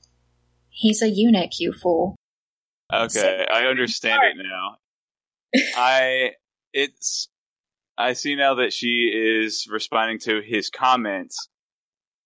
He's 0.68 1.01
a 1.01 1.09
eunuch, 1.09 1.59
you 1.59 1.72
fool. 1.72 2.16
Okay, 2.92 3.46
I 3.51 3.66
understand 3.66 4.22
it 4.25 4.37
now. 4.37 4.77
I 5.77 6.33
it's 6.72 7.29
I 7.98 8.12
see 8.12 8.37
now 8.37 8.56
that 8.56 8.72
she 8.72 9.11
is 9.12 9.66
responding 9.70 10.18
to 10.20 10.40
his 10.40 10.70
comments. 10.70 11.48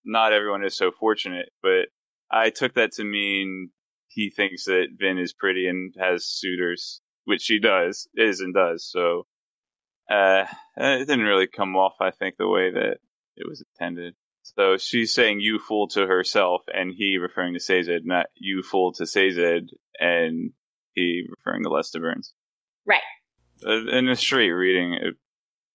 Not 0.04 0.32
everyone 0.32 0.64
is 0.64 0.76
so 0.76 0.90
fortunate, 0.90 1.50
but 1.62 1.88
I 2.30 2.50
took 2.50 2.74
that 2.74 2.92
to 2.92 3.04
mean 3.04 3.70
he 4.08 4.30
thinks 4.30 4.64
that 4.64 4.88
Vin 4.98 5.18
is 5.18 5.32
pretty 5.32 5.68
and 5.68 5.94
has 5.98 6.26
suitors, 6.26 7.00
which 7.24 7.42
she 7.42 7.60
does, 7.60 8.08
is 8.14 8.40
and 8.40 8.54
does. 8.54 8.84
So 8.90 9.26
uh, 10.10 10.46
it 10.76 11.06
didn't 11.06 11.26
really 11.26 11.46
come 11.46 11.76
off, 11.76 11.94
I 12.00 12.10
think, 12.10 12.36
the 12.36 12.48
way 12.48 12.72
that 12.72 12.98
it 13.36 13.48
was 13.48 13.62
intended. 13.72 14.14
So 14.42 14.78
she's 14.78 15.14
saying 15.14 15.40
"you 15.40 15.58
fool" 15.58 15.88
to 15.88 16.06
herself, 16.06 16.62
and 16.72 16.92
he 16.96 17.18
referring 17.18 17.54
to 17.54 17.60
Sazed, 17.60 18.04
not 18.04 18.26
"you 18.34 18.62
fool" 18.62 18.92
to 18.94 19.06
Sazed, 19.06 19.70
and 20.00 20.50
he 20.94 21.26
referring 21.28 21.62
to 21.62 21.68
Lestibournes. 21.68 22.32
Right. 22.84 23.00
Uh, 23.64 23.86
in 23.96 24.08
a 24.08 24.16
straight 24.16 24.50
reading, 24.50 24.94
it 24.94 25.14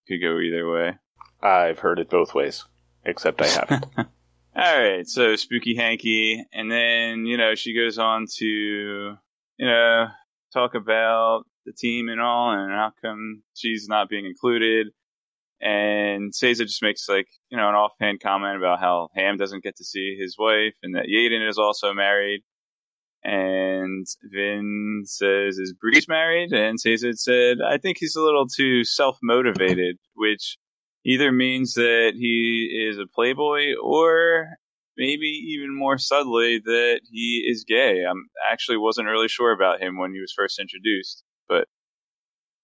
could 0.07 0.21
go 0.21 0.39
either 0.39 0.69
way. 0.69 0.97
I've 1.41 1.79
heard 1.79 1.99
it 1.99 2.09
both 2.09 2.33
ways, 2.33 2.65
except 3.03 3.41
I 3.41 3.47
haven't. 3.47 3.85
All 3.97 4.79
right, 4.79 5.05
so 5.05 5.35
spooky 5.35 5.75
hanky, 5.75 6.43
and 6.53 6.71
then 6.71 7.25
you 7.25 7.35
know 7.35 7.55
she 7.55 7.75
goes 7.75 7.97
on 7.99 8.25
to 8.37 8.45
you 8.45 9.65
know 9.65 10.05
talk 10.53 10.75
about 10.75 11.43
the 11.65 11.73
team 11.73 12.07
and 12.07 12.21
all, 12.21 12.51
and 12.51 12.71
how 12.71 12.91
come 13.03 13.43
she's 13.53 13.87
not 13.89 14.07
being 14.07 14.25
included. 14.25 14.87
And 15.61 16.33
Sazed 16.33 16.61
just 16.61 16.81
makes 16.81 17.09
like 17.09 17.27
you 17.49 17.57
know 17.57 17.67
an 17.67 17.75
offhand 17.75 18.21
comment 18.21 18.57
about 18.57 18.79
how 18.79 19.09
Ham 19.13 19.35
doesn't 19.35 19.63
get 19.63 19.75
to 19.77 19.83
see 19.83 20.15
his 20.17 20.37
wife, 20.39 20.75
and 20.81 20.95
that 20.95 21.07
Yeden 21.07 21.47
is 21.47 21.57
also 21.57 21.93
married. 21.93 22.41
And 23.27 24.05
Vin 24.31 25.01
says, 25.05 25.57
"Is 25.57 25.73
Breeze 25.73 26.07
married?" 26.07 26.53
And 26.53 26.79
Sazed 26.79 27.17
said, 27.17 27.57
"I 27.59 27.79
think 27.79 27.97
he's 27.99 28.15
a 28.15 28.21
little 28.21 28.47
too 28.47 28.83
self 28.83 29.17
motivated," 29.23 29.97
which 30.13 30.57
either 31.05 31.31
means 31.31 31.73
that 31.73 32.13
he 32.15 32.87
is 32.87 32.99
a 32.99 33.07
playboy 33.07 33.73
or 33.81 34.49
maybe 34.95 35.27
even 35.53 35.75
more 35.75 35.97
subtly 35.97 36.59
that 36.63 37.01
he 37.11 37.43
is 37.47 37.65
gay. 37.67 38.03
I 38.05 38.13
actually 38.51 38.77
wasn't 38.77 39.07
really 39.07 39.27
sure 39.27 39.51
about 39.51 39.81
him 39.81 39.97
when 39.97 40.13
he 40.13 40.21
was 40.21 40.33
first 40.33 40.59
introduced, 40.59 41.23
but 41.49 41.67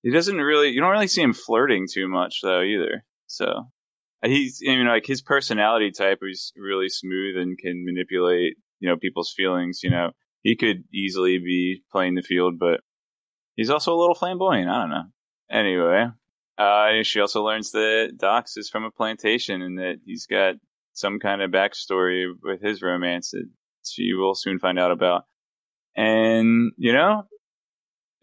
he 0.03 0.11
doesn't 0.11 0.37
really, 0.37 0.69
you 0.69 0.79
don't 0.79 0.91
really 0.91 1.07
see 1.07 1.21
him 1.21 1.33
flirting 1.33 1.87
too 1.91 2.07
much 2.07 2.39
though 2.41 2.61
either. 2.61 3.03
So 3.27 3.71
he's, 4.23 4.61
you 4.61 4.83
know, 4.83 4.91
like 4.91 5.05
his 5.05 5.21
personality 5.21 5.91
type 5.91 6.19
is 6.21 6.53
really 6.55 6.89
smooth 6.89 7.37
and 7.37 7.57
can 7.57 7.83
manipulate, 7.85 8.55
you 8.79 8.89
know, 8.89 8.97
people's 8.97 9.33
feelings. 9.35 9.81
You 9.83 9.89
know, 9.89 10.11
he 10.41 10.55
could 10.55 10.83
easily 10.93 11.37
be 11.39 11.83
playing 11.91 12.15
the 12.15 12.21
field, 12.21 12.59
but 12.59 12.81
he's 13.55 13.69
also 13.69 13.93
a 13.93 13.99
little 13.99 14.15
flamboyant. 14.15 14.69
I 14.69 14.81
don't 14.81 14.89
know. 14.89 15.03
Anyway, 15.51 16.07
uh, 16.57 17.03
she 17.03 17.19
also 17.19 17.43
learns 17.43 17.71
that 17.71 18.13
Dox 18.17 18.57
is 18.57 18.69
from 18.69 18.83
a 18.83 18.91
plantation 18.91 19.61
and 19.61 19.77
that 19.77 19.97
he's 20.05 20.25
got 20.25 20.55
some 20.93 21.19
kind 21.19 21.41
of 21.41 21.51
backstory 21.51 22.31
with 22.41 22.61
his 22.61 22.81
romance 22.81 23.31
that 23.31 23.47
she 23.85 24.13
will 24.13 24.35
soon 24.35 24.59
find 24.59 24.79
out 24.79 24.91
about. 24.91 25.23
And, 25.95 26.71
you 26.77 26.93
know, 26.93 27.23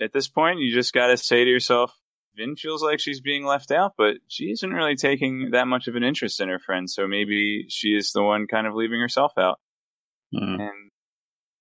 at 0.00 0.12
this 0.12 0.28
point, 0.28 0.60
you 0.60 0.72
just 0.72 0.94
got 0.94 1.08
to 1.08 1.16
say 1.16 1.44
to 1.44 1.50
yourself, 1.50 1.92
Vin 2.36 2.56
feels 2.56 2.82
like 2.82 3.00
she's 3.00 3.20
being 3.20 3.44
left 3.44 3.72
out, 3.72 3.94
but 3.98 4.14
she 4.28 4.44
isn't 4.44 4.70
really 4.70 4.94
taking 4.94 5.50
that 5.52 5.66
much 5.66 5.88
of 5.88 5.96
an 5.96 6.04
interest 6.04 6.40
in 6.40 6.48
her 6.48 6.60
friend. 6.60 6.88
So 6.88 7.06
maybe 7.08 7.66
she 7.68 7.88
is 7.88 8.12
the 8.12 8.22
one 8.22 8.46
kind 8.46 8.66
of 8.66 8.74
leaving 8.74 9.00
herself 9.00 9.32
out. 9.36 9.58
Mm. 10.32 10.60
And 10.60 10.87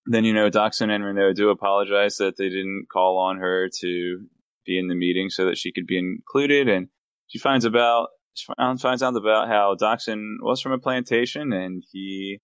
then, 0.09 0.23
you 0.23 0.33
know, 0.33 0.49
Dockson 0.49 0.89
and 0.89 1.03
Renoux 1.03 1.35
do 1.35 1.49
apologize 1.49 2.17
that 2.17 2.37
they 2.37 2.49
didn't 2.49 2.87
call 2.91 3.17
on 3.17 3.37
her 3.37 3.69
to 3.81 4.25
be 4.65 4.79
in 4.79 4.87
the 4.87 4.95
meeting 4.95 5.29
so 5.29 5.45
that 5.45 5.57
she 5.57 5.71
could 5.71 5.85
be 5.85 5.99
included. 5.99 6.69
And 6.69 6.87
she 7.27 7.39
finds 7.39 7.65
about 7.65 8.09
she 8.33 8.45
finds 8.45 9.01
out 9.01 9.15
about 9.15 9.47
how 9.47 9.75
Dockson 9.75 10.37
was 10.41 10.61
from 10.61 10.71
a 10.71 10.77
plantation 10.77 11.51
and 11.51 11.83
he 11.91 12.39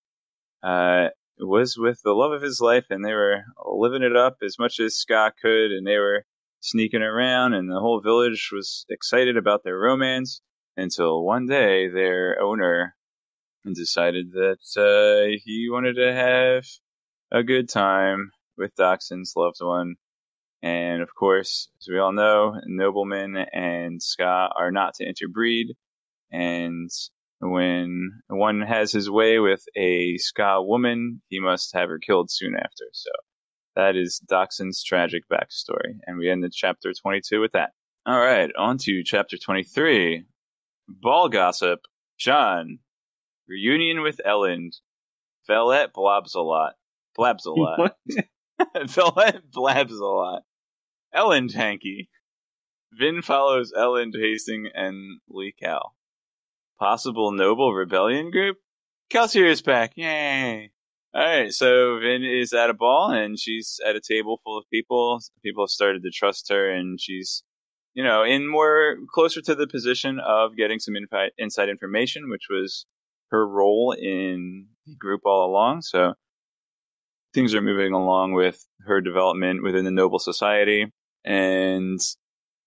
uh, 0.63 1.09
was 1.39 1.75
with 1.77 1.99
the 2.03 2.13
love 2.13 2.31
of 2.31 2.41
his 2.41 2.59
life, 2.61 2.85
and 2.89 3.03
they 3.03 3.13
were 3.13 3.43
living 3.65 4.03
it 4.03 4.15
up 4.15 4.37
as 4.43 4.57
much 4.59 4.79
as 4.79 4.93
skaa 4.95 5.31
could, 5.41 5.71
and 5.71 5.85
they 5.85 5.97
were 5.97 6.25
sneaking 6.61 7.01
around, 7.01 7.53
and 7.53 7.69
the 7.69 7.79
whole 7.79 7.99
village 7.99 8.49
was 8.53 8.85
excited 8.89 9.35
about 9.35 9.63
their 9.63 9.77
romance 9.77 10.41
until 10.77 11.23
one 11.23 11.47
day 11.47 11.89
their 11.89 12.41
owner 12.41 12.95
decided 13.75 14.31
that 14.31 14.57
uh, 14.77 15.37
he 15.43 15.67
wanted 15.69 15.95
to 15.95 16.13
have 16.13 16.65
a 17.33 17.43
good 17.43 17.67
time 17.67 18.31
with 18.57 18.75
Dockson's 18.75 19.33
loved 19.35 19.57
one 19.59 19.95
and 20.63 21.01
of 21.01 21.13
course, 21.13 21.67
as 21.81 21.89
we 21.89 21.99
all 21.99 22.13
know, 22.13 22.55
noblemen 22.65 23.35
and 23.35 23.99
skaa 23.99 24.49
are 24.55 24.71
not 24.71 24.95
to 24.95 25.05
interbreed. 25.05 25.75
And 26.31 26.89
when 27.41 28.21
one 28.29 28.61
has 28.61 28.93
his 28.93 29.09
way 29.09 29.39
with 29.39 29.65
a 29.75 30.15
skaa 30.15 30.65
woman, 30.65 31.21
he 31.27 31.41
must 31.41 31.73
have 31.73 31.89
her 31.89 31.99
killed 31.99 32.31
soon 32.31 32.55
after. 32.55 32.85
So 32.93 33.11
that 33.75 33.97
is 33.97 34.19
Dockson's 34.19 34.81
tragic 34.81 35.23
backstory. 35.29 35.97
And 36.07 36.17
we 36.17 36.29
end 36.29 36.45
ended 36.45 36.53
chapter 36.53 36.93
22 36.93 37.41
with 37.41 37.51
that. 37.51 37.71
All 38.05 38.17
right, 38.17 38.49
on 38.57 38.77
to 38.79 39.03
chapter 39.03 39.37
23. 39.37 40.23
Ball 40.87 41.27
gossip. 41.27 41.79
Shan. 42.15 42.79
Reunion 43.49 44.01
with 44.01 44.21
Elend. 44.25 44.77
Valette 45.45 45.91
blobs 45.91 46.35
a 46.35 46.41
lot. 46.41 46.75
Blabs 48.73 48.97
a 48.97 49.03
lot. 49.03 49.35
Blabs 49.51 49.93
a 49.93 50.05
lot. 50.05 50.43
Elend 51.15 51.53
Hanky. 51.53 52.09
Vin 52.93 53.21
follows 53.21 53.73
Elend 53.75 54.13
Hastings 54.15 54.69
and 54.73 55.19
Lekal. 55.31 55.91
Possible 56.79 57.31
noble 57.31 57.73
rebellion 57.73 58.31
group? 58.31 58.57
Kelsier 59.11 59.49
is 59.49 59.61
back. 59.61 59.93
Yay. 59.95 60.71
Alright, 61.15 61.53
so 61.53 61.99
Vin 61.99 62.23
is 62.23 62.53
at 62.53 62.71
a 62.71 62.73
ball 62.73 63.11
and 63.11 63.39
she's 63.39 63.79
at 63.85 63.95
a 63.95 64.01
table 64.01 64.41
full 64.43 64.57
of 64.57 64.65
people. 64.71 65.19
People 65.43 65.63
have 65.63 65.69
started 65.69 66.01
to 66.03 66.09
trust 66.09 66.49
her 66.49 66.71
and 66.71 66.99
she's, 66.99 67.43
you 67.93 68.03
know, 68.03 68.23
in 68.23 68.47
more 68.47 68.97
closer 69.13 69.41
to 69.41 69.53
the 69.53 69.67
position 69.67 70.19
of 70.19 70.55
getting 70.55 70.79
some 70.79 70.95
infi- 70.95 71.29
inside 71.37 71.69
information, 71.69 72.29
which 72.29 72.47
was 72.49 72.87
her 73.29 73.47
role 73.47 73.95
in 73.97 74.67
the 74.87 74.95
group 74.95 75.21
all 75.25 75.49
along. 75.49 75.83
So 75.83 76.13
things 77.33 77.55
are 77.55 77.61
moving 77.61 77.93
along 77.93 78.33
with 78.33 78.65
her 78.85 79.01
development 79.01 79.63
within 79.63 79.85
the 79.85 79.91
noble 79.91 80.19
society 80.19 80.91
and 81.25 81.99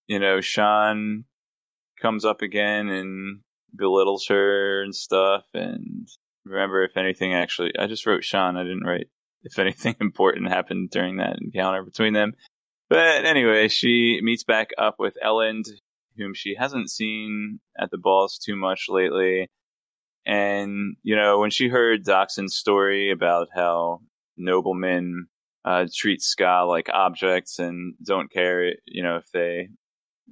you 0.07 0.19
know 0.19 0.41
Shan 0.41 1.25
comes 2.01 2.25
up 2.25 2.43
again 2.43 2.89
and 2.89 3.41
belittles 3.75 4.27
her 4.29 4.83
and 4.83 4.95
stuff. 4.95 5.45
And 5.55 6.09
remember, 6.45 6.85
if 6.85 6.97
anything, 6.97 7.35
actually, 7.35 7.73
I 7.79 7.87
just 7.87 8.07
wrote 8.07 8.25
Shan. 8.25 8.57
I 8.57 8.63
didn't 8.63 8.85
write 8.85 9.09
if 9.43 9.59
anything 9.59 9.97
important 10.01 10.49
happened 10.49 10.91
during 10.91 11.17
that 11.17 11.39
encounter 11.41 11.83
between 11.83 12.13
them. 12.13 12.35
But 12.89 13.25
anyway, 13.25 13.69
she 13.69 14.21
meets 14.23 14.45
back 14.45 14.71
up 14.79 14.97
with 14.99 15.17
Elend, 15.25 15.65
whom 16.17 16.35
she 16.35 16.55
hasn't 16.57 16.91
seen 16.91 17.61
at 17.79 17.91
the 17.91 17.99
balls 17.99 18.39
too 18.39 18.57
much 18.57 18.87
lately. 18.89 19.49
And, 20.25 20.97
you 21.03 21.17
know, 21.17 21.39
when 21.39 21.51
she 21.51 21.69
heard 21.69 22.05
Dockson's 22.05 22.57
story 22.57 23.11
about 23.11 23.49
how 23.55 24.01
noblemen 24.37 25.27
uh, 25.65 25.87
treat 25.93 26.21
skaa 26.21 26.67
like 26.67 26.89
objects 26.93 27.59
and 27.59 27.95
don't 28.05 28.31
care, 28.31 28.73
you 28.87 29.03
know, 29.03 29.17
if 29.17 29.31
they 29.33 29.69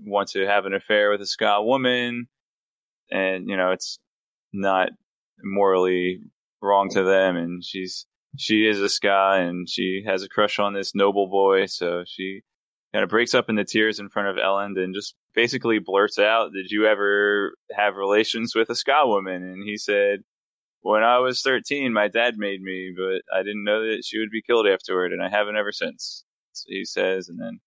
want 0.03 0.29
to 0.31 0.47
have 0.47 0.65
an 0.65 0.75
affair 0.75 1.11
with 1.11 1.21
a 1.21 1.25
skaa 1.25 1.65
woman, 1.65 2.27
and 3.11 3.49
you 3.49 3.57
know 3.57 3.73
it's 3.73 3.99
not 4.53 4.91
morally 5.43 6.21
wrong 6.63 6.89
to 6.91 7.03
them, 7.03 7.37
and 7.37 7.65
she's 7.65 8.07
she 8.37 8.67
is 8.67 8.81
a 8.81 8.87
skaa 8.87 9.47
and 9.47 9.69
she 9.69 10.05
has 10.07 10.23
a 10.23 10.29
crush 10.29 10.59
on 10.59 10.73
this 10.73 10.95
noble 10.95 11.29
boy, 11.29 11.67
so 11.67 12.05
she 12.07 12.43
kind 12.93 13.03
of 13.03 13.11
breaks 13.11 13.35
up 13.35 13.49
into 13.49 13.65
tears 13.65 13.99
in 13.99 14.09
front 14.09 14.29
of 14.29 14.37
Elend 14.37 14.79
and 14.79 14.95
just 14.95 15.15
basically 15.35 15.79
blurts 15.81 16.19
out, 16.19 16.53
"Did 16.53 16.71
you 16.71 16.87
ever 16.87 17.55
have 17.77 17.97
relations 17.97 18.55
with 18.55 18.71
a 18.71 18.75
skaa 18.75 19.07
woman?" 19.07 19.43
And 19.43 19.69
he 19.69 19.77
said, 19.77 20.21
when 20.85 21.03
I 21.03 21.19
was 21.19 21.43
13, 21.43 21.93
my 21.93 22.09
dad 22.09 22.37
made 22.37 22.63
me, 22.63 22.95
but 22.97 23.23
I 23.35 23.43
didn't 23.43 23.65
know 23.65 23.87
that 23.89 24.05
she 24.05 24.19
would 24.19 24.31
be 24.31 24.43
killed 24.43 24.67
afterward, 24.67 25.13
and 25.13 25.23
I 25.23 25.29
haven't 25.29 25.57
ever 25.57 25.73
since. 25.73 26.25
So 26.53 26.67
he 26.69 26.85
says, 26.85 27.29
and 27.29 27.41
then, 27.41 27.61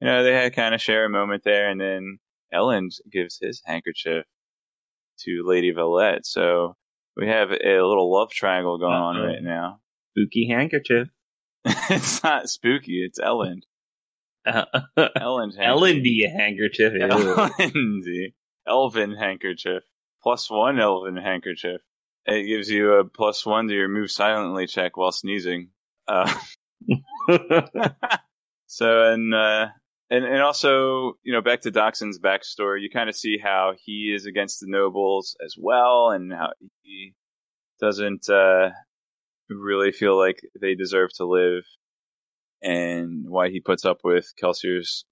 you 0.00 0.06
know, 0.06 0.22
they 0.22 0.32
had 0.32 0.54
kind 0.54 0.74
of 0.74 0.80
share 0.80 1.04
a 1.04 1.10
moment 1.10 1.42
there, 1.44 1.68
and 1.68 1.80
then 1.80 2.18
Elend 2.52 2.92
gives 3.10 3.38
his 3.40 3.62
handkerchief 3.64 4.24
to 5.20 5.42
Lady 5.44 5.72
Valette. 5.72 6.26
So 6.26 6.76
we 7.16 7.26
have 7.26 7.50
a 7.50 7.80
little 7.82 8.12
love 8.12 8.30
triangle 8.30 8.78
going 8.78 8.92
Uh-oh. 8.92 9.02
on 9.02 9.16
right 9.16 9.42
now. 9.42 9.80
Spooky 10.12 10.48
handkerchief. 10.48 11.08
it's 11.64 12.22
not 12.22 12.48
spooky, 12.48 13.04
it's. 13.04 13.18
Ellen 13.18 13.62
Ellendy 14.46 16.30
handkerchief. 16.36 16.92
Ellendy. 16.96 18.34
Elven 18.66 19.14
handkerchief. 19.14 19.82
Plus 20.22 20.50
one 20.50 20.78
elven 20.80 21.16
handkerchief. 21.16 21.80
It 22.28 22.46
gives 22.46 22.68
you 22.68 22.92
a 22.94 23.04
plus 23.04 23.46
one 23.46 23.68
to 23.68 23.74
your 23.74 23.88
move 23.88 24.10
silently 24.10 24.66
check 24.66 24.98
while 24.98 25.12
sneezing. 25.12 25.70
Uh, 26.06 26.30
so 28.66 29.12
and 29.12 29.34
uh, 29.34 29.68
and 30.10 30.24
and 30.26 30.42
also 30.42 31.14
you 31.22 31.32
know 31.32 31.40
back 31.40 31.62
to 31.62 31.70
Dockson's 31.70 32.18
backstory, 32.18 32.82
you 32.82 32.90
kind 32.92 33.08
of 33.08 33.16
see 33.16 33.38
how 33.38 33.72
he 33.82 34.12
is 34.14 34.26
against 34.26 34.60
the 34.60 34.66
nobles 34.68 35.36
as 35.42 35.54
well, 35.58 36.10
and 36.10 36.30
how 36.30 36.50
he 36.82 37.14
doesn't 37.80 38.28
uh, 38.28 38.70
really 39.48 39.92
feel 39.92 40.18
like 40.18 40.40
they 40.60 40.74
deserve 40.74 41.10
to 41.14 41.24
live, 41.24 41.64
and 42.62 43.24
why 43.26 43.48
he 43.48 43.60
puts 43.60 43.86
up 43.86 44.00
with 44.04 44.30
Kelsier's 44.38 45.06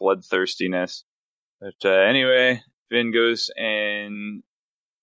bloodthirstiness. 0.00 1.02
But 1.60 1.84
uh, 1.84 1.88
anyway, 1.90 2.62
Vin 2.92 3.12
goes 3.12 3.50
and 3.56 4.44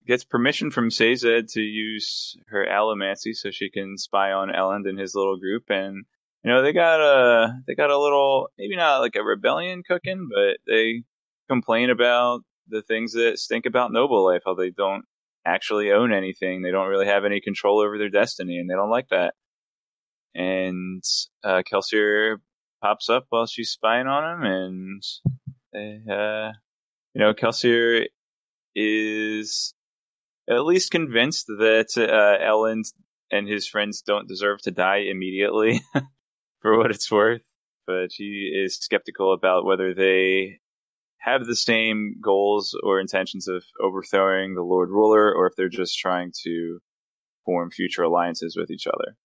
gets 0.06 0.24
permission 0.24 0.72
from 0.72 0.92
Sazed 0.92 1.50
to 1.50 1.62
use 1.62 2.38
her 2.48 2.66
allomancy 2.66 3.34
so 3.34 3.52
she 3.52 3.70
can 3.70 3.98
spy 3.98 4.32
on 4.32 4.50
Elend 4.50 4.88
and 4.88 5.00
his 5.00 5.16
little 5.16 5.38
group. 5.38 5.64
And 5.70 6.06
you 6.44 6.52
know 6.52 6.62
they 6.62 6.74
got 6.74 7.02
a 7.02 7.54
they 7.68 7.76
got 7.76 7.90
a 7.90 7.98
little 7.98 8.50
maybe 8.58 8.76
not 8.76 9.00
like 9.00 9.16
a 9.16 9.24
rebellion 9.24 9.84
cooking, 9.88 10.30
but 10.34 10.58
they 10.68 11.04
complain 11.50 11.90
about 11.90 12.42
the 12.68 12.82
things 12.82 13.14
that 13.14 13.40
stink 13.40 13.66
about 13.66 13.92
noble 13.92 14.26
life, 14.26 14.42
how 14.46 14.56
they 14.56 14.72
don't 14.72 15.06
actually 15.46 15.92
own 15.92 16.12
anything, 16.12 16.62
they 16.62 16.72
don't 16.72 16.90
really 16.90 17.06
have 17.06 17.24
any 17.24 17.40
control 17.40 17.80
over 17.80 17.98
their 17.98 18.10
destiny, 18.10 18.58
and 18.58 18.70
they 18.70 18.74
don't 18.74 18.90
like 18.90 19.10
that. 19.10 19.36
And 20.34 21.04
uh, 21.44 21.62
Kelsier 21.72 22.38
pops 22.82 23.10
up 23.10 23.26
while 23.30 23.46
she's 23.46 23.70
spying 23.70 24.08
on 24.08 24.34
him, 24.34 24.44
and 24.44 25.04
they, 25.72 26.12
uh, 26.12 26.52
you 27.14 27.22
know, 27.22 27.34
Kelsier 27.34 28.08
is 28.76 29.75
at 30.50 30.66
least 30.66 30.92
convinced 30.92 31.48
that 31.48 31.90
uh, 31.98 32.44
Elend 32.44 32.86
and 33.32 33.48
his 33.48 33.68
friends 33.68 34.02
don't 34.02 34.28
deserve 34.28 34.62
to 34.62 34.72
die 34.72 35.06
immediately, 35.10 35.82
for 36.62 36.78
what 36.78 36.92
it's 36.92 37.12
worth. 37.12 37.42
But 37.88 38.12
she 38.12 38.52
is 38.54 38.78
skeptical 38.78 39.34
about 39.34 39.66
whether 39.66 39.94
they 39.94 40.60
have 41.20 41.46
the 41.46 41.56
same 41.56 42.16
goals 42.22 42.76
or 42.84 43.00
intentions 43.00 43.48
of 43.48 43.64
overthrowing 43.82 44.54
the 44.54 44.62
Lord 44.62 44.90
Ruler, 44.90 45.34
or 45.34 45.48
if 45.48 45.56
they're 45.56 45.70
just 45.70 45.98
trying 45.98 46.32
to 46.44 46.80
form 47.46 47.72
future 47.72 48.04
alliances 48.04 48.56
with 48.58 48.72
each 48.72 48.88
other. 48.88 49.16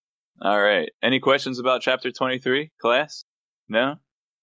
All 0.43 0.61
right. 0.61 0.91
Any 1.03 1.21
questions 1.21 1.59
about 1.59 1.83
chapter 1.83 2.11
23, 2.11 2.71
class? 2.81 3.25
No? 3.69 3.97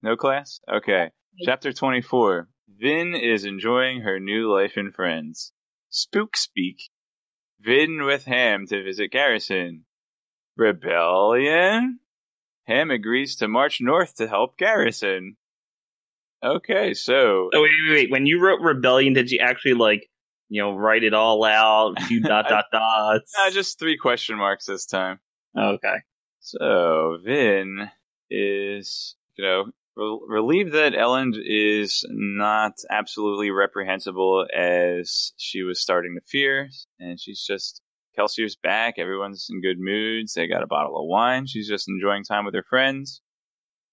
No 0.04 0.16
class? 0.16 0.60
Okay. 0.72 1.10
Chapter 1.44 1.74
24. 1.74 2.48
Vin 2.80 3.16
is 3.16 3.46
enjoying 3.46 4.02
her 4.02 4.20
new 4.20 4.52
life 4.52 4.78
and 4.78 4.94
friends. 4.94 5.52
Spook 5.90 6.36
speak. 6.38 6.78
Vin 7.60 8.04
with 8.04 8.26
Ham 8.26 8.66
to 8.68 8.84
visit 8.84 9.12
Garrison. 9.12 9.86
Rebellion? 10.56 12.00
Ham 12.66 12.92
agrees 12.92 13.38
to 13.38 13.48
march 13.48 13.80
north 13.82 14.16
to 14.16 14.28
help 14.28 14.58
Garrison. 14.58 15.38
Okay, 16.44 16.94
so 16.94 17.50
Oh 17.54 17.62
wait, 17.62 17.72
wait, 17.90 17.96
wait. 17.96 18.12
When 18.12 18.26
you 18.26 18.42
wrote 18.42 18.62
rebellion, 18.62 19.14
did 19.14 19.32
you 19.32 19.40
actually 19.40 19.74
like, 19.74 20.08
you 20.50 20.62
know, 20.62 20.76
write 20.76 21.04
it 21.04 21.14
all 21.14 21.44
out? 21.44 22.00
Few 22.04 22.22
dot 22.22 22.48
dot 22.50 22.66
dots. 22.72 23.34
uh, 23.40 23.50
just 23.52 23.80
three 23.80 23.98
question 23.98 24.38
marks 24.38 24.66
this 24.66 24.86
time. 24.86 25.20
Okay. 25.58 25.96
So 26.40 27.18
Vin 27.24 27.90
is, 28.30 29.16
you 29.38 29.44
know, 29.46 29.66
relieved 29.98 30.74
that 30.74 30.94
Elend 30.94 31.36
is 31.44 32.06
not 32.10 32.74
absolutely 32.90 33.52
reprehensible 33.52 34.46
as 34.56 35.34
she 35.38 35.64
was 35.64 35.82
starting 35.82 36.16
to 36.16 36.22
fear, 36.30 36.70
and 37.00 37.20
she's 37.20 37.44
just 37.44 37.82
Kelsier's 38.16 38.56
back. 38.56 38.96
Everyone's 38.98 39.48
in 39.50 39.62
good 39.62 39.80
moods. 39.80 40.34
They 40.34 40.48
got 40.48 40.64
a 40.64 40.68
bottle 40.68 40.98
of 40.98 41.08
wine. 41.08 41.46
She's 41.48 41.68
just 41.68 41.88
enjoying 41.88 42.24
time 42.24 42.46
with 42.46 42.56
her 42.56 42.66
friends. 42.68 43.22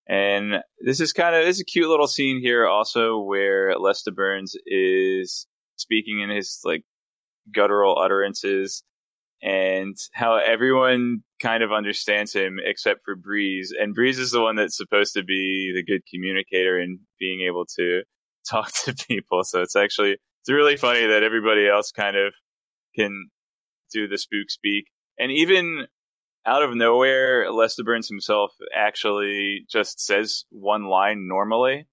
And 0.07 0.57
this 0.81 1.01
is 1.01 1.13
kind 1.13 1.35
of 1.35 1.45
this 1.45 1.57
is 1.57 1.63
a 1.63 1.65
cute 1.65 1.89
little 1.89 2.07
scene 2.07 2.41
here 2.41 2.67
also 2.67 3.21
where 3.21 3.75
Lestibournes 3.75 4.55
is 4.67 5.47
speaking 5.77 6.21
in 6.21 6.31
his 6.31 6.61
like 6.65 6.85
guttural 7.53 7.99
utterances 7.99 8.83
and 9.43 9.97
how 10.13 10.37
everyone 10.37 11.23
kind 11.45 11.63
of 11.63 11.73
understands 11.73 12.33
him 12.33 12.59
except 12.65 13.03
for 13.05 13.15
Breeze. 13.15 13.73
And 13.79 13.95
Breeze 13.95 14.19
is 14.19 14.31
the 14.31 14.41
one 14.41 14.57
that's 14.57 14.77
supposed 14.77 15.13
to 15.15 15.23
be 15.23 15.73
the 15.75 15.85
good 15.85 16.03
communicator 16.13 16.79
and 16.79 16.99
being 17.21 17.47
able 17.47 17.67
to 17.77 18.03
talk 18.51 18.73
to 18.85 18.95
people. 18.95 19.45
So 19.45 19.61
it's 19.61 19.77
actually 19.77 20.13
it's 20.13 20.51
really 20.51 20.77
funny 20.77 21.07
that 21.07 21.23
everybody 21.23 21.69
else 21.69 21.93
kind 21.93 22.17
of 22.17 22.35
can 22.97 23.31
do 23.93 24.09
the 24.09 24.19
spook 24.19 24.51
speak. 24.51 24.87
And 25.19 25.31
even 25.31 25.87
out 26.47 26.63
of 26.63 26.75
nowhere, 26.75 27.47
Lestibournes 27.51 28.09
himself 28.09 28.53
actually 28.75 29.65
just 29.71 30.05
says 30.05 30.45
one 30.51 30.85
line 30.85 31.29
normally. 31.29 31.87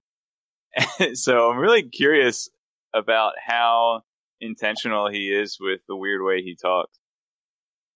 so 1.13 1.49
I'm 1.49 1.57
really 1.57 1.83
curious 1.83 2.49
about 2.93 3.33
how 3.45 4.01
intentional 4.41 5.09
he 5.09 5.29
is 5.29 5.57
with 5.59 5.81
the 5.87 5.95
weird 5.95 6.21
way 6.23 6.41
he 6.41 6.55
talks. 6.55 6.97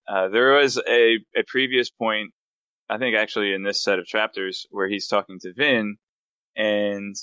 Uh, 0.08 0.28
there 0.28 0.52
was 0.52 0.78
a, 0.78 1.18
a 1.36 1.42
previous 1.46 1.90
point, 1.90 2.32
I 2.88 2.98
think 2.98 3.16
actually 3.16 3.52
in 3.52 3.62
this 3.62 3.82
set 3.82 3.98
of 3.98 4.06
chapters, 4.06 4.66
where 4.70 4.88
he's 4.88 5.08
talking 5.08 5.38
to 5.40 5.52
Vin, 5.52 5.96
and 6.56 7.14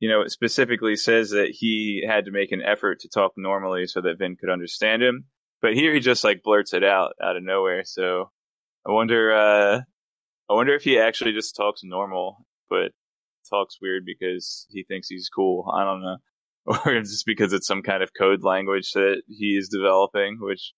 you 0.00 0.08
know, 0.08 0.22
it 0.22 0.30
specifically 0.30 0.96
says 0.96 1.30
that 1.30 1.50
he 1.50 2.02
had 2.06 2.24
to 2.24 2.30
make 2.30 2.52
an 2.52 2.62
effort 2.62 3.00
to 3.00 3.08
talk 3.08 3.32
normally 3.36 3.86
so 3.86 4.00
that 4.00 4.18
Vin 4.18 4.36
could 4.36 4.48
understand 4.48 5.02
him. 5.02 5.26
But 5.60 5.74
here 5.74 5.92
he 5.92 6.00
just 6.00 6.24
like 6.24 6.42
blurts 6.42 6.72
it 6.72 6.82
out 6.82 7.12
out 7.22 7.36
of 7.36 7.42
nowhere. 7.42 7.84
So 7.84 8.30
I 8.86 8.92
wonder, 8.92 9.32
uh, 9.34 9.80
I 10.48 10.54
wonder 10.54 10.74
if 10.74 10.84
he 10.84 10.98
actually 10.98 11.32
just 11.32 11.54
talks 11.54 11.82
normal, 11.84 12.46
but 12.70 12.92
talks 13.50 13.76
weird 13.80 14.04
because 14.06 14.66
he 14.70 14.84
thinks 14.84 15.08
he's 15.08 15.28
cool. 15.28 15.70
I 15.72 15.84
don't 15.84 16.02
know. 16.02 16.16
Or 16.66 17.00
just 17.00 17.24
because 17.24 17.54
it's 17.54 17.66
some 17.66 17.82
kind 17.82 18.02
of 18.02 18.12
code 18.12 18.44
language 18.44 18.92
that 18.92 19.22
he 19.26 19.56
is 19.56 19.70
developing, 19.70 20.36
which 20.40 20.72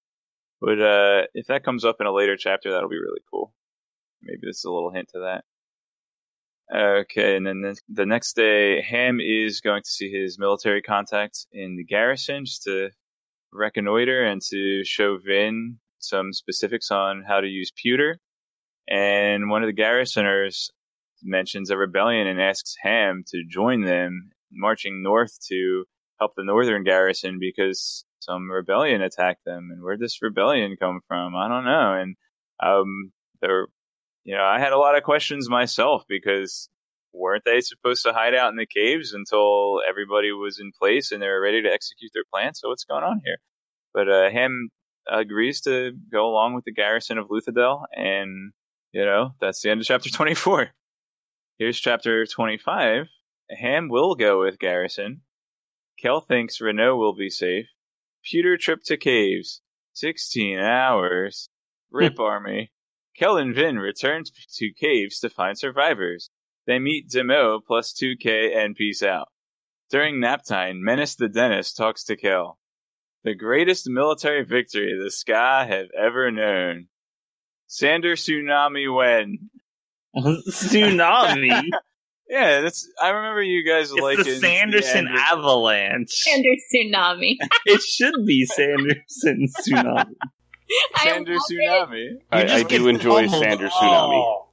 would, 0.62 0.80
uh, 0.80 1.26
if 1.34 1.46
that 1.48 1.64
comes 1.64 1.84
up 1.84 1.96
in 2.00 2.06
a 2.06 2.12
later 2.12 2.36
chapter, 2.36 2.70
that'll 2.70 2.88
be 2.88 2.96
really 2.96 3.20
cool. 3.30 3.52
Maybe 4.22 4.40
this 4.42 4.58
is 4.58 4.64
a 4.64 4.70
little 4.70 4.92
hint 4.92 5.08
to 5.12 5.20
that. 5.20 5.44
Okay, 6.74 7.36
and 7.36 7.46
then 7.46 7.74
the, 7.88 8.06
next 8.06 8.34
day, 8.34 8.80
Ham 8.80 9.18
is 9.20 9.60
going 9.60 9.82
to 9.82 9.90
see 9.90 10.10
his 10.10 10.38
military 10.38 10.80
contacts 10.80 11.46
in 11.52 11.76
the 11.76 11.84
garrison 11.84 12.46
just 12.46 12.62
to 12.62 12.90
reconnoiter 13.52 14.24
and 14.24 14.40
to 14.50 14.82
show 14.84 15.18
Vin 15.18 15.78
some 15.98 16.32
specifics 16.32 16.90
on 16.90 17.24
how 17.26 17.40
to 17.40 17.46
use 17.46 17.72
pewter. 17.76 18.18
And 18.88 19.50
one 19.50 19.62
of 19.62 19.66
the 19.66 19.82
garrisoners 19.82 20.70
mentions 21.22 21.70
a 21.70 21.76
rebellion 21.76 22.26
and 22.26 22.40
asks 22.40 22.74
Ham 22.82 23.24
to 23.28 23.44
join 23.48 23.82
them, 23.82 24.30
marching 24.50 25.02
north 25.02 25.38
to 25.48 25.84
help 26.18 26.32
the 26.36 26.44
northern 26.44 26.84
garrison 26.84 27.38
because 27.38 28.04
some 28.22 28.50
rebellion 28.50 29.02
attacked 29.02 29.44
them. 29.44 29.70
And 29.72 29.82
where'd 29.82 30.00
this 30.00 30.22
rebellion 30.22 30.76
come 30.78 31.00
from? 31.08 31.34
I 31.34 31.48
don't 31.48 31.64
know. 31.64 31.94
And 31.94 32.16
um, 32.62 33.12
there, 33.40 33.66
you 34.24 34.36
know, 34.36 34.44
I 34.44 34.60
had 34.60 34.72
a 34.72 34.78
lot 34.78 34.96
of 34.96 35.02
questions 35.02 35.50
myself 35.50 36.04
because 36.08 36.68
weren't 37.12 37.44
they 37.44 37.60
supposed 37.60 38.04
to 38.04 38.12
hide 38.12 38.34
out 38.34 38.50
in 38.50 38.56
the 38.56 38.66
caves 38.66 39.12
until 39.12 39.80
everybody 39.88 40.30
was 40.30 40.60
in 40.60 40.70
place 40.78 41.10
and 41.10 41.20
they 41.20 41.26
were 41.26 41.40
ready 41.40 41.62
to 41.62 41.72
execute 41.72 42.12
their 42.14 42.24
plan? 42.32 42.54
So 42.54 42.68
what's 42.68 42.84
going 42.84 43.04
on 43.04 43.20
here? 43.24 43.38
But 43.92 44.08
uh, 44.08 44.30
Ham 44.30 44.70
agrees 45.10 45.62
to 45.62 45.92
go 46.10 46.26
along 46.26 46.54
with 46.54 46.64
the 46.64 46.72
garrison 46.72 47.18
of 47.18 47.28
Luthadel, 47.28 47.84
and 47.94 48.52
you 48.92 49.04
know 49.04 49.34
that's 49.40 49.60
the 49.60 49.70
end 49.70 49.80
of 49.80 49.86
chapter 49.86 50.08
24. 50.10 50.68
Here's 51.58 51.78
chapter 51.78 52.24
25. 52.24 53.08
Ham 53.50 53.88
will 53.88 54.14
go 54.14 54.40
with 54.40 54.58
garrison. 54.58 55.20
Kel 56.00 56.20
thinks 56.20 56.60
Renoux 56.60 56.96
will 56.96 57.14
be 57.14 57.28
safe. 57.28 57.66
Pewter 58.24 58.56
trip 58.56 58.80
to 58.84 58.96
caves. 58.96 59.60
16 59.94 60.58
hours. 60.58 61.48
Rip 61.90 62.16
hmm. 62.16 62.22
army. 62.22 62.72
Kel 63.16 63.36
and 63.36 63.54
Vin 63.54 63.78
return 63.78 64.24
to 64.54 64.72
caves 64.72 65.20
to 65.20 65.28
find 65.28 65.58
survivors. 65.58 66.30
They 66.66 66.78
meet 66.78 67.10
Demoux 67.10 67.60
plus 67.66 67.92
2k 67.92 68.56
and 68.56 68.74
peace 68.74 69.02
out. 69.02 69.28
During 69.90 70.20
nap 70.20 70.44
time, 70.44 70.82
Mennis 70.82 71.16
the 71.16 71.28
dentist 71.28 71.76
talks 71.76 72.04
to 72.04 72.16
Kel. 72.16 72.58
The 73.24 73.34
greatest 73.34 73.88
military 73.88 74.44
victory 74.44 74.98
the 74.98 75.10
sky 75.10 75.66
have 75.66 75.88
ever 75.96 76.30
known. 76.30 76.88
Sander 77.66 78.16
Tsunami 78.16 78.94
when? 78.94 79.50
Tsunami. 80.16 81.62
Yeah, 82.28 82.62
that's. 82.62 82.88
I 83.00 83.10
remember 83.10 83.42
you 83.42 83.66
guys 83.66 83.90
it's 83.90 84.00
liking 84.00 84.24
the 84.24 84.36
Sanderson 84.36 85.08
Ander- 85.08 85.20
Avalanche. 85.20 86.10
Sanderson 86.10 86.92
tsunami. 86.92 87.36
it 87.66 87.82
should 87.82 88.14
be 88.26 88.46
Sanderson 88.46 89.48
Tsunami. 89.60 90.14
I 90.96 91.04
Sander. 91.04 91.36
Tsunami. 91.36 92.08
I, 92.30 92.44
I 92.44 92.62
do 92.62 92.88
enjoy 92.88 93.26
pummeled. 93.26 93.44
Sander 93.44 93.68
Tsunami. 93.68 94.24
Oh. 94.24 94.48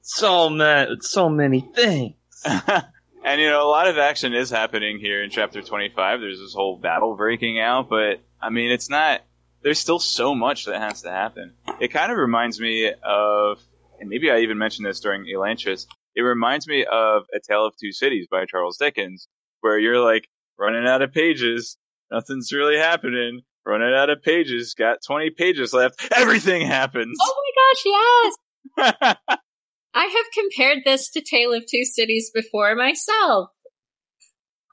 So 0.00 0.50
many, 0.50 0.96
so 1.00 1.28
many 1.28 1.60
things. 1.60 2.14
and 2.44 3.40
you 3.40 3.48
know, 3.48 3.64
a 3.64 3.70
lot 3.70 3.86
of 3.86 3.98
action 3.98 4.34
is 4.34 4.50
happening 4.50 4.98
here 4.98 5.22
in 5.22 5.30
chapter 5.30 5.62
25. 5.62 6.20
There's 6.20 6.40
this 6.40 6.54
whole 6.54 6.76
battle 6.76 7.14
breaking 7.14 7.60
out, 7.60 7.88
but 7.88 8.20
I 8.40 8.50
mean, 8.50 8.72
it's 8.72 8.90
not. 8.90 9.22
There's 9.62 9.78
still 9.78 10.00
so 10.00 10.34
much 10.34 10.64
that 10.64 10.80
has 10.80 11.02
to 11.02 11.10
happen. 11.10 11.52
It 11.78 11.92
kind 11.92 12.10
of 12.10 12.18
reminds 12.18 12.58
me 12.58 12.92
of, 12.92 13.60
and 14.00 14.08
maybe 14.08 14.28
I 14.28 14.38
even 14.38 14.58
mentioned 14.58 14.86
this 14.86 14.98
during 14.98 15.24
Elantris. 15.24 15.86
It 16.14 16.22
reminds 16.22 16.66
me 16.66 16.84
of 16.84 17.24
A 17.34 17.40
Tale 17.40 17.66
of 17.66 17.74
Two 17.76 17.92
Cities 17.92 18.26
by 18.30 18.44
Charles 18.46 18.76
Dickens, 18.76 19.28
where 19.60 19.78
you're 19.78 20.02
like 20.02 20.28
running 20.58 20.86
out 20.86 21.02
of 21.02 21.12
pages, 21.12 21.76
nothing's 22.10 22.52
really 22.52 22.76
happening. 22.76 23.42
Running 23.64 23.94
out 23.94 24.10
of 24.10 24.22
pages, 24.22 24.74
got 24.74 24.98
20 25.06 25.30
pages 25.30 25.72
left. 25.72 26.04
Everything 26.16 26.66
happens. 26.66 27.16
Oh 27.22 27.42
my 27.44 28.82
gosh, 28.82 29.06
yes! 29.06 29.16
I 29.94 30.04
have 30.04 30.26
compared 30.34 30.78
this 30.84 31.10
to 31.10 31.20
Tale 31.20 31.52
of 31.52 31.64
Two 31.70 31.84
Cities 31.84 32.30
before 32.34 32.74
myself. 32.74 33.50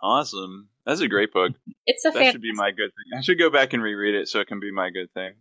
Awesome. 0.02 0.70
That's 0.86 1.02
a 1.02 1.08
great 1.08 1.32
book. 1.32 1.52
It's 1.86 2.06
a 2.06 2.10
that 2.10 2.18
fan- 2.18 2.32
should 2.32 2.42
be 2.42 2.54
my 2.54 2.72
good 2.72 2.90
thing. 2.90 3.18
I 3.18 3.22
should 3.22 3.38
go 3.38 3.50
back 3.52 3.74
and 3.74 3.84
reread 3.84 4.16
it 4.16 4.28
so 4.28 4.40
it 4.40 4.48
can 4.48 4.60
be 4.60 4.72
my 4.72 4.90
good 4.90 5.14
thing. 5.14 5.34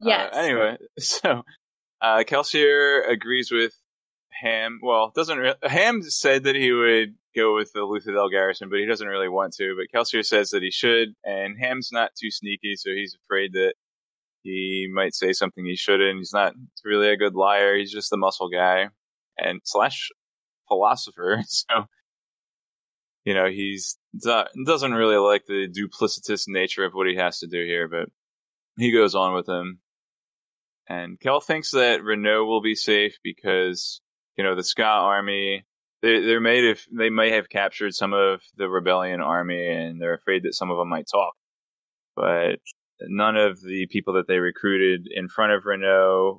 Yes. 0.00 0.34
Uh, 0.34 0.38
anyway, 0.38 0.76
so 0.98 1.42
uh, 2.00 2.24
Kelsier 2.26 3.08
agrees 3.08 3.52
with 3.52 3.74
Ham. 4.32 4.80
Well, 4.82 5.12
doesn't 5.14 5.38
re- 5.38 5.54
Ham 5.62 6.02
said 6.02 6.44
that 6.44 6.56
he 6.56 6.72
would 6.72 7.14
go 7.34 7.54
with 7.54 7.72
the 7.72 7.80
Luthadel 7.80 8.30
garrison, 8.30 8.68
but 8.70 8.78
he 8.78 8.86
doesn't 8.86 9.06
really 9.06 9.28
want 9.28 9.54
to. 9.54 9.76
But 9.76 9.96
Kelsier 9.96 10.24
says 10.24 10.50
that 10.50 10.62
he 10.62 10.70
should, 10.70 11.14
and 11.24 11.56
Ham's 11.58 11.90
not 11.92 12.10
too 12.14 12.30
sneaky, 12.30 12.76
so 12.76 12.90
he's 12.90 13.16
afraid 13.24 13.52
that 13.54 13.74
he 14.42 14.88
might 14.92 15.14
say 15.14 15.32
something 15.32 15.64
he 15.64 15.76
shouldn't. 15.76 16.18
He's 16.18 16.32
not 16.32 16.54
really 16.84 17.10
a 17.10 17.16
good 17.16 17.34
liar. 17.34 17.76
He's 17.76 17.92
just 17.92 18.12
a 18.12 18.16
muscle 18.16 18.48
guy 18.48 18.88
and 19.38 19.60
slash 19.64 20.08
philosopher. 20.68 21.42
So 21.48 21.86
you 23.26 23.34
know 23.34 23.50
he's 23.50 23.98
doesn't 24.64 24.94
really 24.94 25.18
like 25.18 25.44
the 25.46 25.68
duplicitous 25.68 26.44
nature 26.48 26.84
of 26.84 26.94
what 26.94 27.06
he 27.06 27.16
has 27.16 27.40
to 27.40 27.46
do 27.46 27.64
here, 27.64 27.86
but 27.86 28.08
he 28.78 28.92
goes 28.92 29.14
on 29.14 29.34
with 29.34 29.48
him. 29.48 29.80
And 30.88 31.20
Kel 31.20 31.40
thinks 31.40 31.72
that 31.72 32.00
Renoux 32.00 32.46
will 32.46 32.62
be 32.62 32.74
safe 32.74 33.18
because 33.22 34.00
you 34.40 34.44
know 34.44 34.54
the 34.54 34.62
skaa 34.62 35.02
army 35.02 35.66
they 36.00 36.20
they're 36.20 36.40
made 36.40 36.64
if 36.64 36.86
they 36.90 37.10
may 37.10 37.32
have 37.32 37.50
captured 37.50 37.92
some 37.94 38.14
of 38.14 38.40
the 38.56 38.70
rebellion 38.70 39.20
army 39.20 39.68
and 39.68 40.00
they're 40.00 40.14
afraid 40.14 40.44
that 40.44 40.54
some 40.54 40.70
of 40.70 40.78
them 40.78 40.88
might 40.88 41.04
talk, 41.12 41.34
but 42.16 42.56
none 43.02 43.36
of 43.36 43.60
the 43.60 43.86
people 43.90 44.14
that 44.14 44.26
they 44.26 44.38
recruited 44.38 45.08
in 45.14 45.28
front 45.28 45.52
of 45.52 45.64
Renoux, 45.64 46.38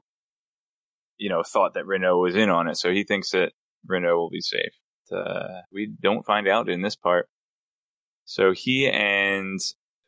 you 1.19 1.29
know, 1.29 1.43
thought 1.43 1.75
that 1.75 1.85
Renoux 1.85 2.19
was 2.19 2.35
in 2.35 2.49
on 2.49 2.67
it. 2.69 2.77
So 2.77 2.91
he 2.91 3.03
thinks 3.03 3.31
that 3.31 3.51
Renoux 3.87 4.15
will 4.15 4.31
be 4.31 4.41
safe. 4.41 4.73
Uh, 5.15 5.61
we 5.71 5.93
don't 6.01 6.25
find 6.25 6.47
out 6.47 6.67
in 6.67 6.81
this 6.81 6.95
part. 6.95 7.27
So 8.25 8.53
he 8.53 8.89
and 8.89 9.59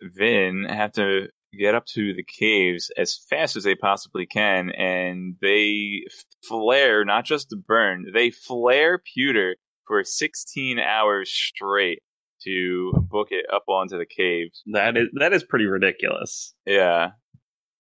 Vin 0.02 0.66
have 0.68 0.94
to 0.94 1.28
get 1.58 1.76
up 1.76 1.86
to 1.88 2.14
the 2.14 2.24
caves 2.24 2.92
as 2.98 3.20
fast 3.30 3.56
as 3.56 3.64
they 3.64 3.76
possibly 3.76 4.26
can, 4.26 4.72
and 4.72 5.36
they 5.42 6.06
flare, 6.48 7.06
not 7.06 7.26
just 7.26 7.50
to 7.50 7.56
burn, 7.56 8.06
they 8.14 8.32
flare 8.32 8.98
pewter 9.00 9.56
for 9.88 10.04
16 10.04 10.80
hours 10.80 11.30
straight 11.30 12.02
to 12.44 12.92
book 13.10 13.30
it 13.32 13.46
up 13.54 13.64
onto 13.68 13.98
the 13.98 14.06
caves. 14.06 14.64
That 14.72 14.98
is 14.98 15.08
that 15.14 15.34
is 15.34 15.44
pretty 15.44 15.66
ridiculous. 15.66 16.54
Yeah. 16.66 17.12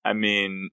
I 0.05 0.13
mean, 0.13 0.69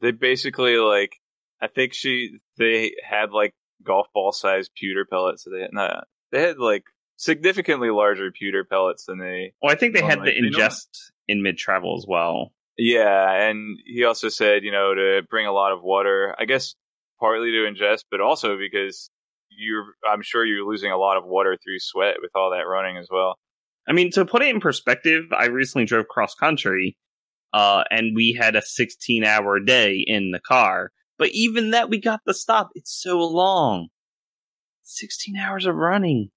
they 0.00 0.12
basically 0.12 0.76
like 0.76 1.12
I 1.60 1.68
think 1.68 1.94
she 1.94 2.38
they 2.58 2.94
had 3.08 3.30
like 3.30 3.54
golf 3.84 4.06
ball 4.14 4.32
sized 4.32 4.70
pewter 4.74 5.04
pellets. 5.04 5.44
So 5.44 5.50
they 5.50 5.62
had 5.62 5.72
not, 5.72 6.06
they 6.32 6.42
had 6.42 6.58
like 6.58 6.84
significantly 7.16 7.90
larger 7.90 8.30
pewter 8.30 8.64
pellets 8.64 9.06
than 9.06 9.18
they. 9.18 9.54
Well, 9.62 9.72
I 9.72 9.76
think 9.76 9.94
they 9.94 10.02
had 10.02 10.18
Normally, 10.18 10.40
the 10.40 10.56
ingest 10.56 10.86
in 11.28 11.42
mid 11.42 11.56
travel 11.56 11.96
as 11.98 12.06
well. 12.06 12.52
Yeah, 12.76 13.30
and 13.48 13.78
he 13.84 14.04
also 14.04 14.28
said, 14.28 14.64
you 14.64 14.72
know, 14.72 14.94
to 14.94 15.22
bring 15.28 15.46
a 15.46 15.52
lot 15.52 15.72
of 15.72 15.82
water. 15.82 16.34
I 16.38 16.44
guess 16.44 16.74
partly 17.20 17.52
to 17.52 17.70
ingest, 17.70 18.04
but 18.10 18.20
also 18.20 18.56
because 18.58 19.10
you're. 19.50 19.84
I'm 20.08 20.22
sure 20.22 20.44
you're 20.44 20.66
losing 20.66 20.90
a 20.90 20.98
lot 20.98 21.16
of 21.16 21.24
water 21.24 21.56
through 21.62 21.78
sweat 21.78 22.16
with 22.20 22.32
all 22.34 22.50
that 22.50 22.66
running 22.68 22.96
as 22.96 23.08
well. 23.10 23.36
I 23.86 23.92
mean, 23.92 24.10
to 24.12 24.24
put 24.24 24.42
it 24.42 24.48
in 24.48 24.60
perspective, 24.60 25.24
I 25.36 25.46
recently 25.46 25.84
drove 25.84 26.08
cross 26.08 26.34
country, 26.34 26.96
uh, 27.52 27.84
and 27.90 28.16
we 28.16 28.36
had 28.38 28.56
a 28.56 28.62
16 28.62 29.24
hour 29.24 29.60
day 29.60 30.02
in 30.06 30.30
the 30.30 30.40
car. 30.40 30.90
But 31.18 31.28
even 31.32 31.70
that, 31.70 31.90
we 31.90 32.00
got 32.00 32.20
the 32.26 32.34
stop. 32.34 32.70
It's 32.74 32.92
so 32.92 33.20
long. 33.20 33.88
16 34.82 35.36
hours 35.36 35.66
of 35.66 35.76
running. 35.76 36.30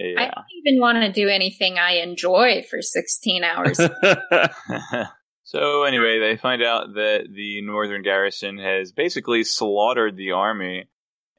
I 0.00 0.24
don't 0.24 0.44
even 0.66 0.80
want 0.80 0.98
to 1.02 1.12
do 1.12 1.28
anything 1.28 1.78
I 1.78 1.98
enjoy 1.98 2.64
for 2.68 2.82
16 2.82 3.44
hours. 3.44 3.78
so 5.44 5.84
anyway, 5.84 6.18
they 6.18 6.36
find 6.36 6.62
out 6.62 6.94
that 6.94 7.26
the 7.32 7.62
northern 7.62 8.02
garrison 8.02 8.58
has 8.58 8.92
basically 8.92 9.44
slaughtered 9.44 10.16
the 10.16 10.32
army, 10.32 10.88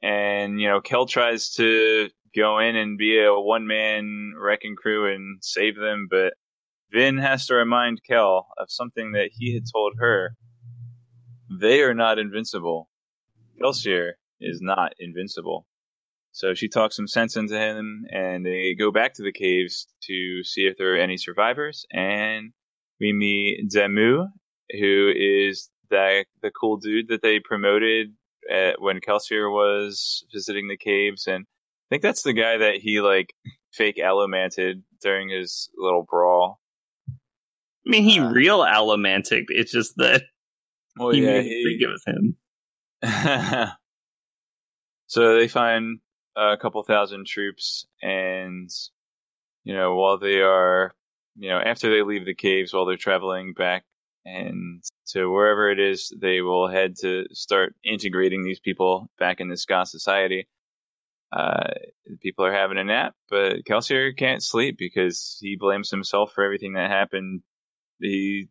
and 0.02 0.60
you 0.60 0.68
know 0.68 0.80
Kel 0.80 1.06
tries 1.06 1.50
to 1.54 2.08
go 2.34 2.58
in 2.58 2.76
and 2.76 2.98
be 2.98 3.18
a 3.18 3.32
one 3.32 3.66
man 3.66 4.32
wrecking 4.38 4.76
crew 4.76 5.12
and 5.12 5.38
save 5.42 5.76
them, 5.76 6.06
but 6.10 6.34
Vin 6.92 7.18
has 7.18 7.46
to 7.46 7.54
remind 7.54 8.00
Kel 8.08 8.46
of 8.58 8.66
something 8.70 9.12
that 9.12 9.30
he 9.32 9.54
had 9.54 9.64
told 9.72 9.94
her. 9.98 10.34
They 11.60 11.82
are 11.82 11.94
not 11.94 12.18
invincible. 12.18 12.88
Kelsier 13.60 14.12
is 14.40 14.60
not 14.60 14.92
invincible. 14.98 15.66
So 16.36 16.52
she 16.52 16.68
talks 16.68 16.94
some 16.96 17.08
sense 17.08 17.34
into 17.36 17.58
him, 17.58 18.04
and 18.12 18.44
they 18.44 18.74
go 18.78 18.92
back 18.92 19.14
to 19.14 19.22
the 19.22 19.32
caves 19.32 19.86
to 20.02 20.44
see 20.44 20.66
if 20.66 20.76
there 20.76 20.92
are 20.94 20.98
any 20.98 21.16
survivors. 21.16 21.86
And 21.90 22.52
we 23.00 23.14
meet 23.14 23.70
Demoux, 23.70 24.26
who 24.70 25.12
is 25.16 25.70
the 25.88 26.26
the 26.42 26.50
cool 26.50 26.76
dude 26.76 27.08
that 27.08 27.22
they 27.22 27.40
promoted 27.40 28.08
at, 28.52 28.78
when 28.82 29.00
Kelsier 29.00 29.50
was 29.50 30.26
visiting 30.30 30.68
the 30.68 30.76
caves, 30.76 31.26
and 31.26 31.46
I 31.46 31.86
think 31.88 32.02
that's 32.02 32.22
the 32.22 32.34
guy 32.34 32.58
that 32.58 32.74
he 32.82 33.00
like 33.00 33.32
fake 33.72 33.98
allomanted 33.98 34.82
during 35.00 35.30
his 35.30 35.70
little 35.74 36.02
brawl. 36.06 36.60
I 37.08 37.12
mean, 37.86 38.02
he 38.02 38.20
Uh, 38.20 38.30
real 38.30 38.58
allomantic. 38.58 39.44
It's 39.48 39.72
just 39.72 39.94
that 39.96 40.22
Well, 40.98 41.12
he 41.12 41.22
yeah, 41.22 41.40
he- 41.40 41.78
think 41.80 41.80
of 41.90 42.02
him. 42.14 42.36
so 45.06 45.38
they 45.38 45.48
find 45.48 46.00
a 46.36 46.56
couple 46.56 46.82
thousand 46.82 47.26
troops, 47.26 47.86
and 48.02 48.70
you 49.64 49.74
know, 49.74 49.96
while 49.96 50.18
they 50.18 50.40
are, 50.40 50.94
you 51.36 51.48
know, 51.48 51.58
after 51.58 51.90
they 51.90 52.02
leave 52.02 52.24
the 52.24 52.34
caves, 52.34 52.72
while 52.72 52.86
they're 52.86 52.96
traveling 52.96 53.52
back 53.52 53.84
and 54.24 54.82
to 55.08 55.30
wherever 55.30 55.70
it 55.70 55.78
is, 55.78 56.12
they 56.20 56.40
will 56.40 56.68
head 56.68 56.96
to 57.00 57.24
start 57.32 57.74
integrating 57.84 58.42
these 58.42 58.60
people 58.60 59.08
back 59.18 59.40
in 59.40 59.48
the 59.48 59.54
skaa 59.54 59.86
society. 59.86 60.48
Uh, 61.32 61.68
people 62.20 62.44
are 62.44 62.52
having 62.52 62.78
a 62.78 62.84
nap, 62.84 63.14
but 63.28 63.64
Kelsier 63.64 64.16
can't 64.16 64.42
sleep 64.42 64.76
because 64.78 65.38
he 65.40 65.56
blames 65.58 65.90
himself 65.90 66.32
for 66.32 66.44
everything 66.44 66.74
that 66.74 66.90
happened. 66.90 67.42
He 68.00 68.48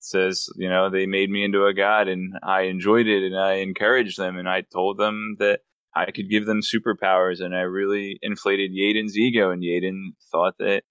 says, 0.00 0.48
you 0.56 0.68
know, 0.68 0.90
they 0.90 1.06
made 1.06 1.30
me 1.30 1.44
into 1.44 1.64
a 1.64 1.74
god 1.74 2.08
and 2.08 2.34
I 2.42 2.62
enjoyed 2.62 3.06
it 3.06 3.24
and 3.24 3.38
I 3.38 3.54
encouraged 3.54 4.18
them 4.18 4.36
and 4.36 4.48
I 4.48 4.60
told 4.60 4.98
them 4.98 5.36
that 5.38 5.60
I 5.94 6.10
could 6.10 6.28
give 6.28 6.46
them 6.46 6.60
superpowers 6.60 7.40
and 7.40 7.54
I 7.54 7.60
really 7.60 8.18
inflated 8.20 8.72
Yeden's 8.72 9.16
ego 9.16 9.50
and 9.50 9.62
Yaden 9.62 10.14
thought 10.32 10.54
that 10.58 10.82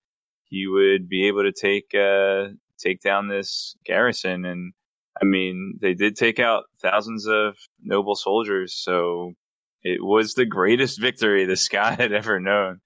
he 0.45 0.67
would 0.67 1.09
be 1.09 1.27
able 1.27 1.43
to 1.43 1.51
take, 1.51 1.93
uh, 1.93 2.53
take 2.79 3.01
down 3.01 3.27
this 3.27 3.75
garrison. 3.85 4.45
And 4.45 4.73
I 5.21 5.25
mean, 5.25 5.77
they 5.81 5.93
did 5.93 6.15
take 6.15 6.39
out 6.39 6.65
thousands 6.81 7.27
of 7.27 7.57
noble 7.81 8.15
soldiers. 8.15 8.73
So 8.75 9.33
it 9.83 10.01
was 10.01 10.33
the 10.33 10.45
greatest 10.45 10.99
victory 11.01 11.45
the 11.45 11.57
sky 11.57 11.95
had 11.95 12.13
ever 12.13 12.39
known. 12.39 12.79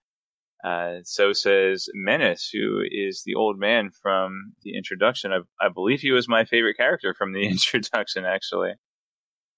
Uh, 0.64 1.00
so 1.04 1.34
says 1.34 1.88
Mennis, 1.94 2.50
who 2.52 2.82
is 2.90 3.22
the 3.26 3.36
old 3.36 3.60
man 3.60 3.92
from 4.02 4.54
the 4.64 4.76
introduction. 4.76 5.32
I, 5.32 5.42
I 5.64 5.70
believe 5.70 6.02
he 6.02 6.12
was 6.12 6.28
my 6.28 6.46
favorite 6.46 6.78
character 6.78 7.14
from 7.14 7.32
the 7.32 7.48
introduction, 7.48 8.26
actually, 8.26 8.72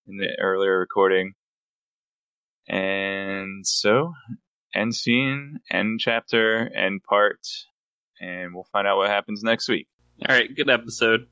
in 0.08 0.18
the 0.18 0.30
earlier 0.42 0.78
recording. 0.78 1.34
And 2.70 3.66
so, 3.66 4.14
end 4.76 4.94
scene, 4.96 5.60
end 5.72 6.00
chapter, 6.00 6.72
end 6.74 7.02
part, 7.04 7.40
and 8.22 8.54
we'll 8.54 8.68
find 8.72 8.88
out 8.88 8.98
what 8.98 9.10
happens 9.10 9.42
next 9.44 9.68
week. 9.68 9.88
All 10.28 10.36
right, 10.36 10.54
good 10.56 10.70
episode. 10.70 11.28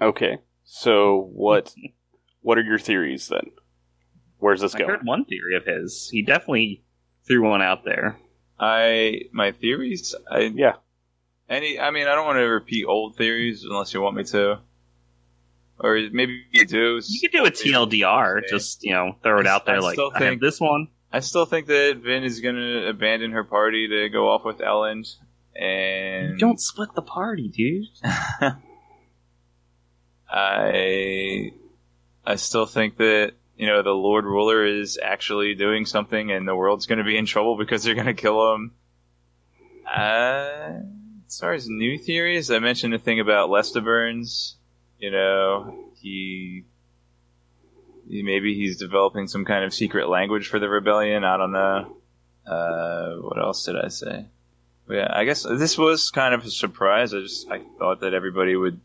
Okay. 0.00 0.38
So 0.64 1.28
what 1.32 1.74
what 2.40 2.56
are 2.58 2.62
your 2.62 2.78
theories 2.78 3.28
then? 3.28 3.50
Where's 4.38 4.60
this 4.60 4.74
I 4.74 4.78
going? 4.78 4.90
heard 4.90 5.04
one 5.04 5.24
theory 5.24 5.56
of 5.56 5.64
his. 5.66 6.08
He 6.10 6.22
definitely 6.22 6.84
threw 7.26 7.48
one 7.48 7.62
out 7.62 7.84
there. 7.84 8.18
I 8.58 9.22
my 9.32 9.52
theories. 9.52 10.14
I 10.30 10.52
Yeah. 10.54 10.74
any. 11.48 11.80
I 11.80 11.90
mean, 11.90 12.06
I 12.06 12.14
don't 12.14 12.26
want 12.26 12.38
to 12.38 12.44
repeat 12.44 12.84
old 12.86 13.16
theories 13.16 13.64
unless 13.68 13.92
you 13.92 14.00
want 14.00 14.16
me 14.16 14.24
to. 14.24 14.60
Or 15.82 15.98
maybe 16.12 16.42
you 16.52 16.66
do. 16.66 17.00
You 17.06 17.20
could 17.20 17.32
do 17.36 17.44
a 17.46 17.50
TLDR, 17.50 18.42
just 18.48 18.84
you 18.84 18.92
know, 18.92 19.16
throw 19.22 19.40
it 19.40 19.46
I- 19.46 19.50
out 19.50 19.64
there 19.66 19.76
I 19.76 19.78
like 19.78 19.94
still 19.94 20.10
I 20.14 20.18
have 20.18 20.28
think- 20.28 20.40
this 20.42 20.60
one. 20.60 20.88
I 21.12 21.18
still 21.20 21.44
think 21.46 21.66
that 21.66 22.00
Vin 22.04 22.22
is 22.22 22.38
going 22.38 22.54
to 22.54 22.88
abandon 22.88 23.32
her 23.32 23.42
party 23.42 23.88
to 23.88 24.08
go 24.10 24.28
off 24.28 24.44
with 24.44 24.58
Elend, 24.58 25.12
and 25.56 26.38
Don't 26.38 26.60
split 26.60 26.90
the 26.94 27.02
party, 27.02 27.48
dude. 27.48 27.86
I 30.30 31.50
I 32.24 32.36
still 32.36 32.66
think 32.66 32.96
that 32.98 33.32
you 33.56 33.66
know 33.66 33.82
the 33.82 33.90
Lord 33.90 34.24
Ruler 34.24 34.64
is 34.64 34.98
actually 35.02 35.54
doing 35.54 35.86
something, 35.86 36.30
and 36.30 36.46
the 36.46 36.54
world's 36.54 36.86
going 36.86 36.98
to 36.98 37.04
be 37.04 37.16
in 37.16 37.26
trouble 37.26 37.56
because 37.56 37.82
they're 37.82 37.94
going 37.94 38.06
to 38.06 38.14
kill 38.14 38.54
him. 38.54 38.72
Uh, 39.92 40.80
as 41.26 41.38
far 41.40 41.52
as 41.52 41.68
new 41.68 41.98
theories, 41.98 42.50
I 42.50 42.58
mentioned 42.60 42.94
a 42.94 42.98
thing 42.98 43.18
about 43.20 43.50
Lestibournes. 43.50 44.54
You 45.00 45.10
know, 45.10 45.90
he, 46.00 46.64
maybe 48.06 48.54
he's 48.54 48.76
developing 48.76 49.28
some 49.28 49.44
kind 49.44 49.64
of 49.64 49.72
secret 49.72 50.08
language 50.08 50.48
for 50.48 50.58
the 50.58 50.68
rebellion. 50.68 51.24
I 51.24 51.36
don't 51.38 51.52
know. 51.52 51.96
Uh, 52.46 53.14
what 53.16 53.38
else 53.38 53.64
did 53.64 53.76
I 53.76 53.88
say? 53.88 54.26
Yeah, 54.88 55.08
I 55.10 55.24
guess 55.24 55.44
this 55.44 55.78
was 55.78 56.10
kind 56.10 56.34
of 56.34 56.44
a 56.44 56.50
surprise. 56.50 57.14
I 57.14 57.20
just 57.20 57.50
I 57.50 57.60
thought 57.78 58.00
that 58.00 58.12
everybody 58.12 58.56
would 58.56 58.80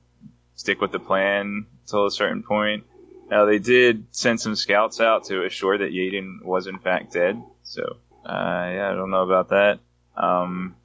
stick 0.56 0.80
with 0.80 0.92
the 0.92 1.00
plan 1.00 1.66
until 1.84 2.06
a 2.06 2.12
certain 2.12 2.44
point. 2.44 2.86
Now 3.30 3.46
they 3.46 3.58
did 3.58 4.06
send 4.12 4.40
some 4.40 4.56
scouts 4.56 5.02
out 5.02 5.26
to 5.26 5.44
assure 5.44 5.80
that 5.80 5.92
Yeden 5.92 6.44
was 6.44 6.68
in 6.68 6.78
fact 6.78 7.14
dead. 7.14 7.42
So 7.64 7.98
uh, 8.24 8.70
yeah, 8.74 8.90
I 8.92 8.96
don't 8.96 9.10
know 9.10 9.24
about 9.24 9.50
that. 9.50 9.80
Um, 10.16 10.76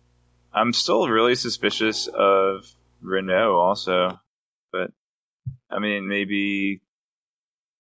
I'm 0.53 0.73
still 0.73 1.07
really 1.09 1.35
suspicious 1.35 2.07
of 2.09 2.67
Renoux 3.05 3.55
also, 3.55 4.19
but 4.73 4.91
I 5.71 5.79
mean 5.79 6.09
maybe 6.09 6.83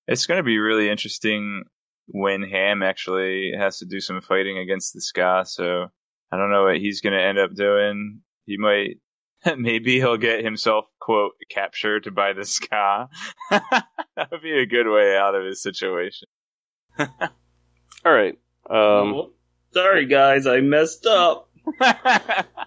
it's 0.07 0.27
going 0.27 0.39
to 0.39 0.45
be 0.45 0.59
really 0.59 0.89
interesting 0.89 1.65
when 2.07 2.43
Ham 2.43 2.83
actually 2.83 3.53
has 3.57 3.79
to 3.79 3.87
do 3.87 4.01
some 4.01 4.21
fighting 4.21 4.59
against 4.59 4.93
the 4.93 5.01
skaa. 5.01 5.47
So 5.47 5.87
I 6.33 6.37
don't 6.37 6.51
know 6.51 6.65
what 6.65 6.79
he's 6.79 7.01
going 7.01 7.13
to 7.13 7.23
end 7.23 7.39
up 7.39 7.55
doing. 7.55 8.21
He 8.47 8.57
might 8.57 8.99
maybe 9.57 9.97
he'll 9.99 10.17
get 10.17 10.45
himself 10.45 10.87
quote 11.01 11.33
captured 11.49 12.15
by 12.15 12.33
the 12.33 12.43
skaa 12.43 13.09
that 13.51 14.31
would 14.31 14.43
be 14.43 14.59
a 14.59 14.67
good 14.67 14.87
way 14.89 15.17
out 15.17 15.35
of 15.35 15.45
his 15.45 15.63
situation 15.63 16.29
All 16.99 18.13
right. 18.13 18.39
Um, 18.69 19.15
Oh, 19.15 19.31
sorry, 19.73 20.07
guys, 20.07 20.47
I 20.47 20.61
messed 20.61 21.07
up. 21.07 21.49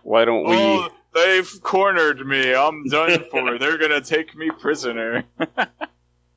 why 0.04 0.26
don't 0.26 0.48
we? 0.48 0.56
oh 0.56 0.90
they've 1.14 1.60
cornered 1.62 2.26
me 2.26 2.54
i'm 2.54 2.84
done 2.86 3.24
for 3.32 3.58
they're 3.60 3.78
gonna 3.78 4.02
take 4.02 4.36
me 4.36 4.50
prisoner 4.60 5.24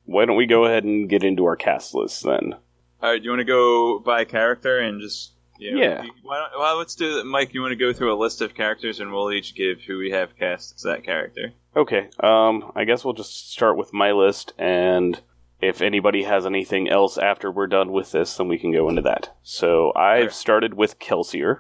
Why 0.09 0.25
don't 0.25 0.37
we 0.37 0.47
go 0.47 0.65
ahead 0.67 0.85
and 0.85 1.09
get 1.09 1.25
into 1.25 1.45
our 1.47 1.57
cast 1.57 1.95
list 1.95 2.23
then? 2.23 2.55
all 3.03 3.11
right 3.11 3.19
do 3.19 3.25
you 3.25 3.31
want 3.31 3.41
to 3.41 3.45
go 3.45 3.99
by 3.99 4.25
character 4.25 4.79
and 4.79 5.01
just 5.01 5.33
you 5.59 5.75
know, 5.75 5.81
Yeah. 5.83 6.03
you- 6.05 6.11
why 6.23 6.39
don't, 6.39 6.59
well 6.59 6.77
let's 6.79 6.95
do 6.95 7.19
it 7.19 7.27
mike 7.27 7.55
you 7.55 7.61
want 7.61 7.73
to 7.73 7.77
go 7.77 7.93
through 7.93 8.15
a 8.15 8.19
list 8.19 8.41
of 8.43 8.55
characters 8.55 9.01
and 9.01 9.13
we'll 9.13 9.33
each 9.33 9.55
give 9.55 9.81
who 9.81 9.99
we 9.99 10.11
have 10.13 10.37
cast 10.39 10.75
as 10.77 10.83
that 10.83 11.05
character 11.05 11.53
Okay. 11.77 12.09
Um, 12.21 12.73
I 12.75 12.85
guess 12.85 13.05
we'll 13.05 13.13
just 13.13 13.51
start 13.53 13.77
with 13.77 13.93
my 13.93 14.13
list, 14.13 14.55
and 14.59 15.21
if 15.61 15.83
anybody 15.83 16.23
has 16.23 16.47
anything 16.47 16.89
else 16.89 17.19
after 17.19 17.51
we're 17.51 17.67
done 17.67 17.93
with 17.93 18.13
this, 18.13 18.35
then 18.39 18.49
we 18.49 18.57
can 18.57 18.73
go 18.73 18.89
into 18.89 19.03
that. 19.03 19.37
So 19.43 19.93
I've 19.95 20.23
Sure. 20.23 20.31
started 20.31 20.73
with 20.73 20.99
Kelsier 20.99 21.59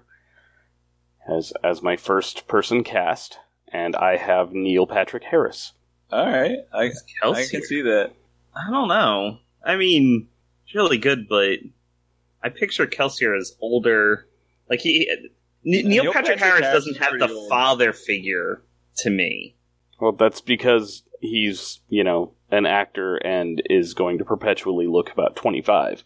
as 1.28 1.52
as 1.62 1.82
my 1.82 1.96
first 1.96 2.46
person 2.48 2.84
cast, 2.84 3.38
and 3.72 3.96
I 3.96 4.16
have 4.16 4.52
Neil 4.52 4.86
Patrick 4.86 5.24
Harris. 5.24 5.72
all 6.12 6.24
right 6.24 6.58
i, 6.72 6.90
I 7.24 7.44
can 7.50 7.62
see 7.62 7.82
that 7.82 8.12
I 8.56 8.70
don't 8.70 8.88
know. 8.88 9.38
I 9.64 9.76
mean, 9.76 10.28
it's 10.64 10.74
really 10.74 10.98
good, 10.98 11.28
but 11.28 11.58
I 12.42 12.48
picture 12.48 12.86
Kelsier 12.86 13.36
as 13.38 13.54
older. 13.60 14.26
Like 14.70 14.80
he, 14.80 15.08
N- 15.10 15.28
Neil, 15.64 15.86
Neil 15.86 16.12
Patrick, 16.12 16.38
Patrick 16.38 16.38
Harris 16.38 16.60
Harris 16.62 16.74
doesn't 16.74 16.96
have 16.96 17.18
the 17.18 17.34
old. 17.34 17.50
father 17.50 17.92
figure 17.92 18.62
to 18.98 19.10
me. 19.10 19.56
Well, 20.00 20.12
that's 20.12 20.40
because 20.40 21.02
he's 21.20 21.80
you 21.88 22.04
know 22.04 22.32
an 22.50 22.66
actor 22.66 23.16
and 23.16 23.62
is 23.68 23.94
going 23.94 24.18
to 24.18 24.24
perpetually 24.24 24.86
look 24.86 25.12
about 25.12 25.36
twenty 25.36 25.60
five. 25.60 26.02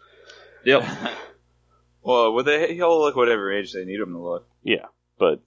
Yep. 0.64 0.84
well 2.02 2.32
would 2.34 2.46
they 2.46 2.74
he'll 2.74 2.98
look 2.98 3.14
whatever 3.14 3.52
age 3.52 3.72
they 3.74 3.84
need 3.84 4.00
him 4.00 4.12
to 4.12 4.18
look 4.18 4.48
Yeah, 4.62 4.86
but 5.20 5.40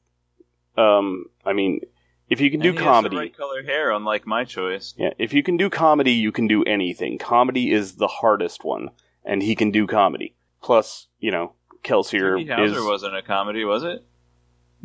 um, 0.82 1.26
I 1.46 1.52
mean, 1.52 1.82
if 2.30 2.40
you 2.40 2.50
can 2.50 2.62
do 2.62 2.70
And 2.70 2.80
he 2.80 2.84
has 2.86 2.88
the 2.88 2.94
comedy, 2.94 3.18
right 3.18 3.38
color 3.38 3.64
hair 3.64 3.92
unlike 3.92 4.26
my 4.26 4.46
choice 4.46 4.94
Yeah, 4.98 5.10
if 5.20 5.34
you 5.34 5.44
can 5.44 5.58
do 5.58 5.70
comedy, 5.70 6.14
you 6.14 6.32
can 6.32 6.48
do 6.48 6.64
anything. 6.64 7.18
Comedy 7.18 7.72
is 7.72 7.96
the 7.96 8.08
hardest 8.08 8.64
one, 8.64 8.90
and 9.26 9.44
he 9.44 9.56
can 9.56 9.72
do 9.72 9.86
comedy. 9.86 10.36
Plus, 10.62 11.08
you 11.20 11.32
know, 11.32 11.54
Kelsier 11.84 12.38
Doogie 12.40 12.48
Howser 12.48 12.78
is. 12.78 12.86
wasn't 12.86 13.18
a 13.18 13.22
comedy, 13.22 13.66
was 13.66 13.84
it? 13.84 14.06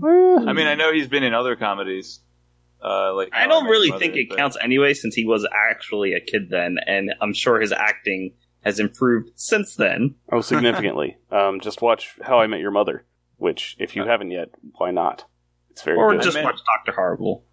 I 0.03 0.53
mean, 0.53 0.67
I 0.67 0.75
know 0.75 0.93
he's 0.93 1.09
been 1.09 1.23
in 1.23 1.35
other 1.35 1.57
comedies. 1.57 2.21
Uh, 2.83 3.13
like 3.15 3.31
I 3.33 3.47
don't 3.49 3.67
really 3.67 3.91
Met 3.91 3.99
think 3.99 4.17
it 4.17 4.29
but- 4.29 4.39
counts 4.39 4.57
anyway, 4.61 4.95
since 4.95 5.15
he 5.15 5.25
was 5.25 5.47
actually 5.53 6.13
a 6.15 6.21
kid 6.21 6.49
then, 6.51 6.79
and 6.87 7.15
I'm 7.21 7.33
sure 7.35 7.61
his 7.61 7.73
acting 7.73 8.35
has 8.65 8.79
improved 8.81 9.31
since 9.37 9.75
then. 9.77 10.15
oh, 10.31 10.41
significantly. 10.41 11.17
um, 11.31 11.61
just 11.61 11.83
watch 11.83 12.17
How 12.23 12.41
I 12.41 12.47
Met 12.47 12.61
Your 12.61 12.71
Mother, 12.71 13.05
which, 13.39 13.77
if 13.79 13.97
you 13.97 14.05
haven't 14.05 14.31
yet, 14.31 14.49
why 14.77 14.91
not? 14.91 15.25
It's 15.71 15.83
very 15.83 15.97
Or 15.97 16.13
good. 16.13 16.23
just 16.23 16.37
I 16.37 16.43
meant- 16.43 16.53
watch 16.55 16.61
Doctor 16.77 16.93
Horrible. 16.93 17.45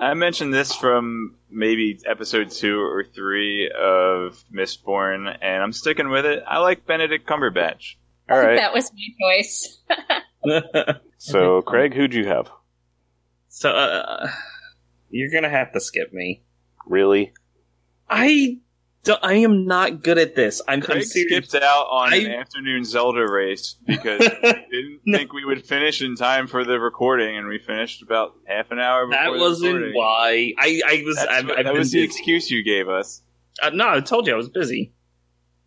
I 0.00 0.14
mentioned 0.14 0.52
this 0.52 0.74
from 0.74 1.36
maybe 1.48 2.00
episode 2.04 2.50
two 2.50 2.80
or 2.80 3.04
three 3.04 3.70
of 3.70 4.42
Mistborn, 4.52 5.28
and 5.40 5.62
I'm 5.62 5.72
sticking 5.72 6.08
with 6.08 6.26
it. 6.26 6.42
I 6.48 6.58
like 6.58 6.84
Benedict 6.84 7.28
Cumberbatch. 7.28 7.94
All 8.28 8.36
right. 8.38 8.56
That 8.56 8.74
was 8.74 8.90
my 8.92 9.34
choice. 9.38 9.78
So, 11.18 11.62
Craig, 11.62 11.94
who'd 11.94 12.12
you 12.12 12.26
have? 12.26 12.50
so 13.48 13.70
uh, 13.70 14.28
you're 15.10 15.30
gonna 15.30 15.48
have 15.48 15.72
to 15.72 15.80
skip 15.80 16.12
me. 16.12 16.42
Really? 16.86 17.32
I 18.10 18.26
don't, 18.26 18.63
I 19.22 19.34
am 19.34 19.66
not 19.66 20.02
good 20.02 20.18
at 20.18 20.34
this. 20.34 20.62
I'm, 20.66 20.82
I'm 20.88 21.02
skipped 21.02 21.54
out 21.54 21.86
on 21.90 22.12
I- 22.12 22.16
an 22.16 22.30
afternoon 22.32 22.84
Zelda 22.84 23.26
race 23.30 23.76
because 23.86 24.20
we 24.42 24.52
didn't 24.70 25.00
No. 25.04 25.18
think 25.18 25.32
we 25.32 25.44
would 25.44 25.64
finish 25.66 26.00
in 26.02 26.16
time 26.16 26.46
for 26.46 26.64
the 26.64 26.78
recording, 26.80 27.36
and 27.36 27.46
we 27.48 27.58
finished 27.58 28.02
about 28.02 28.32
half 28.46 28.70
an 28.70 28.78
hour 28.78 29.06
before 29.06 29.22
That 29.24 29.38
wasn't 29.38 29.74
recording. 29.74 29.94
why. 29.94 30.52
I, 30.58 30.80
I 30.86 31.02
was. 31.04 31.16
That's 31.16 31.28
I've, 31.30 31.44
what- 31.46 31.58
I've 31.58 31.64
that 31.64 31.72
been 31.72 31.78
was 31.78 31.92
the 31.92 32.02
excuse 32.02 32.50
you 32.50 32.62
gave 32.64 32.88
us. 32.88 33.22
Uh, 33.62 33.70
no, 33.70 33.88
I 33.90 34.00
told 34.00 34.26
you 34.26 34.32
I 34.32 34.36
was 34.36 34.48
busy. 34.48 34.92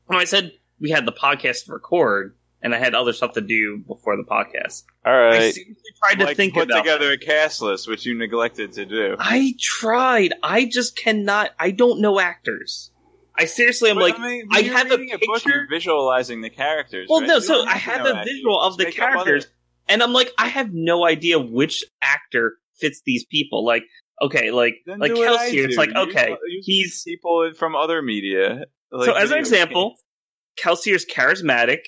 When 0.05 0.19
I 0.19 0.23
said 0.25 0.51
we 0.79 0.89
had 0.89 1.05
the 1.05 1.11
podcast 1.13 1.65
to 1.65 1.73
record, 1.73 2.35
and 2.61 2.73
I 2.73 2.79
had 2.79 2.95
other 2.95 3.13
stuff 3.13 3.33
to 3.33 3.41
do 3.41 3.77
before 3.87 4.17
the 4.17 4.23
podcast, 4.23 4.83
All 5.05 5.13
I 5.13 5.39
seriously 5.51 5.75
tried 6.03 6.19
to 6.19 6.25
Like, 6.25 6.37
think 6.37 6.53
put 6.55 6.63
about. 6.69 6.79
together 6.79 7.11
a 7.11 7.17
cast 7.17 7.61
list, 7.61 7.87
which 7.87 8.05
you 8.05 8.17
neglected 8.17 8.73
to 8.73 8.85
do. 8.85 9.15
I 9.19 9.53
tried. 9.59 10.33
I 10.41 10.65
just 10.65 10.97
cannot. 10.97 11.51
I 11.59 11.71
don't 11.71 12.01
know 12.01 12.19
actors. 12.19 12.89
I 13.37 13.45
seriously 13.45 13.89
am 13.89 13.97
But, 13.97 14.01
like. 14.03 14.19
mean, 14.19 14.47
I 14.51 14.57
when 14.57 14.65
you're 14.65 14.77
have 14.77 14.91
a 14.91 14.97
book, 14.97 15.19
picture- 15.19 15.49
you're 15.49 15.67
visualizing 15.69 16.41
the 16.41 16.49
characters. 16.49 17.07
Well, 17.09 17.19
right? 17.21 17.27
no. 17.27 17.35
You 17.35 17.41
So 17.41 17.65
I 17.65 17.77
have 17.77 18.05
a 18.05 18.23
visual 18.23 18.59
of 18.59 18.77
the 18.77 18.85
Just 18.85 18.97
make 18.97 19.03
up 19.03 19.09
characters, 19.13 19.45
other- 19.45 19.53
and 19.89 20.03
I'm 20.03 20.13
like, 20.13 20.31
I 20.39 20.47
have 20.47 20.69
no 20.73 21.05
idea 21.05 21.39
which 21.39 21.83
actor 22.01 22.57
fits 22.79 23.01
these 23.05 23.25
people. 23.25 23.63
Like, 23.65 23.83
okay, 24.21 24.51
like 24.51 24.75
Then 24.85 24.99
like 24.99 25.11
I 25.11 25.15
Kelsier, 25.15 25.65
it's 25.65 25.77
like 25.77 25.95
okay, 25.95 26.35
use 26.47 26.65
he's 26.65 27.03
people 27.03 27.51
from 27.55 27.75
other 27.75 28.01
media. 28.01 28.65
like 28.91 29.05
so 29.05 29.13
as 29.13 29.31
an 29.31 29.37
example. 29.39 29.95
Kelsier 30.59 30.95
is 30.95 31.05
charismatic. 31.05 31.81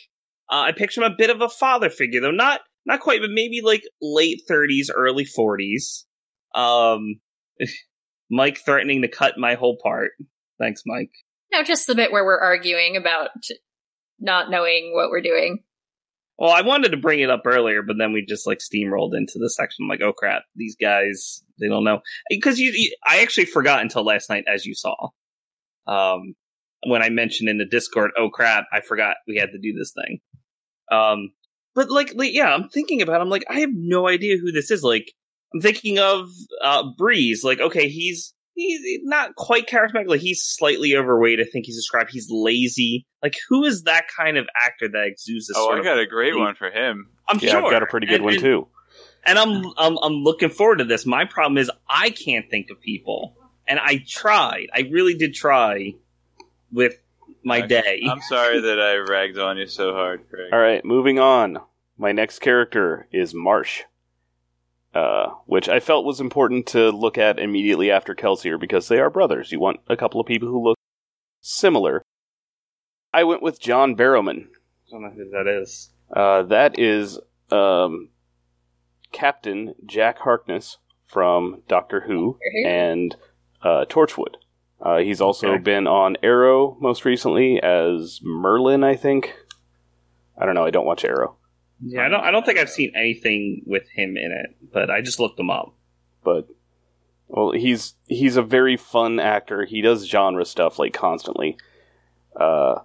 Uh, 0.51 0.61
I 0.61 0.71
picture 0.73 1.01
him 1.03 1.11
a 1.11 1.15
bit 1.17 1.31
of 1.31 1.41
a 1.41 1.49
father 1.49 1.89
figure, 1.89 2.21
though 2.21 2.29
not 2.31 2.61
not 2.85 2.99
quite, 2.99 3.21
but 3.21 3.31
maybe 3.31 3.61
like 3.63 3.81
late 4.01 4.41
thirties, 4.47 4.91
early 4.93 5.25
forties. 5.25 6.05
Um, 6.53 7.19
Mike 8.29 8.59
threatening 8.59 9.01
to 9.01 9.07
cut 9.07 9.37
my 9.39 9.55
whole 9.55 9.77
part. 9.81 10.11
Thanks, 10.59 10.83
Mike. 10.85 11.09
No, 11.51 11.63
just 11.63 11.87
the 11.87 11.95
bit 11.95 12.11
where 12.11 12.25
we're 12.25 12.39
arguing 12.39 12.95
about 12.95 13.29
not 14.19 14.49
knowing 14.49 14.91
what 14.93 15.09
we're 15.09 15.21
doing. 15.21 15.63
Well, 16.37 16.51
I 16.51 16.61
wanted 16.61 16.91
to 16.91 16.97
bring 16.97 17.19
it 17.19 17.29
up 17.29 17.41
earlier, 17.45 17.81
but 17.81 17.97
then 17.97 18.13
we 18.13 18.25
just 18.25 18.47
like 18.47 18.59
steamrolled 18.59 19.11
into 19.13 19.39
the 19.39 19.49
section. 19.49 19.83
I'm 19.83 19.89
like, 19.89 20.01
oh 20.01 20.13
crap, 20.13 20.43
these 20.55 20.77
guys 20.79 21.43
they 21.59 21.67
don't 21.67 21.83
know 21.83 21.99
because 22.29 22.59
you, 22.59 22.71
you. 22.73 22.95
I 23.05 23.21
actually 23.21 23.45
forgot 23.45 23.81
until 23.81 24.05
last 24.05 24.29
night, 24.29 24.45
as 24.47 24.65
you 24.65 24.73
saw. 24.73 25.09
Um, 25.85 26.35
when 26.87 27.01
I 27.01 27.09
mentioned 27.09 27.49
in 27.49 27.57
the 27.57 27.65
Discord, 27.65 28.11
oh 28.17 28.29
crap, 28.29 28.65
I 28.71 28.79
forgot 28.79 29.17
we 29.27 29.35
had 29.35 29.51
to 29.51 29.59
do 29.59 29.73
this 29.73 29.91
thing. 29.93 30.19
Um, 30.91 31.31
but 31.75 31.89
like, 31.89 32.13
like 32.15 32.33
yeah, 32.33 32.53
I'm 32.53 32.69
thinking 32.69 33.01
about. 33.01 33.19
It, 33.19 33.23
I'm 33.23 33.29
like, 33.29 33.45
I 33.49 33.59
have 33.59 33.71
no 33.73 34.07
idea 34.07 34.37
who 34.37 34.53
this 34.53 34.71
is. 34.71 34.81
Like, 34.81 35.11
I'm 35.53 35.59
thinking 35.59 35.99
of 35.99 36.29
uh 36.63 36.83
Breeze. 36.97 37.43
Like, 37.43 37.59
okay, 37.59 37.89
he's 37.89 38.33
he's 38.59 38.99
not 39.03 39.35
quite 39.35 39.67
charismatic. 39.67 40.07
Like, 40.07 40.21
he's 40.21 40.41
slightly 40.43 40.95
overweight. 40.95 41.39
I 41.39 41.45
think 41.45 41.65
he's 41.65 41.75
described. 41.77 42.09
He's 42.11 42.29
lazy. 42.29 43.05
Like, 43.23 43.35
who 43.49 43.65
is 43.65 43.83
that 43.83 44.05
kind 44.15 44.37
of 44.37 44.47
actor 44.55 44.87
that 44.89 45.05
exudes 45.07 45.47
this 45.47 45.57
Oh, 45.57 45.65
sort 45.65 45.75
I 45.75 45.79
of 45.79 45.85
got 45.85 45.99
a 45.99 46.05
great 46.05 46.33
Please. 46.33 46.39
one 46.39 46.55
for 46.55 46.69
him. 46.69 47.09
I'm 47.27 47.39
Yeah, 47.39 47.51
sure. 47.51 47.65
I've 47.65 47.71
got 47.71 47.83
a 47.83 47.87
pretty 47.87 48.07
good 48.07 48.15
And- 48.17 48.25
one, 48.25 48.33
and- 48.35 48.43
too. 48.43 48.67
And 49.25 49.37
I'm, 49.37 49.65
I'm 49.77 49.97
I'm 50.01 50.13
looking 50.23 50.49
forward 50.49 50.77
to 50.77 50.85
this. 50.85 51.05
My 51.05 51.25
problem 51.25 51.57
is 51.57 51.69
I 51.89 52.09
can't 52.09 52.49
think 52.49 52.69
of 52.71 52.79
people, 52.79 53.35
and 53.67 53.77
I 53.77 54.01
tried. 54.07 54.67
I 54.73 54.87
really 54.91 55.15
did 55.15 55.33
try 55.33 55.93
with 56.71 56.95
my 57.43 57.59
day. 57.61 58.01
I'm 58.09 58.21
sorry 58.21 58.61
that 58.61 58.79
I 58.79 58.95
ragged 59.11 59.37
on 59.37 59.57
you 59.57 59.67
so 59.67 59.91
hard, 59.93 60.21
Craig. 60.29 60.53
All 60.53 60.59
right, 60.59 60.83
moving 60.85 61.19
on. 61.19 61.57
My 61.97 62.13
next 62.13 62.39
character 62.39 63.07
is 63.11 63.33
Marsh, 63.33 63.81
uh, 64.93 65.27
which 65.45 65.69
I 65.69 65.79
felt 65.79 66.05
was 66.05 66.19
important 66.19 66.67
to 66.67 66.89
look 66.91 67.17
at 67.17 67.39
immediately 67.39 67.91
after 67.91 68.15
Kelsier 68.15 68.59
because 68.59 68.87
they 68.87 68.99
are 68.99 69.09
brothers. 69.09 69.51
You 69.51 69.59
want 69.59 69.79
a 69.87 69.95
couple 69.97 70.19
of 70.19 70.27
people 70.27 70.47
who 70.49 70.63
look 70.63 70.77
similar. 71.41 72.01
I 73.13 73.23
went 73.23 73.41
with 73.41 73.59
John 73.59 73.95
Barrowman. 73.95 74.47
I 74.87 74.91
don't 74.91 75.01
know 75.03 75.09
who 75.11 75.29
that 75.31 75.47
is. 75.61 75.89
Uh, 76.11 76.43
that 76.43 76.77
is 76.79 77.19
um, 77.51 78.09
Captain 79.11 79.73
Jack 79.85 80.19
Harkness 80.19 80.77
from 81.07 81.63
Doctor 81.67 82.01
Who 82.01 82.37
and 82.65 83.15
uh, 83.63 83.85
Torchwood. 83.89 84.35
Uh, 84.81 84.97
he's 84.99 85.19
also 85.21 85.49
Okay. 85.53 85.61
been 85.63 85.87
on 85.87 86.17
Arrow 86.23 86.77
most 86.79 87.03
recently 87.05 87.61
as 87.61 88.21
Merlin, 88.23 88.83
I 88.83 88.95
think. 88.95 89.33
I 90.37 90.45
don't 90.45 90.55
know. 90.55 90.63
I 90.65 90.69
don't 90.71 90.85
watch 90.85 91.03
Arrow, 91.03 91.35
Yeah, 91.85 92.05
I 92.05 92.09
don't. 92.09 92.23
I 92.23 92.31
don't 92.31 92.45
think 92.45 92.59
I've 92.59 92.69
seen 92.69 92.91
anything 92.95 93.63
with 93.65 93.87
him 93.89 94.17
in 94.17 94.31
it, 94.31 94.55
but 94.73 94.89
I 94.89 95.01
just 95.01 95.19
looked 95.19 95.39
him 95.39 95.49
up. 95.49 95.73
but 96.23 96.47
well, 97.27 97.51
he's 97.51 97.93
he's 98.07 98.37
a 98.37 98.41
very 98.41 98.75
fun 98.75 99.19
actor. 99.19 99.65
He 99.65 99.81
does 99.81 100.05
genre 100.07 100.43
stuff 100.45 100.79
like 100.79 100.93
constantly. 100.93 101.57
Uh, 102.35 102.79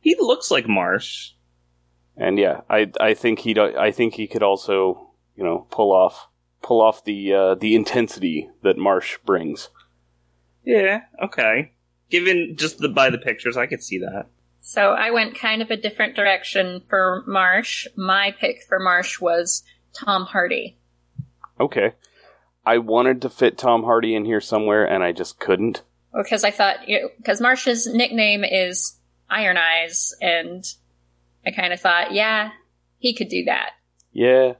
He 0.00 0.14
looks 0.18 0.50
like 0.50 0.68
Marsh. 0.68 1.32
and 2.16 2.38
yeah, 2.38 2.60
I 2.70 2.90
I 3.00 3.14
think 3.14 3.40
he 3.40 3.54
do, 3.54 3.76
I 3.76 3.90
think 3.90 4.14
he 4.14 4.26
could 4.26 4.42
also 4.42 5.10
you 5.36 5.42
know 5.44 5.66
pull 5.70 5.90
off 5.92 6.28
pull 6.62 6.80
off 6.80 7.04
the 7.04 7.32
uh, 7.32 7.54
the 7.56 7.74
intensity 7.74 8.48
that 8.62 8.76
Marsh 8.78 9.18
brings. 9.24 9.70
Yeah. 10.64 11.00
Okay. 11.22 11.72
Given 12.10 12.54
just 12.56 12.78
the 12.78 12.88
by 12.88 13.10
the 13.10 13.18
pictures, 13.18 13.56
I 13.56 13.66
could 13.66 13.82
see 13.82 13.98
that. 13.98 14.26
So 14.68 14.92
I 14.92 15.12
went 15.12 15.34
kind 15.34 15.62
of 15.62 15.70
a 15.70 15.78
different 15.78 16.14
direction 16.14 16.82
for 16.90 17.24
Marsh. 17.26 17.86
My 17.96 18.32
pick 18.38 18.62
for 18.68 18.78
Marsh 18.78 19.18
was 19.18 19.62
Tom 19.94 20.26
Hardy. 20.26 20.76
Okay. 21.58 21.94
I 22.66 22.76
wanted 22.76 23.22
to 23.22 23.30
fit 23.30 23.56
Tom 23.56 23.82
Hardy 23.82 24.14
in 24.14 24.26
here 24.26 24.42
somewhere, 24.42 24.84
and 24.84 25.02
I 25.02 25.12
just 25.12 25.38
couldn't. 25.38 25.80
Because 26.14 26.44
I 26.44 26.50
thought, 26.50 26.80
because 27.16 27.40
Marsh's 27.40 27.86
nickname 27.86 28.44
is 28.44 28.98
Iron 29.30 29.56
Eyes, 29.56 30.14
and 30.20 30.62
I 31.46 31.50
kind 31.52 31.72
of 31.72 31.80
thought, 31.80 32.12
yeah, 32.12 32.50
he 32.98 33.14
could 33.14 33.30
do 33.30 33.44
that. 33.44 33.70
Yeah. 34.12 34.52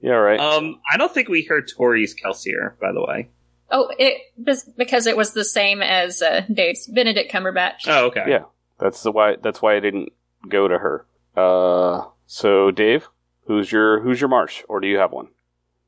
Yeah, 0.00 0.12
right. 0.12 0.38
Um, 0.38 0.80
I 0.92 0.96
don't 0.96 1.12
think 1.12 1.28
we 1.28 1.42
heard 1.42 1.68
Tori's 1.76 2.14
Kelsier, 2.14 2.78
by 2.78 2.92
the 2.92 3.04
way. 3.04 3.30
Oh, 3.68 3.90
it 3.98 4.20
because 4.36 5.08
it 5.08 5.16
was 5.16 5.32
the 5.32 5.44
same 5.44 5.82
as 5.82 6.22
uh, 6.22 6.42
Dave's 6.52 6.86
Benedict 6.86 7.32
Cumberbatch. 7.32 7.88
Oh, 7.88 8.06
okay. 8.06 8.26
Yeah. 8.28 8.44
That's 8.84 9.02
the 9.02 9.12
why. 9.12 9.36
That's 9.42 9.62
why 9.62 9.76
I 9.76 9.80
didn't 9.80 10.12
go 10.46 10.68
to 10.68 10.78
her. 10.78 11.06
Uh, 11.34 12.06
so 12.26 12.70
Dave, 12.70 13.08
who's 13.46 13.72
your 13.72 14.00
who's 14.00 14.20
your 14.20 14.28
Marsh, 14.28 14.62
or 14.68 14.78
do 14.78 14.86
you 14.86 14.98
have 14.98 15.10
one? 15.10 15.28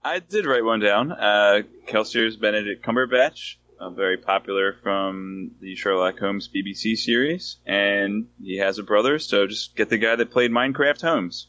I 0.03 0.20
did 0.20 0.47
write 0.47 0.64
one 0.64 0.80
down. 0.80 1.12
Uh, 1.12 1.61
Kelsier's 1.88 2.38
Benedict 2.38 2.82
Cumberbatch, 2.82 3.57
uh, 3.78 3.90
very 3.90 4.16
popular 4.16 4.72
from 4.72 5.51
the 5.61 5.74
Sherlock 5.74 6.18
Holmes 6.18 6.49
BBC 6.49 6.97
series, 6.97 7.59
and 7.66 8.28
he 8.42 8.57
has 8.61 8.78
a 8.78 8.82
brother. 8.82 9.18
So 9.18 9.47
just 9.47 9.76
get 9.76 9.90
the 9.90 9.99
guy 9.99 10.16
that 10.16 10.30
played 10.30 10.51
Mycroft 10.51 11.03
Holmes. 11.03 11.49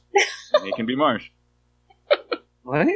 and 0.54 0.66
he 0.66 0.74
can 0.74 0.86
be 0.86 0.98
Marsh. 0.98 1.30
What? 2.64 2.90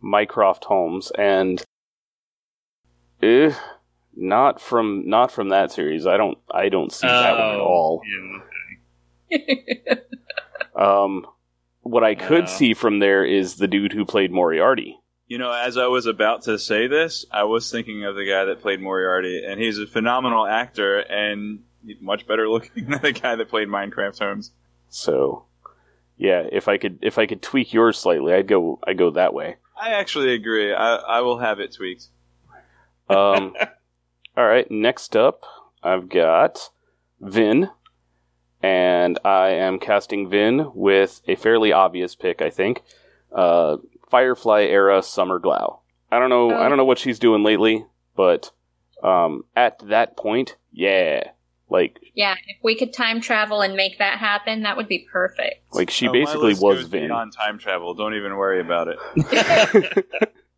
Mycroft 0.00 0.64
Holmes, 0.64 1.12
and 1.18 1.62
eh, 3.22 3.52
not 4.20 4.60
from 4.60 5.08
not 5.08 5.32
from 5.32 5.48
that 5.48 5.72
series. 5.72 6.06
I 6.06 6.16
don't 6.16 6.38
I 6.50 6.68
don't 6.68 6.92
see 6.92 7.06
that 7.08 7.32
one 7.38 7.40
at 7.54 7.60
Oh, 7.60 7.64
all. 7.64 8.02
yeah. 9.30 9.94
Um, 10.76 11.26
what 11.82 12.04
I 12.04 12.14
could 12.14 12.40
Yeah. 12.44 12.46
see 12.46 12.74
from 12.74 12.98
there 12.98 13.24
is 13.24 13.56
the 13.56 13.66
dude 13.66 13.92
who 13.92 14.04
played 14.04 14.30
Moriarty. 14.30 14.98
You 15.26 15.38
know, 15.38 15.52
as 15.52 15.76
I 15.76 15.86
was 15.86 16.06
about 16.06 16.42
to 16.42 16.58
say 16.58 16.86
this, 16.88 17.24
I 17.30 17.44
was 17.44 17.70
thinking 17.70 18.04
of 18.04 18.16
the 18.16 18.24
guy 18.24 18.44
that 18.46 18.60
played 18.60 18.80
Moriarty, 18.80 19.44
and 19.44 19.60
he's 19.60 19.78
a 19.78 19.86
phenomenal 19.86 20.46
actor 20.46 20.98
and 20.98 21.60
much 22.00 22.26
better 22.26 22.48
looking 22.50 22.86
than 22.90 23.00
the 23.02 23.12
guy 23.12 23.36
that 23.36 23.48
played 23.48 23.68
Mycroft 23.68 24.18
Holmes. 24.18 24.52
So, 24.88 25.44
yeah, 26.16 26.42
if 26.50 26.68
I 26.68 26.78
could 26.78 26.98
if 27.02 27.16
I 27.18 27.26
could 27.26 27.42
tweak 27.42 27.72
yours 27.72 27.98
slightly, 27.98 28.32
I'd 28.34 28.48
go 28.48 28.78
I'd 28.86 28.98
go 28.98 29.10
that 29.10 29.32
way. 29.34 29.56
I 29.80 29.90
actually 29.94 30.34
agree. 30.34 30.74
I, 30.74 30.96
I 30.96 31.20
will 31.20 31.38
have 31.38 31.58
it 31.60 31.72
tweaked. 31.72 32.06
Um, 33.08 33.54
all 34.36 34.46
right, 34.46 34.70
next 34.70 35.16
up, 35.16 35.42
I've 35.82 36.08
got 36.08 36.70
Vin, 37.20 37.68
and 38.62 39.18
I 39.24 39.50
am 39.50 39.78
casting 39.78 40.28
Vin 40.28 40.70
with 40.74 41.20
a 41.26 41.34
fairly 41.36 41.72
obvious 41.72 42.14
pick, 42.14 42.42
I 42.42 42.50
think. 42.50 42.82
Uh, 43.34 43.76
Firefly 44.10 44.62
era 44.62 45.02
Summer 45.02 45.38
Glau. 45.38 45.80
I 46.10 46.18
don't 46.18 46.30
know. 46.30 46.50
I 46.50 46.68
don't 46.68 46.76
know 46.78 46.84
what 46.84 46.98
she's 46.98 47.18
doing 47.20 47.44
lately, 47.44 47.86
but 48.16 48.50
um, 49.04 49.44
at 49.54 49.78
that 49.88 50.16
point, 50.16 50.56
yeah, 50.72 51.30
like 51.68 52.00
yeah, 52.14 52.34
if 52.48 52.56
we 52.64 52.74
could 52.74 52.92
time 52.92 53.20
travel 53.20 53.60
and 53.60 53.76
make 53.76 53.98
that 53.98 54.18
happen, 54.18 54.62
that 54.62 54.76
would 54.76 54.88
be 54.88 55.06
perfect. 55.12 55.62
like 55.72 55.88
she 55.90 56.08
Oh, 56.08 56.12
basically 56.12 56.54
was 56.54 56.86
Vin. 56.88 57.12
on 57.12 57.30
time 57.30 57.58
travel. 57.58 57.94
Don't 57.94 58.14
even 58.14 58.34
worry 58.36 58.60
about 58.60 58.88
it. 58.88 58.98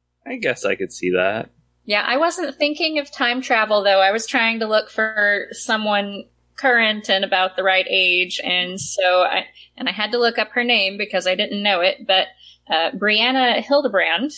I 0.27 0.37
guess 0.37 0.65
I 0.65 0.75
could 0.75 0.91
see 0.93 1.11
that. 1.11 1.51
Yeah, 1.85 2.05
I 2.07 2.17
wasn't 2.17 2.55
thinking 2.57 2.99
of 2.99 3.11
time 3.11 3.41
travel 3.43 3.83
though. 3.83 4.01
I 4.01 4.13
was 4.13 4.27
trying 4.27 4.61
to 4.61 4.67
look 4.67 4.89
for 4.91 5.49
someone 5.53 6.25
current 6.57 7.11
and 7.11 7.25
about 7.25 7.57
the 7.57 7.65
right 7.65 7.87
age, 7.89 8.41
and 8.43 8.81
so 8.81 9.23
I 9.23 9.47
and 9.77 9.89
I 9.89 9.93
had 9.93 10.13
to 10.13 10.19
look 10.19 10.39
up 10.39 10.51
her 10.53 10.65
name 10.65 10.97
because 10.97 11.27
I 11.27 11.35
didn't 11.35 11.63
know 11.63 11.81
it. 11.81 12.07
But 12.07 12.29
uh, 12.71 12.93
Brianna 12.93 13.61
Hildebrand, 13.63 14.31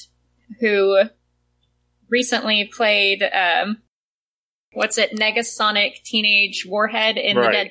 who 0.60 1.02
recently 2.08 2.70
played 2.74 3.22
um, 3.22 3.82
what's 4.72 4.96
it, 4.96 5.12
Negasonic 5.12 6.02
Teenage 6.02 6.64
Warhead 6.66 7.18
in 7.18 7.36
the 7.36 7.42
Right. 7.42 7.52
Dead 7.52 7.70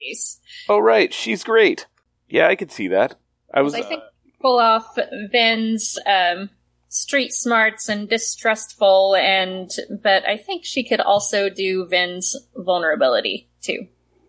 Space. 0.00 0.40
oh 0.68 0.78
right, 0.78 1.12
she's 1.12 1.42
great. 1.42 1.86
Yeah, 2.28 2.46
I 2.46 2.54
could 2.54 2.70
see 2.70 2.88
that. 2.88 3.16
I 3.52 3.62
was 3.62 3.74
I 3.74 3.82
think 3.82 4.02
pull 4.40 4.60
off 4.60 4.96
Vin's 5.32 5.98
um, 6.06 6.50
street 6.88 7.32
smarts 7.32 7.88
and 7.88 8.08
distrustful, 8.08 9.16
and 9.16 9.70
but 10.02 10.26
I 10.26 10.36
think 10.36 10.64
she 10.64 10.84
could 10.84 11.00
also 11.00 11.48
do 11.48 11.86
Vin's 11.86 12.34
vulnerability 12.56 13.48
too. 13.62 13.86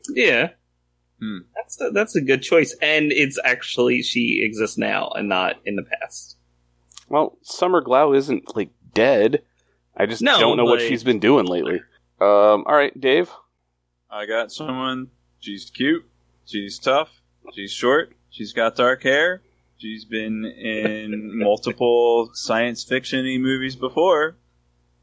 Yeah. 0.10 0.50
Hmm. 1.20 1.40
That's 1.56 1.82
a, 1.82 1.90
that's 1.92 2.16
a 2.16 2.22
good 2.22 2.42
choice, 2.42 2.76
and 2.82 3.12
it's 3.12 3.40
actually 3.44 4.02
she 4.02 4.42
exists 4.44 4.78
now 4.78 5.10
and 5.10 5.28
not 5.28 5.58
in 5.66 5.76
the 5.76 5.84
past. 5.84 6.38
Well, 7.10 7.38
Summer 7.42 7.82
Glau 7.82 8.16
isn't 8.16 8.56
like 8.56 8.70
dead. 8.94 9.42
I 9.98 10.06
just 10.06 10.22
No, 10.22 10.40
don't 10.40 10.58
know 10.58 10.66
what 10.66 10.82
she's 10.82 11.04
been 11.04 11.20
doing 11.20 11.46
lately. 11.46 11.82
Um, 12.22 12.64
all 12.66 12.76
right, 12.76 12.98
Dave. 13.00 13.30
I 14.10 14.26
got 14.26 14.52
someone. 14.52 15.08
She's 15.40 15.70
cute. 15.70 16.06
She's 16.46 16.80
tough. 16.80 17.22
She's 17.54 17.72
short. 17.72 18.14
She's 18.30 18.54
got 18.54 18.76
dark 18.76 19.04
hair. 19.04 19.42
She's 19.80 20.04
been 20.04 20.44
in 20.44 21.40
multiple 21.40 22.32
science 22.34 22.84
fiction 22.84 23.26
movies 23.42 23.78
before. 23.78 24.36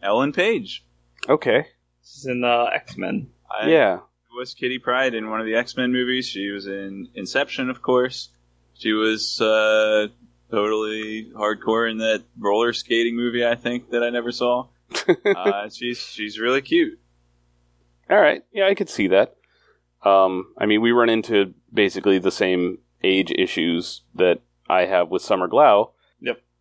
Ellen 0.02 0.32
Page. 0.32 0.84
Okay. 1.28 1.66
She's 2.04 2.26
in 2.26 2.44
uh, 2.44 2.64
X 2.64 2.96
Men. 2.98 3.28
I 3.50 3.68
yeah. 3.68 4.00
was 4.36 4.52
Kitty 4.52 4.78
Pryde 4.78 5.14
in 5.14 5.30
one 5.30 5.40
of 5.40 5.46
the 5.46 5.54
X 5.54 5.78
Men 5.78 5.92
movies. 5.92 6.26
She 6.28 6.50
was 6.50 6.66
in 6.66 7.08
Inception, 7.14 7.70
of 7.70 7.80
course. 7.80 8.28
She 8.74 8.92
was 8.92 9.40
uh, 9.40 10.08
totally 10.50 11.30
hardcore 11.34 11.90
in 11.90 11.98
that 11.98 12.24
roller 12.38 12.74
skating 12.74 13.16
movie. 13.16 13.46
I 13.46 13.54
think 13.54 13.90
that 13.90 14.02
I 14.02 14.10
never 14.10 14.30
saw. 14.30 14.66
uh, 15.24 15.70
she's 15.70 15.98
she's 15.98 16.38
really 16.38 16.60
cute. 16.60 17.00
All 18.10 18.20
right. 18.20 18.44
Yeah, 18.52 18.66
I 18.66 18.74
could 18.74 18.90
see 18.90 19.08
that. 19.08 19.36
Um, 20.04 20.52
I 20.58 20.66
mean, 20.66 20.82
we 20.82 20.92
run 20.92 21.08
into 21.08 21.54
basically 21.72 22.18
the 22.18 22.30
same 22.30 22.78
age 23.02 23.32
issues 23.32 24.02
that 24.14 24.40
I 24.68 24.86
have 24.86 25.08
with 25.10 25.22
Summer 25.22 25.48
Glau. 25.48 25.90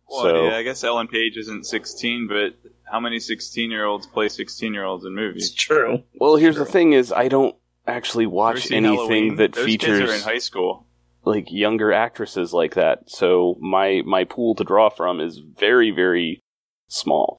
Well, 0.08 0.22
So- 0.22 0.44
yeah, 0.44 0.56
I 0.56 0.62
guess 0.62 0.84
Ellen 0.84 1.08
Page 1.08 1.36
isn't 1.36 1.64
16, 1.66 2.28
but 2.28 2.54
how 2.84 3.00
many 3.00 3.18
16 3.18 3.72
year 3.72 3.84
olds 3.84 4.06
play 4.06 4.28
16 4.28 4.72
year 4.72 4.84
olds 4.84 5.04
in 5.04 5.12
It's 5.14 5.16
movies? 5.20 5.52
true. 5.52 6.04
Well, 6.20 6.36
here's 6.36 6.54
True. 6.54 6.64
the 6.64 6.70
thing: 6.70 6.92
is 6.92 7.10
I 7.10 7.26
don't 7.26 7.56
actually 7.88 8.26
watch 8.26 8.70
anything 8.70 8.84
Halloween? 8.84 9.36
that 9.36 9.54
Those 9.54 9.64
features 9.64 9.98
kids 9.98 10.10
are 10.12 10.14
in 10.14 10.20
high 10.20 10.38
school. 10.38 10.86
like 11.24 11.50
younger 11.50 11.92
actresses 11.92 12.52
like 12.52 12.74
that. 12.74 13.10
So 13.10 13.56
my 13.60 14.02
my 14.06 14.22
pool 14.22 14.54
to 14.54 14.62
draw 14.62 14.90
from 14.90 15.20
is 15.20 15.38
very 15.38 15.90
very 15.90 16.40
small. 16.86 17.38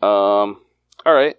Um. 0.00 0.60
All 1.06 1.14
right. 1.14 1.36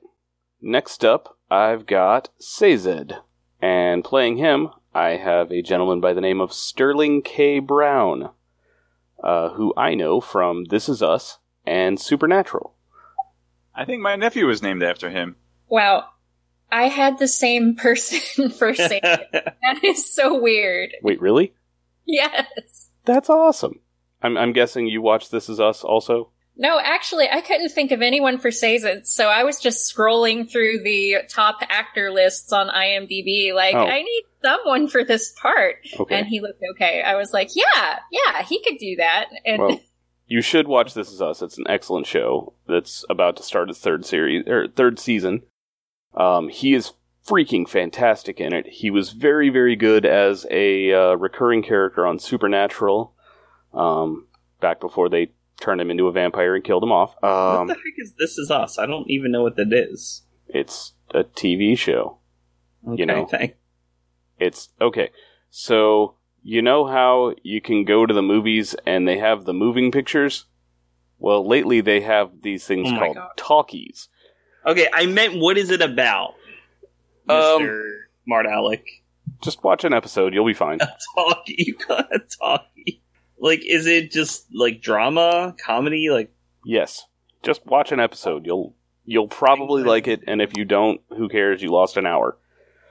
Next 0.62 1.04
up, 1.04 1.38
I've 1.52 1.86
got 1.86 2.30
Sazed, 2.40 3.14
and 3.62 4.02
playing 4.06 4.38
him, 4.38 4.70
I 4.96 5.18
have 5.18 5.52
a 5.52 5.62
gentleman 5.62 6.00
by 6.00 6.14
the 6.14 6.22
name 6.22 6.40
of 6.40 6.54
Sterling 6.54 7.22
K. 7.22 7.60
Brown, 7.60 8.30
uh, 9.24 9.50
who 9.50 9.74
I 9.78 9.96
know 9.96 10.22
from 10.22 10.66
This 10.66 10.90
Is 10.90 11.02
Us 11.02 11.40
and 11.66 12.00
Supernatural. 12.00 12.76
I 13.74 13.86
think 13.86 14.02
my 14.02 14.16
nephew 14.16 14.46
was 14.46 14.62
named 14.62 14.84
after 14.84 15.10
him. 15.10 15.38
Wow. 15.68 16.06
I 16.72 16.90
had 16.90 17.18
the 17.18 17.28
same 17.28 17.76
person 17.76 18.50
for 18.58 18.74
saying. 18.76 19.02
That 19.32 19.84
is 19.84 20.14
so 20.14 20.40
weird. 20.40 20.92
Wait, 21.02 21.22
really? 21.22 21.54
Yes. 22.06 22.90
That's 23.06 23.30
awesome. 23.30 23.80
I'm, 24.22 24.38
I'm 24.38 24.54
guessing 24.54 24.88
you 24.88 25.02
watched 25.02 25.32
This 25.32 25.50
Is 25.50 25.60
Us 25.60 25.84
also. 25.84 26.32
No, 26.56 26.80
actually, 26.80 27.28
I 27.30 27.42
couldn't 27.42 27.70
think 27.70 27.92
of 27.92 28.02
anyone 28.02 28.38
for 28.38 28.52
Sazed, 28.52 29.08
so 29.08 29.28
I 29.28 29.44
was 29.44 29.60
just 29.60 29.92
scrolling 29.92 30.50
through 30.50 30.84
the 30.84 31.18
top 31.28 31.58
actor 31.62 32.12
lists 32.12 32.54
on 32.54 32.70
IMDb, 32.70 33.54
like, 33.54 33.74
Oh. 33.76 33.80
I 33.86 34.04
need 34.04 34.24
someone 34.44 34.88
for 34.88 35.04
this 35.04 35.32
part. 35.42 35.78
Okay. 36.00 36.16
And 36.16 36.28
he 36.28 36.42
looked 36.42 36.62
okay. 36.72 37.02
I 37.02 37.16
was 37.16 37.34
like, 37.34 37.50
yeah, 37.56 38.00
yeah, 38.12 38.44
he 38.44 38.62
could 38.64 38.78
do 38.78 38.98
that. 38.98 39.30
And 39.46 39.62
well, 39.62 39.80
you 40.28 40.42
should 40.42 40.68
watch 40.68 40.94
This 40.94 41.12
Is 41.12 41.22
Us. 41.22 41.42
It's 41.42 41.58
an 41.58 41.66
excellent 41.68 42.06
show 42.06 42.54
that's 42.68 43.04
about 43.10 43.38
to 43.38 43.44
start 43.44 43.70
its 43.72 43.80
third 43.80 44.06
series 44.06 44.48
or 44.48 44.68
third 44.68 45.00
season. 45.00 45.42
Um, 46.16 46.50
he 46.50 46.76
is 46.76 46.94
freaking 47.28 47.68
fantastic 47.68 48.40
in 48.40 48.54
it. 48.54 48.68
He 48.68 48.92
was 48.92 49.12
very, 49.12 49.50
very 49.50 49.76
good 49.76 50.06
as 50.06 50.46
a 50.52 50.94
uh, 50.94 51.14
recurring 51.16 51.64
character 51.64 52.06
on 52.06 52.20
Supernatural. 52.20 53.16
Um, 53.74 54.28
back 54.62 54.80
before 54.80 55.10
they 55.10 55.32
turned 55.62 55.80
him 55.82 55.92
into 55.92 56.08
a 56.08 56.12
vampire 56.12 56.56
and 56.56 56.64
killed 56.64 56.84
him 56.84 56.92
off. 56.92 57.16
what 57.20 57.30
Um, 57.30 57.68
the 57.68 57.74
heck 57.74 57.84
is 57.98 58.14
This 58.18 58.38
Is 58.38 58.50
Us? 58.52 58.78
I 58.80 58.86
don't 58.86 59.10
even 59.10 59.32
know 59.32 59.44
what 59.44 59.56
that 59.58 59.72
is. 59.74 60.24
it's 60.48 60.94
a 61.14 61.24
TV 61.24 61.78
show. 61.78 62.18
Okay, 62.88 63.00
You 63.00 63.06
know. 63.06 63.26
thank- 63.26 63.56
It's 64.40 64.70
okay. 64.82 65.10
So 65.50 66.16
you 66.42 66.62
know 66.62 66.86
how 66.86 67.34
you 67.44 67.62
can 67.62 67.86
go 67.86 68.06
to 68.06 68.14
the 68.14 68.22
movies 68.22 68.76
and 68.86 69.08
they 69.08 69.18
have 69.20 69.46
the 69.46 69.54
moving 69.54 69.92
pictures. 69.92 70.46
Well, 71.20 71.48
lately 71.48 71.80
they 71.82 72.02
have 72.02 72.42
these 72.42 72.66
things 72.66 72.92
Oh 72.92 72.98
called 73.00 73.16
God. 73.16 73.30
talkies. 73.38 74.10
Okay, 74.66 74.88
I 74.94 75.06
meant 75.06 75.38
what 75.40 75.58
is 75.58 75.70
it 75.70 75.82
about, 75.82 76.34
Um, 77.30 77.62
Mister 77.62 78.10
Mart 78.28 78.46
Alec? 78.46 78.84
Just 79.42 79.64
watch 79.64 79.84
an 79.86 79.94
episode; 79.94 80.34
you'll 80.34 80.46
be 80.46 80.54
fine. 80.54 80.80
A 80.82 80.88
talkie, 81.16 81.56
you 81.60 81.76
got 81.88 82.14
a 82.14 82.20
talkie. 82.20 83.03
Like, 83.44 83.62
is 83.68 83.88
it 83.88 84.10
just 84.10 84.46
like 84.56 84.82
drama, 84.82 85.54
comedy? 85.62 86.10
Like, 86.10 86.34
yes, 86.64 87.06
just 87.44 87.66
watch 87.66 87.92
an 87.92 88.00
episode. 88.00 88.46
You'll 88.46 88.74
you'll 89.04 89.28
probably 89.28 89.84
like 89.84 90.08
it, 90.08 90.22
and 90.28 90.42
if 90.42 90.56
you 90.56 90.64
don't, 90.64 91.02
who 91.10 91.28
cares? 91.28 91.62
You 91.62 91.70
lost 91.70 91.98
an 91.98 92.06
hour. 92.06 92.38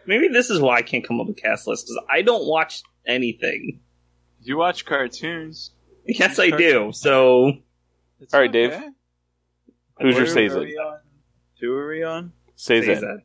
maybe 0.05 0.29
this 0.29 0.51
is 0.51 0.61
why 0.61 0.77
I 0.77 0.83
can't 0.83 1.09
come 1.09 1.19
up 1.23 1.27
with 1.27 1.39
cast 1.39 1.67
list 1.67 1.87
because 1.87 2.05
I 2.13 2.21
don't 2.21 2.47
watch 2.47 2.83
anything. 3.07 3.81
You 4.43 4.59
watch 4.59 4.85
cartoons. 4.85 5.71
Yes, 6.07 6.39
I 6.39 6.51
do. 6.51 6.93
So 6.93 7.53
It's 8.21 8.35
All 8.35 8.41
right, 8.41 8.53
Dave. 8.53 8.73
Who's 10.01 10.17
your 10.17 10.27
Who 10.27 10.31
are 10.33 10.35
Sazed? 10.35 10.59
we 10.59 10.77
on? 10.77 10.99
Who 11.63 11.73
are 11.73 11.89
we 11.89 12.03
on? 12.03 12.33
Say 12.57 12.83
say 12.83 12.97
that. 12.97 13.23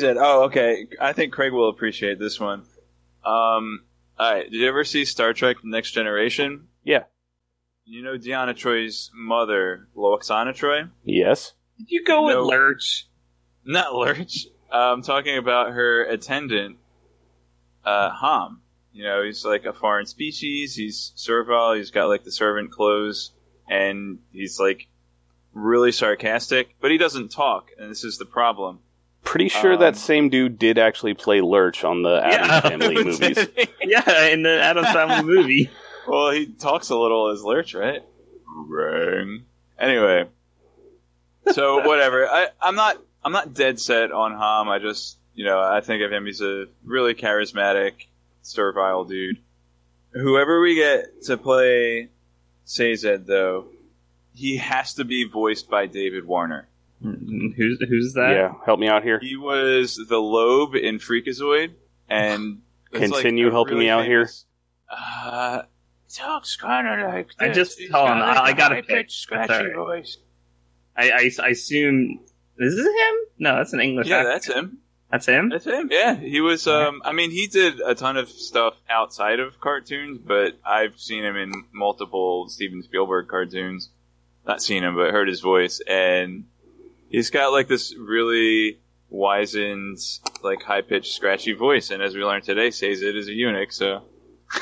that. 0.00 0.16
Oh, 0.18 0.46
okay. 0.46 0.88
I 1.00 1.12
think 1.12 1.32
Craig 1.34 1.52
will 1.52 1.68
appreciate 1.68 2.18
this 2.18 2.40
one. 2.40 2.64
Um, 3.24 3.84
all 4.18 4.32
right. 4.34 4.50
Did 4.50 4.58
you 4.60 4.68
ever 4.68 4.84
see 4.84 5.04
Star 5.04 5.32
Trek: 5.32 5.56
The 5.62 5.68
Next 5.70 5.92
Generation? 5.92 6.68
Yeah. 6.84 7.04
You 7.86 8.02
know 8.02 8.16
Deanna 8.16 8.54
Troi's 8.54 9.10
mother, 9.14 9.88
Lwaxana 9.96 10.54
Troi? 10.54 10.90
Yes. 11.04 11.52
Did 11.78 11.90
you 11.90 12.04
go 12.04 12.28
No. 12.28 12.40
with 12.42 12.50
Lurch? 12.50 13.06
Not 13.64 13.94
Lurch. 13.94 14.46
I'm 14.70 15.02
talking 15.02 15.36
about 15.38 15.72
her 15.72 16.04
attendant, 16.04 16.78
uh, 17.84 18.10
Ham. 18.10 18.60
You 18.92 19.04
know, 19.04 19.22
he's 19.24 19.44
like 19.44 19.64
a 19.64 19.72
foreign 19.72 20.06
species. 20.06 20.74
He's 20.74 21.12
servile. 21.16 21.74
He's 21.74 21.90
got 21.90 22.06
like 22.08 22.24
the 22.24 22.32
servant 22.32 22.70
clothes, 22.70 23.32
and 23.68 24.20
he's 24.32 24.58
like 24.60 24.88
really 25.52 25.92
sarcastic, 25.92 26.76
but 26.80 26.90
he 26.90 26.98
doesn't 26.98 27.30
talk, 27.30 27.70
and 27.78 27.90
this 27.90 28.04
is 28.04 28.18
the 28.18 28.24
problem. 28.24 28.80
Pretty 29.34 29.48
sure 29.48 29.72
Um, 29.72 29.80
that 29.80 29.96
same 29.96 30.28
dude 30.28 30.60
did 30.60 30.78
actually 30.78 31.14
play 31.14 31.40
Lurch 31.40 31.82
on 31.82 32.02
the 32.02 32.20
Addams 32.24 32.48
Yeah. 32.48 32.60
Family 32.60 32.94
movies. 33.04 33.48
Yeah, 33.82 34.26
in 34.26 34.44
the 34.44 34.60
Adam 34.62 34.84
Family 34.84 35.22
movie. 35.34 35.70
well, 36.06 36.30
he 36.30 36.46
talks 36.46 36.90
a 36.90 36.96
little 36.96 37.30
as 37.32 37.42
Lurch, 37.42 37.74
right? 37.74 38.00
Ring. 38.68 39.42
Anyway, 39.76 40.26
so 41.50 41.84
whatever. 41.84 42.28
I, 42.28 42.46
I'm 42.62 42.76
not. 42.76 42.96
I'm 43.24 43.32
not 43.32 43.54
dead 43.54 43.80
set 43.80 44.12
on 44.12 44.30
Ham. 44.38 44.68
I 44.68 44.78
just, 44.78 45.18
you 45.34 45.44
know, 45.46 45.60
I 45.60 45.80
think 45.80 46.02
of 46.04 46.12
him. 46.12 46.26
He's 46.26 46.40
a 46.40 46.66
really 46.84 47.14
charismatic, 47.14 48.06
servile 48.42 49.04
dude. 49.04 49.38
Whoever 50.12 50.60
we 50.60 50.76
get 50.76 51.22
to 51.24 51.36
play 51.36 52.10
Sazed, 52.66 53.26
though, 53.26 53.66
he 54.32 54.58
has 54.58 54.94
to 54.94 55.04
be 55.04 55.24
voiced 55.24 55.68
by 55.68 55.86
David 55.86 56.24
Warner. 56.24 56.68
Mm, 57.04 57.54
Who's 57.56 57.78
who's 57.88 58.12
that? 58.14 58.30
Yeah, 58.32 58.52
help 58.64 58.80
me 58.80 58.88
out 58.88 59.02
here. 59.02 59.18
He 59.20 59.36
was 59.36 59.96
the 60.08 60.18
Lobe 60.18 60.74
in 60.74 60.98
Freakazoid, 60.98 61.72
and 62.08 62.62
it's 62.92 63.12
like 63.12 63.22
Continue 63.22 63.48
a 63.48 63.50
helping 63.50 63.78
me 63.78 63.88
out 63.88 64.04
here. 64.04 64.20
famous- 64.26 64.46
Uh, 64.88 65.62
talks 66.12 66.56
kind 66.56 66.86
of 66.86 67.08
like 67.12 67.30
I 67.40 67.48
just- 67.50 67.78
He's 67.78 67.90
hold 67.90 68.08
on, 68.08 68.18
got, 68.20 68.36
I- 68.36 68.40
I 68.40 68.50
a 68.50 68.54
gotta 68.54 68.74
high-pitched, 68.76 69.20
scratchy 69.20 69.52
Sorry. 69.52 69.72
voice. 69.74 70.18
I, 70.96 71.10
I, 71.10 71.30
I 71.42 71.48
assume 71.48 72.20
this 72.56 72.72
is 72.72 72.76
this 72.76 72.86
him? 72.86 73.14
No, 73.38 73.56
that's 73.56 73.72
an 73.72 73.80
English. 73.80 74.06
Yeah, 74.06 74.18
actor. 74.18 74.28
that's 74.30 74.46
him. 74.46 74.78
That's 75.10 75.26
him. 75.26 75.48
That's 75.48 75.64
him. 75.64 75.88
Yeah, 75.92 76.14
he 76.16 76.40
was. 76.40 76.66
Um, 76.66 77.02
I 77.04 77.12
mean, 77.12 77.30
he 77.30 77.46
did 77.48 77.80
a 77.80 77.94
ton 77.94 78.16
of 78.16 78.28
stuff 78.28 78.74
outside 78.88 79.40
of 79.40 79.60
cartoons, 79.60 80.18
but 80.18 80.56
I've 80.64 80.98
seen 81.00 81.24
him 81.24 81.36
in 81.36 81.52
multiple 81.72 82.48
Steven 82.48 82.82
Spielberg 82.82 83.28
cartoons. 83.28 83.90
Not 84.46 84.62
seen 84.62 84.82
him, 84.84 84.94
but 84.94 85.10
heard 85.10 85.26
his 85.28 85.40
voice, 85.40 85.80
and 85.86 86.44
he's 87.14 87.30
got 87.30 87.52
like 87.52 87.68
this 87.68 87.94
really 87.96 88.80
wizened, 89.08 89.98
like 90.42 90.62
high 90.62 90.82
pitched, 90.82 91.12
scratchy 91.14 91.52
voice. 91.52 91.90
And 91.90 92.02
as 92.02 92.14
we 92.14 92.24
learned 92.24 92.44
today, 92.44 92.70
Sazed 92.70 93.02
is 93.04 93.28
a 93.28 93.32
eunuch. 93.32 93.72
So 93.72 94.02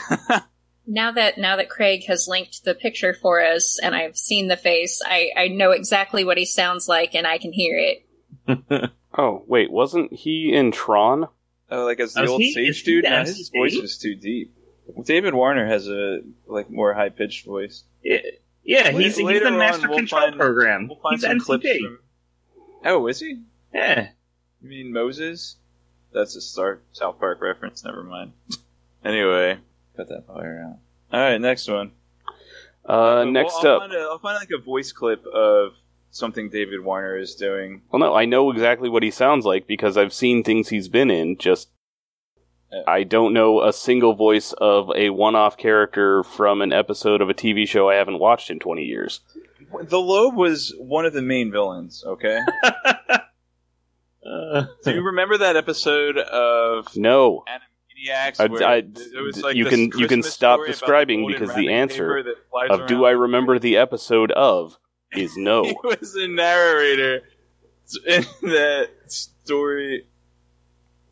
now 0.86 1.12
that 1.12 1.38
now 1.38 1.56
that 1.56 1.68
Craig 1.70 2.04
has 2.06 2.28
linked 2.28 2.64
the 2.64 2.74
picture 2.74 3.14
for 3.14 3.42
us 3.42 3.78
and 3.82 3.94
I've 3.94 4.16
seen 4.16 4.48
the 4.48 4.56
face, 4.56 5.00
I, 5.04 5.30
I 5.36 5.48
know 5.48 5.70
exactly 5.70 6.24
what 6.24 6.36
he 6.38 6.44
sounds 6.44 6.88
like 6.88 7.14
and 7.14 7.26
I 7.26 7.38
can 7.38 7.52
hear 7.52 7.76
it. 7.78 8.90
Oh, 9.14 9.44
wait, 9.46 9.70
wasn't 9.70 10.10
he 10.14 10.54
in 10.54 10.72
Tron? 10.72 11.28
Oh, 11.70 11.84
like 11.84 12.00
as 12.00 12.14
the 12.14 12.22
is 12.22 12.30
old 12.30 12.40
he- 12.40 12.52
sage 12.54 12.82
dude, 12.82 13.04
the 13.04 13.10
no, 13.10 13.20
his 13.20 13.50
voice 13.54 13.74
is 13.74 13.98
too 13.98 14.14
deep. 14.14 14.54
David 15.04 15.34
Warner 15.34 15.66
has 15.66 15.86
a 15.86 16.20
like 16.46 16.70
more 16.70 16.94
high 16.94 17.10
pitched 17.10 17.44
voice. 17.44 17.84
Yeah, 18.02 18.20
yeah 18.64 18.84
Later- 18.84 18.98
he's, 19.00 19.16
he's 19.18 19.26
later 19.26 19.40
the 19.40 19.46
on, 19.52 19.58
Master 19.58 19.86
we'll 19.86 19.98
Control 19.98 20.22
find- 20.22 20.36
program. 20.38 20.88
We'll 20.88 20.98
find 21.00 21.16
he's 21.16 21.24
some 21.28 21.40
MCP. 21.40 21.44
clips 21.44 21.78
from. 21.78 21.98
Oh, 22.84 23.06
is 23.06 23.20
he? 23.20 23.40
Yeah. 23.72 24.08
You 24.62 24.68
mean 24.68 24.92
Moses? 24.92 25.56
That's 26.12 26.36
a 26.36 26.40
South 26.40 27.18
Park 27.18 27.40
reference. 27.40 27.84
Never 27.84 28.02
mind. 28.02 28.32
Anyway, 29.04 29.58
cut 29.96 30.08
that 30.10 30.28
fire 30.28 30.64
out. 30.64 30.78
All 31.12 31.20
right, 31.20 31.40
next 31.40 31.66
one. 31.66 31.90
Uh, 32.84 33.24
Well, 33.24 33.26
next 33.32 33.54
I'll 33.64 33.66
up. 33.72 33.80
Find 33.82 33.92
a, 33.94 33.98
I'll 33.98 34.18
find 34.20 34.36
like 34.38 34.50
a 34.56 34.62
voice 34.62 34.92
clip 34.92 35.26
of 35.26 35.74
something 36.12 36.48
David 36.50 36.84
Warner 36.84 37.16
is 37.18 37.34
doing. 37.34 37.82
Well, 37.90 37.98
no, 37.98 38.14
I 38.14 38.26
know 38.26 38.52
exactly 38.52 38.88
what 38.88 39.02
he 39.02 39.10
sounds 39.10 39.44
like 39.44 39.66
because 39.66 39.96
I've 39.96 40.12
seen 40.12 40.44
things 40.44 40.68
he's 40.68 40.86
been 40.88 41.10
in. 41.10 41.36
Just 41.36 41.70
Yeah. 42.72 42.82
I 42.86 43.02
don't 43.02 43.34
know 43.34 43.62
a 43.62 43.72
single 43.72 44.14
voice 44.14 44.52
of 44.52 44.90
a 44.94 45.10
one-off 45.10 45.56
character 45.56 46.22
from 46.22 46.62
an 46.62 46.72
episode 46.72 47.20
of 47.20 47.28
a 47.28 47.34
TV 47.34 47.66
show 47.66 47.88
I 47.90 47.96
haven't 47.96 48.20
watched 48.20 48.50
in 48.50 48.60
20 48.60 48.84
years. 48.84 49.20
The 49.84 49.98
Lobe 50.00 50.34
was 50.36 50.74
one 50.78 51.06
of 51.06 51.12
the 51.12 51.22
main 51.22 51.50
villains. 51.50 52.04
Okay. 52.06 52.38
Uh, 54.24 54.66
Do 54.84 54.92
you 54.94 55.02
remember 55.02 55.38
that 55.38 55.56
episode 55.56 56.16
of 56.16 56.94
No, 56.96 57.42
Animaniacs? 57.48 58.38
I- 58.40 58.46
where 58.46 58.62
I- 58.64 58.76
it 58.76 59.24
was 59.24 59.42
like 59.42 59.56
you 59.56 59.64
this 59.64 59.72
can- 59.74 59.90
you 59.98 60.06
can 60.06 60.22
stop 60.22 60.60
describing 60.64 61.22
golden 61.22 61.40
because 61.40 61.54
the 61.56 61.72
answer 61.72 62.06
paper 62.06 62.22
that 62.22 62.36
flies 62.50 62.70
of 62.70 62.86
do? 62.86 63.04
I 63.04 63.10
remember 63.10 63.58
the 63.58 63.78
episode 63.78 64.30
of 64.30 64.78
is 65.12 65.36
no. 65.36 65.64
he 65.64 65.74
was 65.82 66.14
a 66.14 66.28
narrator 66.28 67.22
in 68.06 68.24
that 68.42 68.90
story. 69.08 70.06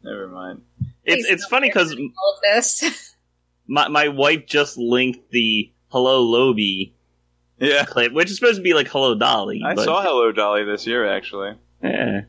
Never 0.04 0.28
mind. 0.28 0.62
it's 1.04 1.24
Please 1.26 1.32
it's 1.32 1.46
funny 1.46 1.68
because 1.68 1.92
All 1.92 1.98
of 2.36 2.40
this. 2.54 3.14
my 3.66 3.88
my 3.88 4.06
wife 4.08 4.46
just 4.46 4.78
linked 4.78 5.30
the 5.32 5.72
Hello 5.88 6.22
Lobby 6.22 6.94
Yeah, 7.60 7.84
clip, 7.84 8.12
which 8.12 8.30
is 8.30 8.36
supposed 8.36 8.56
to 8.56 8.62
be 8.62 8.72
like 8.74 8.88
Hello 8.88 9.14
Dolly. 9.14 9.62
I 9.64 9.74
but, 9.74 9.84
saw 9.84 10.02
Hello 10.02 10.32
Dolly 10.32 10.64
this 10.64 10.86
year. 10.86 11.06
Actually, 11.06 11.56
Yeah. 11.82 12.22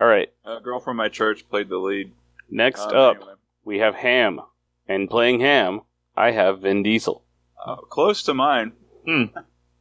All 0.00 0.06
right, 0.06 0.32
a 0.44 0.60
girl 0.60 0.80
from 0.80 0.96
my 0.96 1.08
church 1.08 1.48
played 1.50 1.68
the 1.68 1.76
lead. 1.78 2.12
next 2.50 2.80
Um, 2.82 2.96
up 2.96 3.16
anyway. 3.16 3.32
we 3.64 3.78
have 3.80 3.94
Ham, 3.96 4.40
and 4.88 5.10
playing 5.10 5.40
Ham, 5.40 5.82
I 6.16 6.30
have 6.30 6.60
Vin 6.62 6.82
Diesel. 6.82 7.22
Uh, 7.64 7.76
close 7.76 8.22
to 8.24 8.34
mine. 8.34 8.72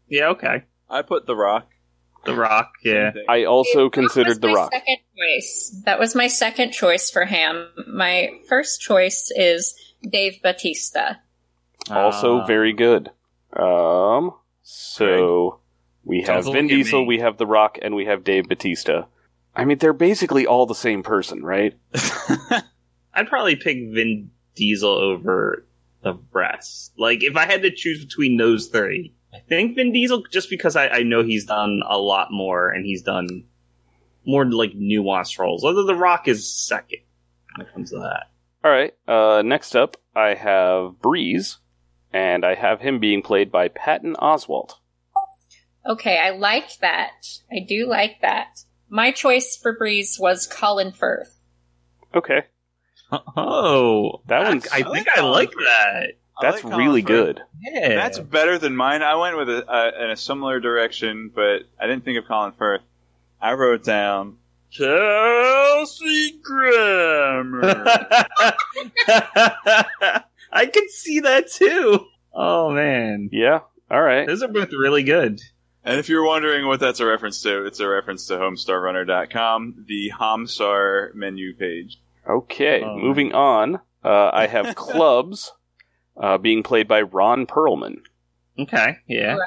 Yeah. 0.09 0.29
Okay. 0.29 0.63
I 0.89 1.01
put 1.01 1.25
The 1.27 1.35
Rock. 1.35 1.69
The 2.25 2.33
Rock. 2.35 2.73
Yeah. 2.83 3.11
I 3.29 3.43
also 3.45 3.85
That 3.85 3.93
considered 3.93 4.41
The 4.41 4.49
Rock. 4.49 4.71
Second 4.73 4.97
choice. 5.17 5.81
That 5.85 5.99
was 5.99 6.15
my 6.15 6.27
second 6.27 6.71
choice 6.71 7.09
for 7.11 7.25
Ham. 7.25 7.69
My 7.87 8.31
first 8.49 8.81
choice 8.81 9.31
is 9.35 9.75
Dave 10.01 10.41
Batista. 10.41 11.15
Also 11.89 12.39
Uh, 12.39 12.45
very 12.45 12.73
good. 12.73 13.11
Um, 13.53 14.33
so 14.69 15.61
we 16.03 16.23
have 16.23 16.43
Don't 16.43 16.53
Vin 16.53 16.67
Diesel, 16.67 17.05
we 17.05 17.19
have 17.19 17.37
The 17.37 17.47
Rock, 17.47 17.79
and 17.81 17.95
we 17.95 18.03
have 18.03 18.25
Dave 18.25 18.49
Batista. 18.49 19.05
I 19.55 19.63
mean, 19.63 19.77
they're 19.77 19.93
basically 19.93 20.45
all 20.45 20.65
the 20.65 20.75
same 20.75 21.03
person, 21.03 21.41
right? 21.41 21.73
I'd 23.13 23.27
probably 23.27 23.55
pick 23.55 23.77
Vin 23.93 24.29
Diesel 24.55 24.91
over 24.91 25.65
the 26.03 26.19
rest. 26.33 26.91
Like, 26.97 27.23
if 27.23 27.37
I 27.37 27.45
had 27.45 27.61
to 27.61 27.71
choose 27.71 28.03
between 28.03 28.35
those 28.35 28.67
three, 28.67 29.13
I 29.33 29.39
think 29.39 29.75
Vin 29.75 29.93
Diesel, 29.93 30.23
just 30.29 30.49
because 30.49 30.75
I, 30.75 30.89
I 30.89 31.03
know 31.03 31.23
he's 31.23 31.45
done 31.45 31.81
a 31.87 31.97
lot 31.97 32.27
more 32.31 32.69
and 32.69 32.85
he's 32.85 33.03
done 33.03 33.45
more 34.25 34.43
like 34.43 34.73
nuanced 34.73 35.39
roles. 35.39 35.63
Although 35.63 35.85
The 35.85 35.95
Rock 35.95 36.27
is 36.27 36.45
second 36.51 36.99
when 37.55 37.65
it 37.65 37.73
comes 37.73 37.91
to 37.91 37.99
that. 37.99 38.31
All 38.65 38.71
right. 38.71 38.93
Uh, 39.07 39.43
next 39.43 39.77
up, 39.77 39.95
I 40.13 40.33
have 40.33 40.99
Breeze, 40.99 41.59
and 42.17 42.43
I 42.43 42.55
have 42.55 42.81
him 42.81 42.99
being 42.99 43.21
played 43.21 43.51
by 43.51 43.67
Patton 43.67 44.15
Oswalt. 44.15 44.71
Okay, 45.85 46.17
I 46.17 46.31
like 46.31 46.77
that. 46.79 47.11
I 47.51 47.59
do 47.67 47.85
like 47.87 48.21
that. 48.21 48.59
My 48.89 49.11
choice 49.11 49.55
for 49.55 49.77
Breeze 49.77 50.17
was 50.19 50.47
Colin 50.47 50.91
Firth. 50.91 51.37
Okay, 52.15 52.43
Oh, 53.11 54.21
That 54.27 54.45
I- 54.45 54.49
one's- 54.49 54.67
I, 54.71 54.77
I 54.77 54.83
think 54.83 55.07
I 55.15 55.21
like 55.21 55.51
that. 55.51 56.13
That's 56.41 56.63
like 56.63 56.77
really 56.77 57.01
Firth. 57.01 57.07
good. 57.07 57.41
Yeah, 57.61 57.95
That's 57.95 58.19
better 58.19 58.57
than 58.57 58.75
mine. 58.75 59.01
I 59.01 59.15
went 59.15 59.37
with 59.37 59.49
a, 59.49 59.65
uh, 59.71 59.91
in 60.03 60.09
a 60.11 60.15
similar 60.17 60.59
direction, 60.59 61.31
but 61.33 61.61
I 61.79 61.87
didn't 61.87 62.03
think 62.05 62.17
of 62.17 62.25
Colin 62.27 62.51
Firth. 62.57 62.81
I 63.41 63.53
wrote 63.53 63.83
down 63.83 64.37
Chelsea 64.71 66.39
Grammer. 66.43 67.85
I 70.51 70.65
can 70.65 70.87
see 70.89 71.21
that 71.21 71.51
too. 71.51 71.99
Oh 72.33 72.71
man, 72.71 73.29
Yeah. 73.31 73.59
All 73.89 74.01
right. 74.01 74.27
those 74.27 74.43
are 74.43 74.47
both 74.47 74.71
really 74.71 75.03
good. 75.03 75.39
and 75.83 75.99
if 75.99 76.09
you're 76.09 76.25
wondering 76.25 76.67
what 76.67 76.79
that's 76.79 76.99
a 76.99 77.05
reference 77.05 77.41
to, 77.43 77.65
it's 77.65 77.79
a 77.79 77.87
reference 77.87 78.27
to 78.27 78.33
HomestarRunner.com, 78.37 79.85
the 79.87 80.11
Homestar 80.19 81.13
menu 81.15 81.55
page. 81.55 81.99
Okay. 82.27 82.81
Oh, 82.83 82.97
moving 82.97 83.33
on. 83.33 83.75
Uh, 84.03 84.29
I 84.33 84.47
have 84.47 84.75
Clubs, 84.75 85.51
uh, 86.15 86.37
being 86.37 86.63
played 86.63 86.87
by 86.87 87.01
Ron 87.01 87.45
Perlman. 87.47 87.99
Okay, 88.59 88.97
yeah. 89.07 89.37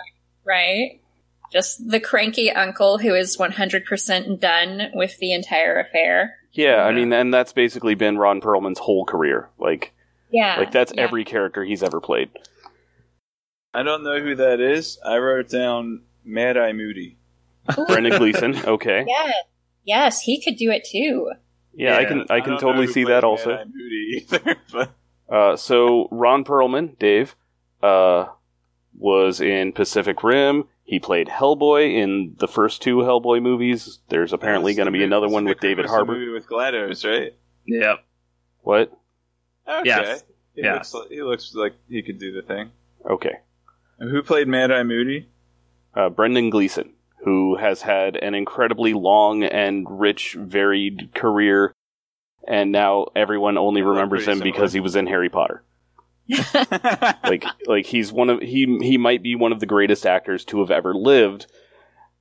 right? 0.44 1.00
Just 1.52 1.88
the 1.90 1.98
cranky 2.00 2.50
uncle 2.50 2.98
who 2.98 3.12
is 3.14 3.36
100% 3.36 4.38
done 4.40 4.90
with 4.94 5.18
the 5.18 5.32
entire 5.32 5.78
affair. 5.80 6.36
Yeah, 6.52 6.82
I 6.84 6.92
mean, 6.92 7.12
and 7.12 7.34
that's 7.34 7.52
basically 7.52 7.94
been 7.96 8.18
Ron 8.18 8.40
Perlman's 8.40 8.78
whole 8.78 9.04
career. 9.04 9.48
Like, 9.58 9.92
Yeah. 10.32 10.56
like 10.58 10.72
that's 10.72 10.92
yeah. 10.94 11.02
every 11.02 11.24
character 11.24 11.64
he's 11.64 11.82
ever 11.82 12.00
played. 12.00 12.30
I 13.72 13.82
don't 13.82 14.02
know 14.02 14.20
who 14.20 14.34
that 14.36 14.60
is. 14.60 14.98
I 15.04 15.18
wrote 15.18 15.48
down 15.48 16.02
Mad 16.24 16.56
Eye 16.56 16.72
Moody. 16.72 17.18
Brendan 17.86 18.18
Gleeson. 18.18 18.56
Okay. 18.66 19.04
Yeah. 19.06 19.32
Yes, 19.84 20.20
he 20.20 20.42
could 20.42 20.56
do 20.56 20.70
it 20.70 20.86
too. 20.90 21.30
Yeah, 21.72 21.96
I 21.96 22.04
can. 22.04 22.26
I 22.30 22.40
can 22.40 22.52
don't 22.52 22.60
totally 22.60 22.86
see 22.86 23.04
played 23.04 23.14
that 23.14 23.22
Mad 23.22 23.24
also. 23.24 23.52
Eye 23.52 23.64
Moody 23.64 24.26
either, 24.28 24.56
but 24.72 24.92
Uh, 25.28 25.56
so 25.56 26.08
Ron 26.10 26.44
Perlman, 26.44 26.98
Dave, 26.98 27.36
uh, 27.82 28.26
was 28.98 29.40
in 29.40 29.72
Pacific 29.72 30.22
Rim. 30.22 30.64
He 30.82 30.98
played 30.98 31.28
Hellboy 31.28 31.94
in 31.94 32.34
the 32.38 32.48
first 32.48 32.82
two 32.82 32.96
Hellboy 32.98 33.40
movies. 33.40 34.00
There's 34.08 34.32
apparently 34.32 34.74
going 34.74 34.86
to 34.86 34.92
be 34.92 35.04
another 35.04 35.28
one 35.28 35.44
with 35.44 35.60
David 35.60 35.84
Pacific 35.86 36.08
Rim 36.08 36.08
was 36.08 36.08
the 36.08 36.12
Harbour. 36.12 36.12
movie 36.14 36.32
with 36.32 36.48
GLaDOS, 36.48 37.08
right? 37.08 37.32
Yep. 37.66 38.04
What? 38.62 38.92
Okay. 39.70 39.82
Yes. 39.88 40.24
He, 40.54 40.62
Yeah. 40.62 40.74
looks 40.74 40.94
like, 40.94 41.08
he 41.10 41.22
looks 41.22 41.54
like 41.54 41.74
he 41.88 42.02
could 42.02 42.18
do 42.18 42.32
the 42.32 42.42
thing. 42.42 42.70
Okay. 43.08 43.36
And 43.98 44.10
who 44.10 44.22
played 44.22 44.48
Mad 44.48 44.70
Eye 44.72 44.82
Moody? 44.82 45.28
Uh, 45.94 46.08
Brendan 46.08 46.50
Gleeson, 46.50 46.92
who 47.24 47.56
has 47.56 47.82
had 47.82 48.16
an 48.16 48.34
incredibly 48.34 48.94
long 48.94 49.42
and 49.44 49.86
rich, 49.88 50.34
varied 50.38 51.10
career, 51.14 51.72
and 52.48 52.72
now 52.72 53.06
everyone 53.14 53.58
only 53.58 53.82
remembers 53.82 54.24
pretty 54.24 54.38
him 54.40 54.44
because 54.44 54.72
he 54.72 54.80
was 54.80 54.96
in 54.96 55.06
Harry 55.06 55.28
Potter. 55.28 55.62
Like, 57.24 57.44
like 57.66 57.86
he's 57.86 58.12
one 58.12 58.30
of 58.30 58.40
he 58.40 58.78
he 58.82 58.96
might 58.98 59.22
be 59.22 59.34
one 59.36 59.52
of 59.52 59.60
the 59.60 59.66
greatest 59.66 60.06
actors 60.06 60.44
to 60.46 60.60
have 60.60 60.70
ever 60.70 60.94
lived. 60.94 61.46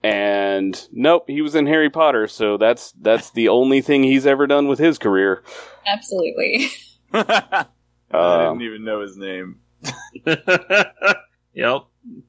And 0.03 0.79
nope, 0.91 1.25
he 1.27 1.41
was 1.41 1.55
in 1.55 1.65
Harry 1.67 1.89
Potter, 1.89 2.27
so 2.27 2.57
that's 2.57 2.91
that's 2.93 3.31
the 3.31 3.49
only 3.49 3.81
thing 3.81 4.03
he's 4.03 4.25
ever 4.25 4.47
done 4.47 4.67
with 4.67 4.79
his 4.79 4.97
career. 4.97 5.43
Absolutely. 5.87 6.67
I 7.13 7.65
Um, 8.11 8.57
didn't 8.59 8.61
even 8.73 8.83
know 8.85 9.01
his 9.01 9.17
name. 9.17 9.59
yep. 10.25 11.81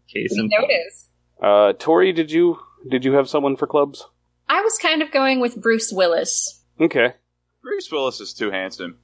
Case 0.09 0.31
We 0.33 0.41
in 0.41 0.51
point. 0.51 0.53
notice. 0.61 1.09
uh, 1.43 1.73
Tori, 1.79 2.13
did 2.13 2.31
you 2.31 2.59
did 2.91 3.05
you 3.05 3.13
have 3.13 3.29
someone 3.29 3.57
for 3.57 3.67
clubs? 3.67 4.07
I 4.49 4.61
was 4.63 4.79
kind 4.79 5.03
of 5.03 5.11
going 5.11 5.41
with 5.41 5.61
Bruce 5.61 5.93
Willis. 5.93 6.63
Okay, 6.81 7.15
Bruce 7.63 7.91
Willis 7.91 8.21
is 8.21 8.33
too 8.35 8.51
handsome. 8.51 8.99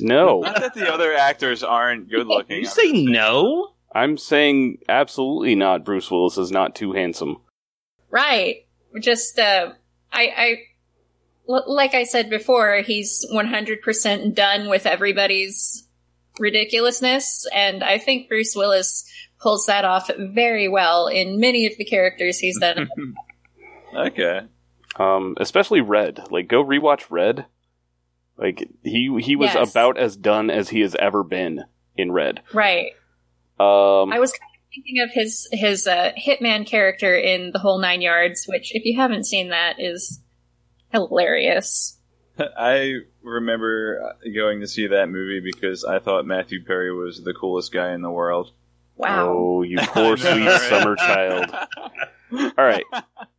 no, 0.00 0.40
Not 0.40 0.60
that 0.60 0.74
the 0.74 0.92
other 0.92 1.14
actors 1.14 1.62
aren't 1.62 2.08
good 2.10 2.26
looking. 2.26 2.58
You 2.58 2.66
say 2.66 2.92
no? 2.92 3.68
I'm 3.94 4.18
saying 4.18 4.78
absolutely 4.88 5.54
not. 5.54 5.84
Bruce 5.84 6.10
Willis 6.10 6.36
is 6.38 6.50
not 6.50 6.74
too 6.74 6.92
handsome. 6.92 7.38
Right. 8.10 8.66
Just, 9.00 9.38
uh, 9.38 9.72
I, 10.12 10.26
I, 10.36 10.48
l- 10.50 10.56
like 11.46 11.94
I 11.94 12.04
said 12.04 12.28
before, 12.30 12.82
he's 12.82 13.24
100% 13.32 14.34
done 14.34 14.68
with 14.68 14.86
everybody's 14.86 15.86
ridiculousness, 16.38 17.46
and 17.54 17.82
I 17.84 17.98
think 17.98 18.28
Bruce 18.28 18.54
Willis 18.56 19.04
pulls 19.40 19.66
that 19.66 19.84
off 19.84 20.10
very 20.18 20.68
well 20.68 21.06
in 21.08 21.38
many 21.40 21.66
of 21.66 21.76
the 21.78 21.84
characters 21.84 22.38
he's 22.38 22.58
done. 22.58 22.88
okay. 23.96 24.40
Um, 24.98 25.34
especially 25.38 25.80
Red. 25.82 26.20
Like, 26.30 26.48
go 26.48 26.64
rewatch 26.64 27.04
Red. 27.10 27.46
Like 28.38 28.68
he 28.82 29.10
he 29.22 29.34
was 29.36 29.54
Yes. 29.54 29.70
about 29.70 29.96
as 29.96 30.14
done 30.14 30.50
as 30.50 30.68
he 30.68 30.80
has 30.80 30.94
ever 30.96 31.22
been 31.22 31.64
in 31.96 32.12
Red. 32.12 32.42
right. 32.52 32.92
Um, 33.58 34.12
I 34.12 34.18
was 34.18 34.30
kind 34.32 34.42
of 34.54 34.74
thinking 34.74 35.00
of 35.02 35.10
his 35.14 35.48
his 35.52 35.86
uh, 35.86 36.12
hitman 36.18 36.66
character 36.66 37.14
in 37.16 37.52
The 37.52 37.58
Whole 37.58 37.78
Nine 37.78 38.02
Yards, 38.02 38.44
which, 38.46 38.74
if 38.74 38.84
you 38.84 38.98
haven't 39.00 39.24
seen 39.24 39.48
that, 39.48 39.76
is 39.78 40.20
hilarious. 40.96 41.98
I 42.38 42.96
remember 43.22 44.14
going 44.34 44.60
to 44.60 44.66
see 44.66 44.86
that 44.88 45.08
movie 45.08 45.40
because 45.40 45.84
I 45.84 45.98
thought 45.98 46.26
Matthew 46.26 46.64
Perry 46.64 46.92
was 46.92 47.22
the 47.22 47.34
coolest 47.34 47.72
guy 47.72 47.92
in 47.92 48.02
the 48.02 48.10
world. 48.10 48.52
Wow. 48.96 49.28
Oh, 49.30 49.62
you 49.62 49.78
poor 49.82 50.02
know, 50.10 50.16
sweet 50.16 50.46
right? 50.46 50.60
summer 50.62 50.96
child. 50.96 51.50
All 52.32 52.64
right. 52.64 52.84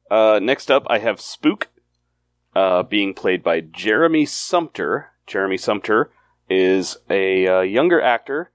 Uh, 0.09 0.39
next 0.41 0.71
up, 0.71 0.85
I 0.87 0.99
have 0.99 1.19
Spook, 1.19 1.67
uh, 2.55 2.83
being 2.83 3.13
played 3.13 3.43
by 3.43 3.61
Jeremy 3.61 4.25
Sumpter. 4.25 5.11
Jeremy 5.25 5.57
Sumpter 5.57 6.11
is 6.49 6.97
a 7.09 7.47
uh, 7.47 7.61
younger 7.61 8.01
actor 8.01 8.51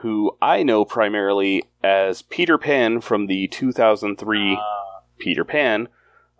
who 0.00 0.36
I 0.42 0.62
know 0.62 0.84
primarily 0.84 1.64
as 1.82 2.22
Peter 2.22 2.58
Pan 2.58 3.00
from 3.00 3.26
the 3.26 3.48
2003 3.48 4.58
Peter 5.18 5.44
Pan, 5.44 5.88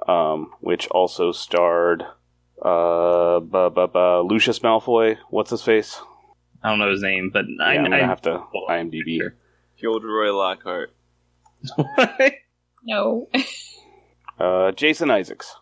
um, 0.07 0.53
which 0.61 0.87
also 0.89 1.33
starred 1.33 2.03
uh, 2.63 3.41
bu- 3.41 3.71
bu- 3.71 3.87
bu- 3.89 4.21
Lucius 4.29 4.61
Malfoy. 4.61 5.19
What's 5.31 5.51
his 5.51 5.63
face? 5.63 6.01
I 6.63 6.71
don't 6.71 6.79
know 6.79 6.91
his 6.91 7.03
name, 7.03 7.31
but 7.33 7.45
Yeah, 7.49 7.65
I, 7.65 7.75
I'm 7.75 7.83
gonna 7.85 7.97
I 7.97 8.01
have 8.01 8.23
to 8.23 8.43
IMDb. 8.69 9.21
Gilderoy 9.81 10.31
Lockhart. 10.33 10.95
No. 12.85 13.29
Uh, 14.39 14.71
Jason 14.73 15.11
Isaacs. 15.11 15.57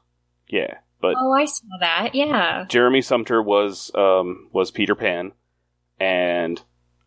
Yeah, 0.49 0.79
but 1.01 1.15
oh, 1.17 1.33
I 1.33 1.45
saw 1.45 1.63
that. 1.79 2.11
Yeah. 2.13 2.65
Jeremy 2.69 3.03
Sumpter 3.03 3.41
was 3.41 3.93
um, 3.95 4.49
was 4.53 4.73
Peter 4.73 4.97
Pan, 4.97 5.31
and 6.01 6.61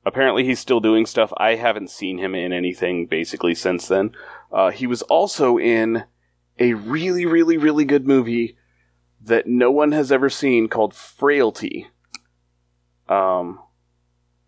apparently 0.06 0.46
he's 0.46 0.62
still 0.62 0.80
doing 0.80 1.06
stuff. 1.06 1.34
I 1.36 1.56
haven't 1.56 1.90
seen 1.90 2.20
him 2.20 2.36
in 2.36 2.54
anything 2.54 3.06
basically 3.06 3.54
since 3.54 3.86
then. 3.90 4.12
Uh, 4.50 4.72
he 4.72 4.88
was 4.88 5.02
also 5.02 5.58
in 5.60 6.06
a 6.60 6.74
really, 6.74 7.26
really, 7.26 7.58
really 7.58 7.86
good 7.86 8.08
movie 8.08 8.58
that 9.22 9.48
no 9.48 9.72
one 9.72 9.92
has 9.92 10.12
ever 10.12 10.30
seen 10.30 10.68
called 10.68 10.94
Frailty. 10.94 11.88
Um, 13.10 13.60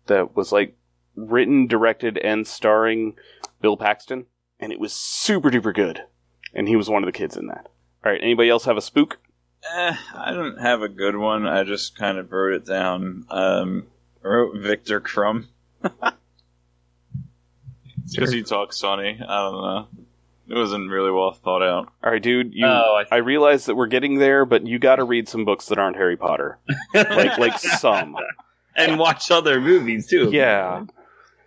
that 0.06 0.36
was 0.36 0.52
like 0.52 0.76
written, 1.14 1.66
directed, 1.66 2.18
and 2.18 2.46
starring 2.46 3.16
Bill 3.60 3.76
Paxton, 3.76 4.26
and 4.58 4.72
it 4.72 4.80
was 4.80 4.92
super 4.92 5.50
duper 5.50 5.74
good. 5.74 6.02
And 6.54 6.68
he 6.68 6.76
was 6.76 6.90
one 6.90 7.02
of 7.02 7.06
the 7.06 7.12
kids 7.12 7.36
in 7.36 7.46
that. 7.46 7.68
All 8.04 8.12
right, 8.12 8.20
anybody 8.22 8.50
else 8.50 8.64
have 8.64 8.76
a 8.76 8.82
spook? 8.82 9.18
Eh, 9.72 9.96
I 10.14 10.32
don't 10.32 10.58
have 10.60 10.82
a 10.82 10.88
good 10.88 11.16
one. 11.16 11.46
I 11.46 11.64
just 11.64 11.96
kind 11.96 12.18
of 12.18 12.32
wrote 12.32 12.54
it 12.54 12.66
down. 12.66 13.26
Um, 13.30 13.86
wrote 14.22 14.56
Viktor 14.58 15.00
Krum. 15.00 15.46
Because 18.10 18.32
he 18.32 18.42
talks 18.42 18.80
funny. 18.80 19.20
I 19.20 19.42
don't 19.42 19.62
know. 19.62 19.88
It 20.50 20.56
wasn't 20.58 20.90
really 20.90 21.12
well 21.12 21.32
thought 21.32 21.62
out. 21.62 21.92
All 22.02 22.10
right, 22.10 22.20
dude. 22.22 22.52
You, 22.54 22.66
Oh, 22.66 23.02
I- 23.10 23.14
I 23.14 23.18
realize 23.18 23.66
that 23.66 23.76
we're 23.76 23.86
getting 23.86 24.18
there, 24.18 24.44
but 24.44 24.66
you 24.66 24.78
got 24.80 24.96
to 24.96 25.04
read 25.04 25.28
some 25.28 25.44
books 25.44 25.66
that 25.66 25.78
aren't 25.78 25.96
Harry 25.96 26.16
Potter, 26.16 26.58
like 26.92 27.38
like 27.38 27.58
some. 27.58 28.16
and 28.76 28.98
watch 28.98 29.30
other 29.30 29.60
movies 29.60 30.08
too. 30.08 30.30
Yeah. 30.32 30.84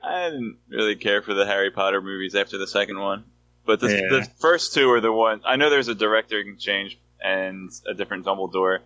I 0.01 0.29
didn't 0.29 0.57
really 0.69 0.95
care 0.95 1.21
for 1.21 1.33
the 1.33 1.45
Harry 1.45 1.69
Potter 1.71 2.01
movies 2.01 2.33
after 2.35 2.57
the 2.57 2.67
second 2.67 2.99
one. 2.99 3.25
But 3.65 3.79
the, 3.79 3.89
Yeah. 3.89 4.07
the 4.19 4.27
first 4.39 4.73
two 4.73 4.89
are 4.91 4.99
the 5.01 5.11
one. 5.11 5.41
I 5.45 5.55
know 5.57 5.69
there's 5.69 5.87
a 5.87 5.95
directing 5.95 6.57
change 6.57 6.97
and 7.23 7.69
a 7.87 7.93
different 7.93 8.25
Dumbledore. 8.25 8.79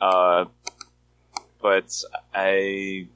Uh, 0.00 0.46
but 1.62 1.90
I 2.34 3.08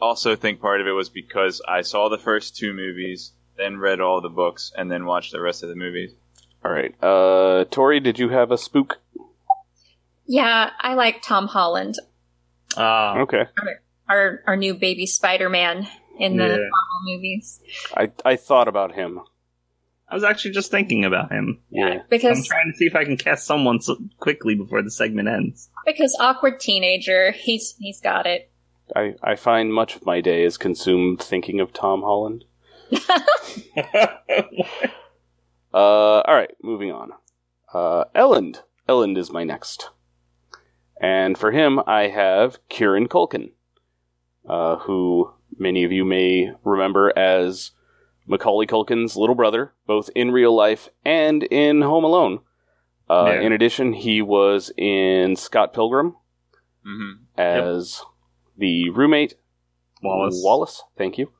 also 0.00 0.36
think 0.36 0.60
part 0.60 0.80
of 0.80 0.86
it 0.86 0.92
was 0.92 1.08
because 1.08 1.60
I 1.66 1.82
saw 1.82 2.08
the 2.08 2.18
first 2.18 2.56
two 2.56 2.72
movies, 2.72 3.32
then 3.56 3.76
read 3.78 4.00
all 4.00 4.20
the 4.20 4.28
books, 4.28 4.72
and 4.76 4.90
then 4.90 5.06
watched 5.06 5.32
the 5.32 5.40
rest 5.40 5.62
of 5.62 5.68
the 5.68 5.74
movies. 5.76 6.12
All 6.64 6.70
right. 6.72 6.94
Uh, 7.02 7.64
Tori, 7.70 8.00
did 8.00 8.18
you 8.18 8.30
have 8.30 8.50
a 8.50 8.58
spook? 8.58 8.98
Yeah, 10.26 10.70
I 10.80 10.94
like 10.94 11.22
Tom 11.22 11.46
Holland, 11.46 11.96
Uh, 12.76 13.18
Okay. 13.20 13.44
our 14.08 14.42
our 14.46 14.56
new 14.56 14.74
baby 14.74 15.06
Spider 15.06 15.48
Man 15.50 15.86
in 16.18 16.36
the 16.36 16.44
Yeah. 16.44 16.48
Marvel 16.50 17.00
movies, 17.06 17.60
I 17.94 18.10
I 18.24 18.36
thought 18.36 18.68
about 18.68 18.94
him. 18.94 19.20
I 20.08 20.14
was 20.14 20.24
actually 20.24 20.52
just 20.52 20.70
thinking 20.70 21.04
about 21.04 21.30
him. 21.32 21.60
Yeah. 21.70 22.02
Because 22.08 22.38
I'm 22.38 22.44
trying 22.44 22.72
to 22.72 22.76
see 22.76 22.84
if 22.86 22.94
I 22.94 23.04
can 23.04 23.16
cast 23.16 23.46
someone 23.46 23.80
so 23.80 23.96
quickly 24.18 24.54
before 24.54 24.82
the 24.82 24.90
segment 24.90 25.28
ends. 25.28 25.68
because 25.86 26.16
awkward 26.20 26.60
teenager, 26.60 27.32
he's 27.32 27.74
he's 27.78 28.00
got 28.00 28.26
it. 28.26 28.50
I 28.96 29.14
I 29.22 29.34
find 29.36 29.72
much 29.72 29.96
of 29.96 30.06
my 30.06 30.20
day 30.20 30.42
is 30.44 30.56
consumed 30.56 31.22
thinking 31.22 31.60
of 31.60 31.72
Tom 31.72 32.02
Holland. 32.02 32.44
Uh, 35.72 36.20
all 36.20 36.34
right, 36.36 36.52
moving 36.62 36.92
on. 36.92 37.10
Uh, 37.72 38.04
Elend. 38.14 38.58
Elend 38.88 39.18
is 39.18 39.32
my 39.32 39.42
next. 39.42 39.90
And 41.00 41.36
for 41.36 41.50
him, 41.50 41.80
I 41.84 42.06
have 42.06 42.58
Kieran 42.68 43.08
Culkin, 43.08 43.50
uh, 44.48 44.76
who 44.76 45.32
many 45.58 45.82
of 45.82 45.90
you 45.90 46.04
may 46.04 46.52
remember 46.62 47.12
as 47.18 47.72
Macaulay 48.28 48.66
Culkin's 48.66 49.16
little 49.16 49.34
brother, 49.34 49.72
both 49.84 50.10
in 50.14 50.30
real 50.30 50.54
life 50.54 50.90
and 51.04 51.42
in 51.42 51.82
Home 51.82 52.04
Alone. 52.04 52.38
Uh, 53.10 53.32
Yeah. 53.34 53.40
In 53.40 53.52
addition, 53.52 53.94
he 53.94 54.22
was 54.22 54.70
in 54.76 55.34
Scott 55.34 55.72
Pilgrim 55.72 56.14
hmm 56.84 57.14
as 57.36 58.00
the 58.56 58.90
roommate 58.90 59.34
Wallace. 60.04 60.40
Wallace, 60.44 60.84
thank 60.96 61.18
you. 61.18 61.32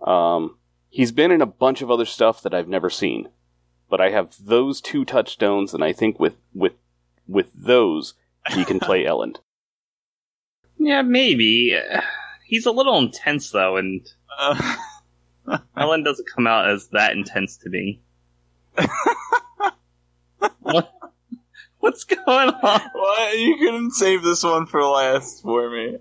Um, 0.00 0.56
he's 0.96 1.12
been 1.12 1.30
in 1.30 1.42
a 1.42 1.46
bunch 1.46 1.82
of 1.82 1.90
other 1.90 2.06
stuff 2.06 2.40
that 2.42 2.54
I've 2.54 2.68
never 2.68 2.88
seen, 2.88 3.28
but 3.90 4.00
I 4.00 4.10
have 4.10 4.34
those 4.40 4.80
two 4.80 5.04
touchstones, 5.04 5.74
and 5.74 5.84
I 5.84 5.92
think 5.92 6.18
with 6.18 6.38
with 6.54 6.72
with 7.28 7.50
those 7.54 8.14
he 8.50 8.64
can 8.64 8.80
play 8.80 9.04
Elend. 9.12 9.36
Yeah, 10.78 11.02
maybe. 11.02 11.78
He's 12.46 12.66
a 12.66 12.70
little 12.72 12.98
intense 12.98 13.50
though, 13.50 13.76
and 13.76 14.06
Uh, 14.38 14.76
Elend 15.76 16.04
doesn't 16.04 16.28
come 16.34 16.46
out 16.46 16.68
as 16.70 16.88
that 16.88 17.12
intense 17.12 17.56
to 17.58 17.68
me. 17.68 18.00
what? 20.60 20.92
What's 21.78 22.04
going 22.04 22.48
on? 22.48 22.80
what? 22.94 23.38
You 23.38 23.56
couldn't 23.58 23.92
save 23.92 24.22
this 24.22 24.42
one 24.42 24.66
for 24.66 24.82
last 24.82 25.42
for 25.42 25.70
me. 25.70 25.98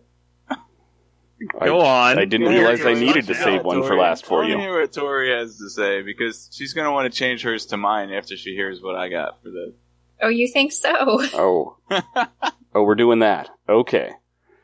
Go 1.64 1.82
on. 1.82 2.18
I 2.18 2.26
didn't 2.26 2.46
Go 2.48 2.52
realize 2.54 2.86
I 2.86 2.92
on. 2.94 3.00
needed 3.00 3.28
to 3.28 3.34
Yeah. 3.34 3.44
save 3.44 3.64
one 3.64 3.84
for 3.84 3.98
last 3.98 4.26
for 4.26 4.42
Tell 4.42 4.50
you. 4.50 4.58
me 4.58 4.70
what 4.70 4.92
Tori 4.94 5.32
has 5.38 5.58
to 5.58 5.70
say 5.70 6.02
because 6.02 6.50
she's 6.54 6.74
going 6.74 6.86
to 6.86 6.92
want 6.92 7.12
to 7.12 7.18
change 7.18 7.44
hers 7.44 7.66
to 7.68 7.78
mine 7.78 8.12
after 8.14 8.38
she 8.38 8.54
hears 8.56 8.82
what 8.82 8.96
I 8.96 9.10
got 9.10 9.42
for 9.44 9.50
this. 9.50 9.74
Oh, 10.22 10.30
you 10.30 10.48
think 10.48 10.72
so? 10.72 11.22
Oh, 11.34 11.78
oh, 11.92 12.84
we're 12.84 12.96
doing 12.96 13.20
that. 13.20 13.50
Okay. 13.68 14.12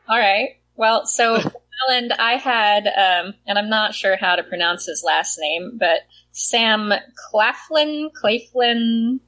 All 0.08 0.18
right. 0.18 0.56
Well, 0.76 1.04
so 1.04 1.36
Holland, 1.38 2.12
I 2.18 2.34
had, 2.36 2.86
um, 2.86 3.34
and 3.46 3.58
I'm 3.58 3.68
not 3.68 3.94
sure 3.94 4.16
how 4.16 4.36
to 4.36 4.42
pronounce 4.42 4.86
his 4.86 5.04
last 5.06 5.38
name, 5.38 5.76
but 5.78 6.00
Sam 6.32 6.92
Claflin, 7.30 8.10
Claflin. 8.14 9.20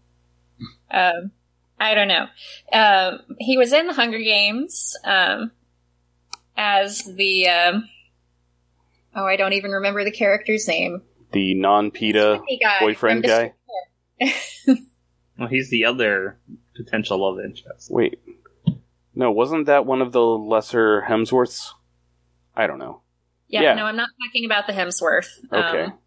Um, 0.91 1.31
I 1.79 1.95
don't 1.95 2.09
know. 2.09 2.27
Um, 2.73 3.21
he 3.39 3.59
was 3.59 3.73
in 3.75 3.87
the 3.87 3.93
Hunger 3.93 4.19
Games 4.19 4.97
um, 5.05 5.51
as 6.57 7.03
the. 7.05 7.49
Um, 7.49 7.89
oh, 9.15 9.27
I 9.27 9.37
don't 9.37 9.53
even 9.55 9.71
remember 9.73 10.05
the 10.05 10.11
character's 10.13 10.67
name. 10.69 11.03
The 11.33 11.55
non-Peeta 11.55 12.43
guy 12.63 12.81
boyfriend 12.81 13.25
guy. 13.25 13.55
Well, 15.39 15.49
he's 15.49 15.69
the 15.71 15.85
other 15.87 16.39
potential 16.77 17.19
love 17.19 17.45
interest. 17.45 17.91
Wait, 17.91 18.21
no, 19.15 19.33
wasn't 19.33 19.67
that 19.67 19.85
one 19.87 20.01
of 20.01 20.13
the 20.13 20.23
lesser 20.23 21.03
Hemsworths? 21.03 21.71
I 22.57 22.67
don't 22.67 22.79
know. 22.79 23.01
Yeah, 23.49 23.63
Yeah. 23.63 23.75
no, 23.75 23.85
I'm 23.87 23.97
not 23.97 24.11
talking 24.25 24.45
about 24.45 24.67
the 24.67 24.73
Hemsworth. 24.73 25.29
Okay. 25.53 25.83
Um, 25.85 25.99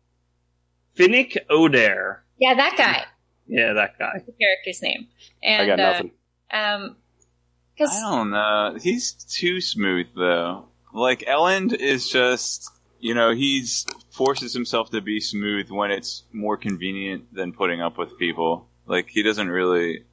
Finnick 0.98 1.38
Odair. 1.50 2.20
yeah, 2.39 2.54
that 2.54 2.76
guy. 2.78 3.04
Yeah, 3.48 3.74
that 3.74 4.00
guy. 4.00 4.24
The 4.26 4.32
character's 4.32 4.82
name. 4.82 5.08
And, 5.43 5.62
I 5.72 5.76
got 5.76 5.80
uh, 5.80 5.91
nothing. 5.91 6.12
Um, 6.52 6.95
because 7.78 7.95
I 7.95 8.01
don't 8.15 8.30
know. 8.32 8.78
He's 8.82 9.11
too 9.13 9.61
smooth 9.61 10.07
though. 10.15 10.65
Like 10.93 11.19
Elend 11.21 11.73
is 11.73 12.09
just, 12.09 12.69
you 12.99 13.13
know, 13.13 13.34
he's 13.36 13.86
forces 14.11 14.53
himself 14.53 14.89
to 14.91 15.01
be 15.01 15.19
smooth 15.19 15.69
when 15.69 15.91
it's 15.91 16.23
more 16.32 16.57
convenient 16.57 17.34
than 17.34 17.53
putting 17.53 17.82
up 17.82 17.97
with 17.97 18.17
people. 18.17 18.67
Like 18.88 19.09
he 19.09 19.21
doesn't 19.23 19.49
really. 19.49 20.03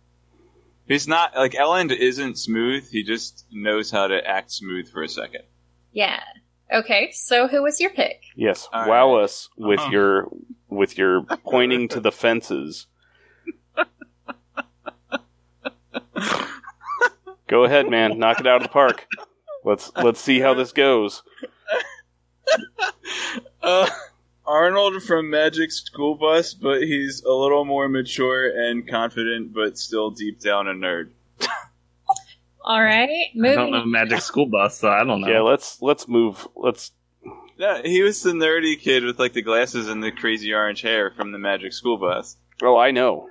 He's 0.87 1.09
not 1.09 1.35
like 1.35 1.53
Elend 1.53 1.97
isn't 1.97 2.39
smooth. 2.39 2.87
He 2.91 3.03
just 3.05 3.47
knows 3.51 3.91
how 3.91 4.09
to 4.09 4.27
act 4.27 4.51
smooth 4.53 4.91
for 4.91 5.03
a 5.03 5.09
second. 5.09 5.43
yeah. 5.93 6.21
Okay, 6.73 7.11
so 7.13 7.47
who 7.47 7.63
was 7.63 7.79
your 7.79 7.91
pick? 7.91 8.23
Yes, 8.35 8.67
All 8.73 8.89
wow 8.89 9.15
right. 9.17 9.25
us 9.25 9.49
with 9.57 9.79
Uh-huh. 9.81 9.91
your 9.93 10.29
with 10.69 10.97
your 10.99 11.23
pointing 11.45 11.89
to 11.89 12.01
the 12.01 12.11
fences. 12.11 12.87
Go 17.55 17.63
ahead, 17.63 17.89
man. 17.89 18.19
Knock 18.19 18.41
it 18.41 18.49
out 18.49 18.57
of 18.57 18.63
the 18.65 18.69
park. 18.69 19.07
Let's 19.63 19.93
let's 19.95 20.21
see 20.21 20.41
how 20.41 20.55
this 20.55 20.73
goes. 20.73 21.23
Uh, 23.63 23.89
Arnold 24.45 25.03
from 25.03 25.31
Magic 25.31 25.73
School 25.73 26.17
Bus, 26.17 26.53
but 26.53 26.83
he's 26.83 27.23
a 27.23 27.33
little 27.33 27.65
more 27.65 27.89
mature 27.89 28.47
and 28.47 28.87
confident, 28.87 29.55
but 29.55 29.79
still 29.79 30.11
deep 30.11 30.39
down 30.41 30.69
a 30.69 30.73
nerd. 30.73 31.09
All 32.65 32.83
right, 32.83 33.09
I 33.09 33.55
don't 33.55 33.71
know 33.71 33.87
Magic 33.87 34.21
School 34.21 34.47
Bus, 34.47 34.79
so 34.79 34.91
I 34.91 35.05
don't 35.05 35.23
know. 35.23 35.29
Yeah, 35.29 35.41
let's 35.41 35.81
let's 35.81 36.07
move. 36.07 36.47
Let's 36.55 36.93
Yeah, 37.57 37.81
he 37.83 38.03
was 38.03 38.23
the 38.23 38.33
nerdy 38.33 38.79
kid 38.79 39.05
with 39.05 39.19
like 39.19 39.33
the 39.33 39.43
glasses 39.43 39.89
and 39.89 40.03
the 40.03 40.13
crazy 40.13 40.53
orange 40.53 40.83
hair 40.83 41.11
from 41.11 41.33
the 41.33 41.39
Magic 41.39 41.73
School 41.73 41.97
Bus. 41.97 42.37
Oh, 42.63 42.77
I 42.77 42.91
know. 42.91 43.31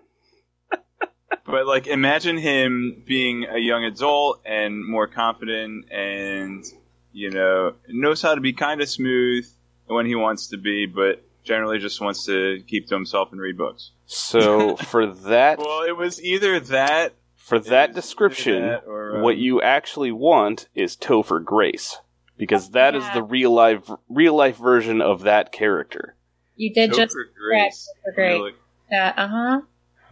But 1.45 1.67
like, 1.67 1.87
imagine 1.87 2.37
him 2.37 3.03
being 3.05 3.45
a 3.49 3.57
young 3.57 3.83
adult 3.83 4.41
and 4.45 4.85
more 4.85 5.07
confident, 5.07 5.91
and 5.91 6.63
you 7.11 7.29
know 7.31 7.73
knows 7.87 8.21
how 8.21 8.35
to 8.35 8.41
be 8.41 8.53
kind 8.53 8.81
of 8.81 8.89
smooth 8.89 9.45
when 9.87 10.05
he 10.05 10.15
wants 10.15 10.47
to 10.49 10.57
be, 10.57 10.85
but 10.85 11.21
generally 11.43 11.77
just 11.79 11.99
wants 11.99 12.25
to 12.25 12.63
keep 12.67 12.87
to 12.87 12.95
himself 12.95 13.31
and 13.33 13.41
read 13.41 13.57
books. 13.57 13.91
So 14.05 14.75
for 14.77 15.07
that 15.07 15.59
Well, 15.59 15.83
it 15.83 15.97
was 15.97 16.21
either 16.23 16.59
that, 16.61 17.13
for 17.35 17.55
it 17.57 17.65
that 17.65 17.93
description, 17.93 18.61
that 18.61 18.85
or, 18.87 19.17
um, 19.17 19.21
what 19.23 19.35
you 19.37 19.61
actually 19.61 20.13
want 20.13 20.69
is 20.73 20.95
Topher 20.95 21.43
Grace 21.43 21.99
because 22.37 22.69
that 22.71 22.95
is 22.95 23.03
Yeah. 23.03 23.15
the 23.15 23.23
real 23.23 23.51
life 23.51 23.91
real 24.07 24.35
life 24.35 24.55
version 24.57 25.01
of 25.01 25.23
that 25.23 25.51
character. 25.51 26.15
you 26.55 26.73
did 26.73 26.93
just 26.93 27.13
Topher 27.13 27.25
Grace. 27.37 27.89
correct, 28.05 28.15
Grace. 28.15 28.31
Really. 28.39 28.51
that. 28.89 29.17
Uh 29.19 29.27
huh. 29.27 29.61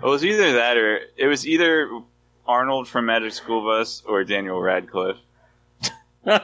It 0.03 0.07
was 0.07 0.25
either 0.25 0.53
that 0.53 0.77
or 0.77 0.99
it 1.15 1.27
was 1.27 1.47
either 1.47 1.89
Arnold 2.47 2.87
from 2.87 3.05
Magic 3.05 3.33
School 3.33 3.63
Bus 3.63 4.01
or 4.05 4.23
Daniel 4.23 4.59
Radcliffe. 4.59 5.17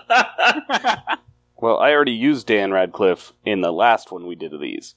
Well, 1.59 1.79
I 1.79 1.91
already 1.91 2.11
used 2.11 2.47
Dan 2.47 2.71
Radcliffe 2.71 3.33
in 3.43 3.61
the 3.61 3.71
last 3.71 4.11
one 4.11 4.27
we 4.27 4.35
did 4.35 4.53
of 4.53 4.61
these. 4.61 4.95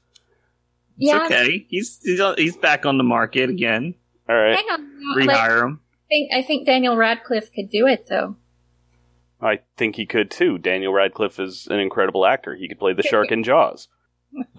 Yeah. 0.96 1.24
It's 1.24 1.32
okay. 1.32 1.66
He's 1.68 2.00
he's, 2.02 2.20
he's 2.36 2.56
back 2.56 2.84
on 2.84 2.98
the 2.98 3.04
market 3.04 3.48
again. 3.48 3.94
All 4.28 4.36
right. 4.36 4.54
Hang 4.54 4.66
on. 4.70 5.26
Like, 5.26 5.30
I 5.30 5.48
Rehire 5.48 5.64
him. 5.64 5.80
think 6.08 6.30
I 6.34 6.42
think 6.42 6.66
Daniel 6.66 6.96
Radcliffe 6.96 7.50
could 7.52 7.70
do 7.70 7.86
it 7.86 8.06
though. 8.08 8.36
I 9.40 9.60
think 9.78 9.96
he 9.96 10.04
could 10.04 10.30
too. 10.30 10.58
Daniel 10.58 10.92
Radcliffe 10.92 11.40
is 11.40 11.66
an 11.68 11.80
incredible 11.80 12.26
actor. 12.26 12.54
He 12.54 12.68
could 12.68 12.78
play 12.78 12.92
the 12.92 13.02
shark 13.02 13.32
in 13.32 13.42
Jaws. 13.42 13.88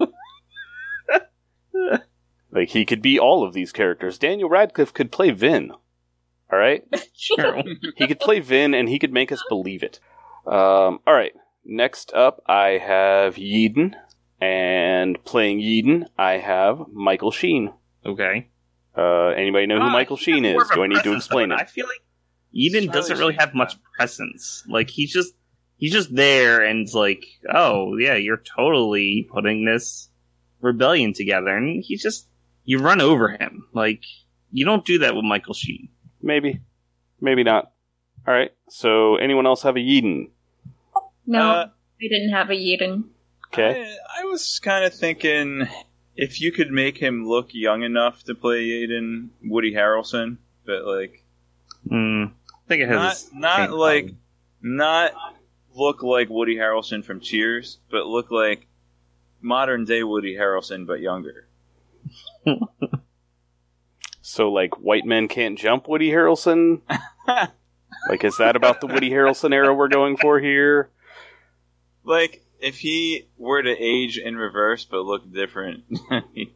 like 2.52 2.68
he 2.68 2.84
could 2.84 3.02
be 3.02 3.18
all 3.18 3.44
of 3.44 3.52
these 3.54 3.72
characters. 3.72 4.18
Daniel 4.18 4.48
Radcliffe 4.48 4.94
could 4.94 5.10
play 5.10 5.30
Vin. 5.30 5.70
All 6.52 6.58
right? 6.58 6.84
Sure. 7.14 7.62
He 7.96 8.06
could 8.08 8.18
play 8.20 8.40
Vin 8.40 8.74
and 8.74 8.88
he 8.88 8.98
could 8.98 9.12
make 9.12 9.30
us 9.30 9.42
believe 9.48 9.82
it. 9.84 10.00
Um, 10.44 10.98
all 11.06 11.14
right. 11.14 11.32
Next 11.64 12.12
up, 12.12 12.42
I 12.46 12.78
have 12.78 13.36
Yeden. 13.36 13.94
And 14.40 15.24
playing 15.24 15.60
Yeden, 15.60 16.06
I 16.18 16.38
have 16.38 16.80
Michael 16.92 17.30
Sheen. 17.30 17.72
okay. 18.04 18.48
Uh, 18.96 19.28
anybody 19.28 19.66
know 19.66 19.76
who 19.76 19.82
Ah, 19.86 19.90
Michael 19.92 20.16
Sheen 20.16 20.44
is? 20.44 20.62
Do 20.74 20.82
I 20.82 20.88
need 20.88 21.02
to 21.04 21.14
explain 21.14 21.50
though, 21.50 21.54
it? 21.54 21.60
I 21.60 21.64
feel 21.64 21.86
like 21.86 22.02
Eden 22.52 22.84
Charlie 22.86 22.92
doesn't 22.94 23.18
really 23.18 23.36
have 23.38 23.54
much 23.54 23.76
presence. 23.96 24.64
Like 24.68 24.90
he's 24.90 25.12
just 25.12 25.34
he's 25.78 25.92
just 25.92 26.14
there 26.14 26.62
and 26.62 26.80
it's 26.80 26.92
like, 26.92 27.24
oh 27.54 27.96
yeah, 27.96 28.14
you're 28.16 28.42
totally 28.56 29.28
putting 29.32 29.64
this 29.64 30.10
rebellion 30.60 31.12
together, 31.14 31.56
and 31.56 31.82
he 31.82 31.96
just 31.96 32.28
you 32.64 32.78
run 32.78 33.00
over 33.00 33.30
him. 33.30 33.66
Like 33.72 34.02
you 34.50 34.64
don't 34.64 34.84
do 34.84 34.98
that 34.98 35.14
with 35.14 35.24
Michael 35.24 35.54
Sheen. 35.54 35.88
Maybe. 36.20 36.60
Maybe 37.20 37.42
not. 37.44 37.72
All 38.26 38.34
right. 38.34 38.50
So, 38.68 39.16
anyone 39.16 39.46
else 39.46 39.62
have 39.62 39.76
a 39.76 39.80
Yeden? 39.80 40.30
No, 41.26 41.40
Uh, 41.40 41.66
I 42.00 42.08
didn't 42.08 42.30
have 42.30 42.50
a 42.50 42.54
Yeden. 42.54 43.04
Okay. 43.52 43.82
I, 44.16 44.22
I 44.22 44.24
was 44.24 44.58
kind 44.60 44.84
of 44.84 44.94
thinking 44.94 45.66
if 46.16 46.40
you 46.40 46.52
could 46.52 46.70
make 46.70 46.98
him 46.98 47.26
look 47.26 47.48
young 47.52 47.82
enough 47.82 48.22
to 48.24 48.34
play 48.34 48.62
Aiden 48.68 49.28
Woody 49.44 49.72
Harrelson, 49.74 50.38
but 50.66 50.84
like 50.84 51.24
Hmm. 51.88 52.24
I 52.24 52.68
think 52.68 52.82
it 52.82 52.88
has. 52.88 52.98
not 52.98 53.12
its 53.12 53.30
not 53.34 53.72
like 53.72 54.04
problem. 54.04 54.18
not 54.62 55.12
look 55.74 56.02
like 56.02 56.28
Woody 56.28 56.56
Harrelson 56.56 57.04
from 57.04 57.20
Cheers, 57.20 57.78
but 57.90 58.06
look 58.06 58.30
like 58.30 58.66
modern 59.40 59.84
day 59.84 60.02
Woody 60.02 60.36
Harrelson 60.36 60.86
but 60.86 61.00
younger. 61.00 61.48
So, 64.24 64.52
like, 64.52 64.78
white 64.78 65.04
men 65.04 65.26
can't 65.26 65.58
jump 65.58 65.88
Woody 65.88 66.08
Harrelson? 66.08 66.80
like, 68.08 68.22
is 68.22 68.36
that 68.38 68.54
about 68.54 68.80
the 68.80 68.86
Woody 68.86 69.10
Harrelson 69.10 69.52
era 69.52 69.74
we're 69.74 69.88
going 69.88 70.16
for 70.16 70.38
here? 70.38 70.90
Like 72.04 72.44
if 72.60 72.78
he 72.78 73.28
were 73.36 73.62
to 73.62 73.70
age 73.70 74.18
in 74.18 74.36
reverse 74.36 74.84
but 74.84 75.04
look 75.04 75.30
different 75.30 75.84
he 76.34 76.54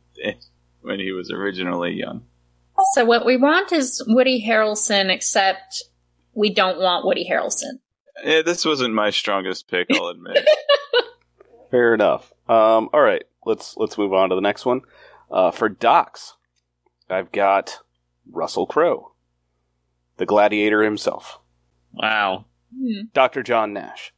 when 0.80 1.00
he 1.00 1.12
was 1.12 1.30
originally 1.30 1.92
young. 1.92 2.22
So 2.94 3.04
what 3.04 3.24
we 3.24 3.36
want 3.36 3.72
is 3.72 4.02
Woody 4.06 4.44
Harrelson, 4.46 5.10
except 5.10 5.84
we 6.34 6.52
don't 6.52 6.78
want 6.78 7.06
Woody 7.06 7.28
Harrelson. 7.28 7.80
Yeah, 8.22 8.42
this 8.42 8.64
wasn't 8.64 8.94
my 8.94 9.10
strongest 9.10 9.68
pick, 9.68 9.88
I'll 9.92 10.08
admit. 10.08 10.46
Fair 11.70 11.94
enough. 11.94 12.32
Um, 12.48 12.90
all 12.92 13.00
right, 13.00 13.24
let's 13.44 13.76
let's 13.76 13.98
move 13.98 14.12
on 14.12 14.28
to 14.28 14.34
the 14.34 14.40
next 14.40 14.64
one. 14.64 14.82
Uh, 15.30 15.50
for 15.50 15.68
Dox, 15.68 16.34
I've 17.10 17.32
got 17.32 17.78
Russell 18.30 18.66
Crowe, 18.66 19.12
the 20.16 20.26
gladiator 20.26 20.82
himself, 20.82 21.38
Wow. 21.92 22.44
Hmm. 22.76 23.06
Dr. 23.12 23.42
John 23.42 23.72
Nash, 23.72 24.12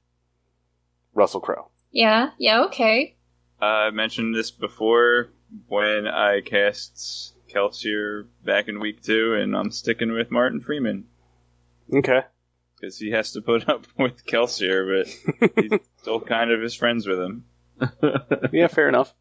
Russell 1.15 1.41
Crowe. 1.41 1.69
Yeah, 1.91 2.31
yeah, 2.39 2.65
okay. 2.65 3.17
Uh, 3.61 3.65
I 3.65 3.91
mentioned 3.91 4.35
this 4.35 4.51
before 4.51 5.31
when 5.69 6.07
I 6.07 6.41
cast 6.43 7.35
Kelsier 7.49 8.27
back 8.45 8.69
in 8.69 8.81
week 8.81 9.03
two, 9.03 9.35
and 9.35 9.57
I'm 9.57 9.71
sticking 9.71 10.13
with 10.13 10.31
Martin 10.31 10.61
Freeman 10.61 11.05
Okay. 11.95 12.21
because 12.77 12.99
he 12.99 13.11
has 13.13 13.33
to 13.33 13.41
put 13.41 13.69
up 13.71 13.87
with 13.99 14.25
Kelsier, 14.27 15.05
but 15.05 15.53
he's 15.63 15.81
still 16.03 16.21
kind 16.21 16.51
of 16.51 16.61
his 16.61 16.75
friends 16.75 17.07
with 17.07 17.19
him. 17.19 17.45
Yeah, 18.53 18.67
fair 18.67 18.89
enough. 18.89 19.15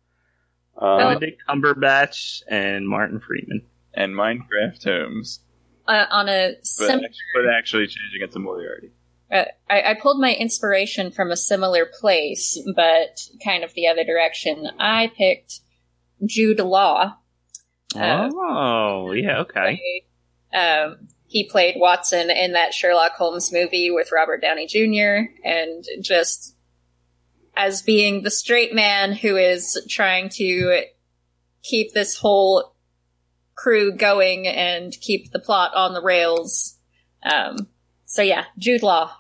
Um, 0.80 0.98
Benedict 1.00 1.42
Cumberbatch 1.48 2.42
and 2.48 2.88
Martin 2.88 3.20
Freeman. 3.20 3.64
And 3.94 4.16
Mycroft 4.16 4.84
Holmes, 4.84 5.40
Uh, 5.88 6.06
on 6.12 6.30
a 6.30 6.54
but, 6.56 6.66
sim- 6.66 7.00
actually, 7.04 7.10
but 7.34 7.46
actually 7.58 7.88
changing 7.88 8.22
it 8.22 8.32
to 8.34 8.40
Moriarty. 8.40 8.92
uh, 9.32 9.46
I, 9.70 9.82
I 9.82 9.94
pulled 9.96 10.20
my 10.22 10.34
inspiration 10.36 11.10
from 11.10 11.32
a 11.32 11.38
similar 11.38 11.88
place, 12.00 12.60
but 12.76 13.20
kind 13.44 13.64
of 13.64 13.74
the 13.74 13.88
other 13.88 14.04
direction. 14.04 14.70
I 14.80 15.08
picked 15.18 15.62
Jude 16.26 16.60
Law. 16.60 17.16
Uh, 17.96 18.30
oh, 18.34 19.14
yeah, 19.14 19.40
okay. 19.40 19.80
Um, 20.54 21.08
he 21.28 21.50
played 21.50 21.76
Watson 21.78 22.30
in 22.30 22.54
that 22.54 22.74
Sherlock 22.74 23.14
Holmes 23.14 23.52
movie 23.52 23.90
with 23.90 24.12
Robert 24.12 24.42
Downey 24.42 24.68
Jr. 24.68 25.32
and 25.44 25.84
just 26.02 26.56
as 27.58 27.82
being 27.82 28.22
the 28.22 28.32
straight 28.32 28.74
man 28.74 29.14
who 29.14 29.36
is 29.36 29.82
trying 29.90 30.30
to 30.30 30.84
keep 31.64 31.94
this 31.94 32.18
whole 32.18 32.76
crew 33.56 33.92
going 33.92 34.48
and 34.48 34.94
keep 35.02 35.32
the 35.32 35.40
plot 35.40 35.74
on 35.74 35.94
the 35.94 36.02
rails. 36.02 36.78
Um, 37.24 37.68
so 38.06 38.22
yeah, 38.22 38.46
Jude 38.58 38.84
Law. 38.84 39.12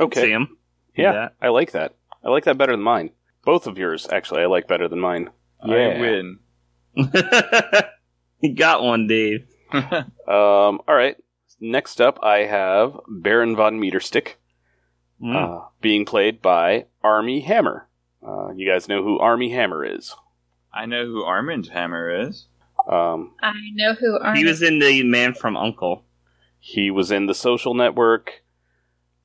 okay. 0.00 0.22
See 0.22 0.30
him. 0.30 0.56
Yeah, 0.96 1.28
I 1.42 1.48
like 1.48 1.72
that. 1.72 1.94
I 2.24 2.30
like 2.30 2.44
that 2.44 2.56
better 2.56 2.72
than 2.72 2.82
mine. 2.82 3.10
Both 3.44 3.66
of 3.66 3.78
yours, 3.78 4.08
actually, 4.10 4.42
I 4.42 4.46
like 4.46 4.66
better 4.66 4.88
than 4.88 4.98
mine. 4.98 5.30
I 5.60 5.68
win. 5.68 6.38
you 8.40 8.54
got 8.54 8.82
one, 8.82 9.06
Dave. 9.06 9.46
Um, 10.28 10.80
all 10.88 10.94
right. 10.94 11.16
Next 11.60 12.00
up, 12.00 12.18
I 12.22 12.38
have 12.38 12.98
Baron 13.08 13.54
von 13.54 13.78
Meterstick, 13.78 14.34
Mm. 15.22 15.34
uh, 15.34 15.64
being 15.80 16.04
played 16.04 16.42
by 16.42 16.86
Armie 17.02 17.40
Hammer. 17.40 17.88
Uh, 18.26 18.50
you 18.54 18.68
guys 18.70 18.88
know 18.88 19.02
who 19.02 19.18
Armie 19.18 19.50
Hammer 19.52 19.84
is. 19.84 20.14
I 20.74 20.84
know 20.86 21.06
who 21.06 21.22
Armand 21.22 21.68
Hammer 21.68 22.28
is. 22.28 22.48
Um, 22.86 23.34
I 23.40 23.52
know 23.74 23.94
who 23.94 24.18
Arnold. 24.18 24.36
he 24.36 24.44
was 24.44 24.62
in 24.62 24.78
the 24.78 25.02
Man 25.04 25.32
from 25.32 25.56
Uncle. 25.56 26.04
he 26.58 26.90
was 26.90 27.10
in 27.10 27.26
The 27.26 27.34
Social 27.34 27.72
Network. 27.74 28.42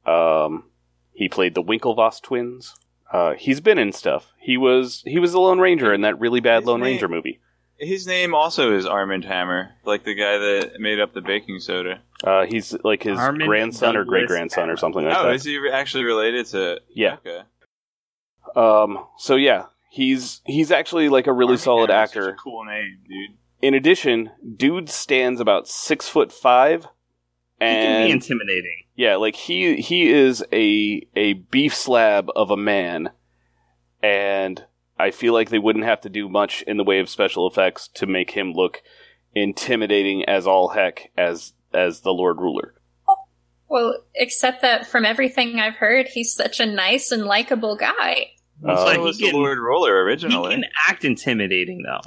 Um, 0.06 0.66
he 1.14 1.28
played 1.30 1.56
the 1.56 1.64
Winklevoss 1.64 2.22
twins. 2.22 2.76
Uh, 3.12 3.34
he's 3.34 3.60
been 3.60 3.78
in 3.78 3.92
stuff. 3.92 4.32
He 4.40 4.56
was 4.58 5.04
he 5.06 5.20
was 5.20 5.34
the 5.34 5.40
Lone 5.40 5.60
Ranger 5.60 5.94
in 5.94 6.02
that 6.02 6.20
really 6.20 6.40
bad 6.40 6.62
His 6.62 6.68
Lone 6.68 6.80
name- 6.80 6.86
Ranger 6.94 7.08
movie. 7.10 7.42
His 7.82 8.06
name 8.06 8.36
also 8.36 8.76
is 8.76 8.86
Armand 8.86 9.26
Hammer, 9.26 9.72
like 9.86 10.04
the 10.04 10.14
guy 10.14 10.38
that 10.38 10.80
made 10.80 11.00
up 11.00 11.14
the 11.14 11.22
baking 11.22 11.60
soda. 11.60 12.00
Uh, 12.24 12.46
he's 12.46 12.74
like 12.84 13.02
his 13.02 13.18
Armin 13.18 13.48
grandson 13.48 13.98
or 13.98 14.06
great 14.06 14.28
grandson 14.28 14.70
or 14.70 14.78
something 14.78 15.04
like 15.04 15.18
oh, 15.18 15.24
that. 15.26 15.34
is 15.34 15.44
he 15.44 15.60
actually 15.74 16.04
related 16.04 16.46
to? 16.48 16.80
Yeah. 16.94 17.18
Okay. 17.26 17.42
Um, 18.56 19.04
so 19.18 19.36
yeah, 19.36 19.66
he's 19.90 20.42
he's 20.46 20.72
actually 20.72 21.10
like 21.10 21.26
a 21.26 21.34
really 21.34 21.54
Armand 21.54 21.60
solid 21.62 21.90
Hammer's 21.90 22.10
such 22.12 22.18
actor. 22.18 22.30
a 22.30 22.36
cool 22.36 22.64
name, 22.66 23.00
dude. 23.10 23.38
In 23.64 23.74
addition, 23.74 24.30
dude 24.58 24.88
stands 24.90 25.40
about 25.40 25.68
six 25.68 26.08
foot 26.08 26.32
five, 26.32 26.82
He 27.60 27.66
can 27.66 27.78
and 27.78 28.08
be 28.08 28.12
intimidating. 28.12 28.84
yeah, 28.96 29.16
like 29.16 29.36
he 29.36 29.82
he 29.82 30.08
is 30.12 30.44
a 30.54 31.02
a 31.16 31.34
beef 31.34 31.74
slab 31.74 32.30
of 32.36 32.52
a 32.52 32.58
man, 32.58 33.08
and 33.08 33.12
I 35.02 35.12
feel 35.12 35.34
like 35.34 35.50
they 35.50 35.60
wouldn't 35.60 35.86
have 35.86 36.02
to 36.02 36.10
do 36.10 36.30
much 36.30 36.62
in 36.68 36.78
the 36.78 36.84
way 36.84 37.00
of 37.00 37.10
special 37.10 37.48
effects 37.50 37.88
to 37.96 38.06
make 38.06 38.32
him 38.32 38.54
look 38.54 38.82
intimidating 39.36 40.26
as 40.26 40.48
all 40.48 40.70
heck 40.70 41.12
as 41.18 41.54
as 41.74 42.02
the 42.02 42.12
Lord 42.12 42.38
Ruler. 42.40 42.74
well, 43.70 44.04
except 44.16 44.62
that 44.62 44.86
from 44.86 45.06
everything 45.06 45.60
I've 45.60 45.76
heard, 45.78 46.08
he's 46.08 46.34
such 46.34 46.60
a 46.60 46.66
nice 46.66 47.12
and 47.12 47.24
likable 47.24 47.78
guy. 47.78 48.32
It's 48.64 48.68
Uh, 48.82 48.86
like 48.86 48.96
So 48.96 49.00
he 49.00 49.06
was 49.06 49.18
the 49.18 49.26
can, 49.32 49.36
Lord 49.36 49.58
Ruler 49.58 49.96
he 49.96 50.12
originally. 50.12 50.56
can 50.56 50.66
act 50.88 51.06
intimidating 51.06 51.84
though. 51.84 52.02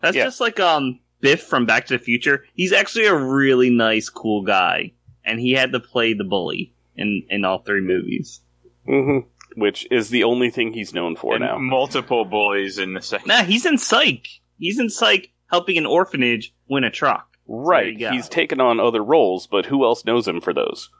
That's 0.00 0.16
Yeah. 0.16 0.24
just 0.24 0.40
like 0.40 0.58
um 0.60 1.00
Biff 1.20 1.42
from 1.42 1.66
Back 1.66 1.86
to 1.86 1.98
the 1.98 2.02
Future. 2.04 2.44
He's 2.54 2.72
actually 2.72 3.06
a 3.06 3.14
really 3.16 3.70
nice, 3.70 4.08
cool 4.08 4.42
guy, 4.42 4.92
and 5.24 5.40
he 5.40 5.52
had 5.52 5.72
to 5.72 5.80
play 5.80 6.14
the 6.14 6.24
bully 6.24 6.72
in 6.96 7.24
in 7.28 7.44
all 7.44 7.58
three 7.58 7.80
movies. 7.82 8.40
hmm 8.86 9.18
Which 9.56 9.86
is 9.90 10.10
the 10.10 10.24
only 10.24 10.50
thing 10.50 10.72
he's 10.72 10.94
known 10.94 11.16
for 11.16 11.34
and 11.34 11.44
now. 11.44 11.58
multiple 11.58 12.24
bullies 12.24 12.78
in 12.78 12.94
the 12.94 13.02
second. 13.02 13.28
Nah, 13.28 13.42
he's 13.44 13.66
in 13.66 13.78
Psych. 13.78 14.28
He's 14.58 14.78
in 14.78 14.90
Psych, 14.90 15.30
helping 15.50 15.76
an 15.76 15.86
orphanage 15.86 16.54
win 16.68 16.84
a 16.84 16.90
truck. 16.90 17.36
Right, 17.46 17.98
you 17.98 18.10
he's 18.10 18.28
taken 18.28 18.60
on 18.60 18.78
other 18.78 19.02
roles, 19.02 19.46
but 19.46 19.66
who 19.66 19.84
else 19.84 20.04
knows 20.04 20.28
him 20.28 20.40
for 20.40 20.52
those? 20.52 20.90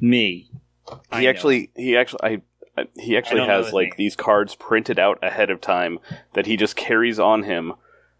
Me. 0.00 0.50
I 1.10 1.18
he 1.20 1.24
know. 1.24 1.30
actually 1.30 1.70
he 1.76 1.96
actually 1.96 2.20
I, 2.24 2.42
I 2.76 2.86
he 2.96 3.16
actually 3.16 3.46
has 3.46 3.72
like 3.72 3.90
name. 3.90 3.94
these 3.96 4.16
cards 4.16 4.56
printed 4.56 4.98
out 4.98 5.18
ahead 5.22 5.50
of 5.50 5.60
time 5.60 6.00
that 6.32 6.46
he 6.46 6.56
just 6.56 6.74
carries 6.74 7.20
on 7.20 7.44
him 7.44 7.74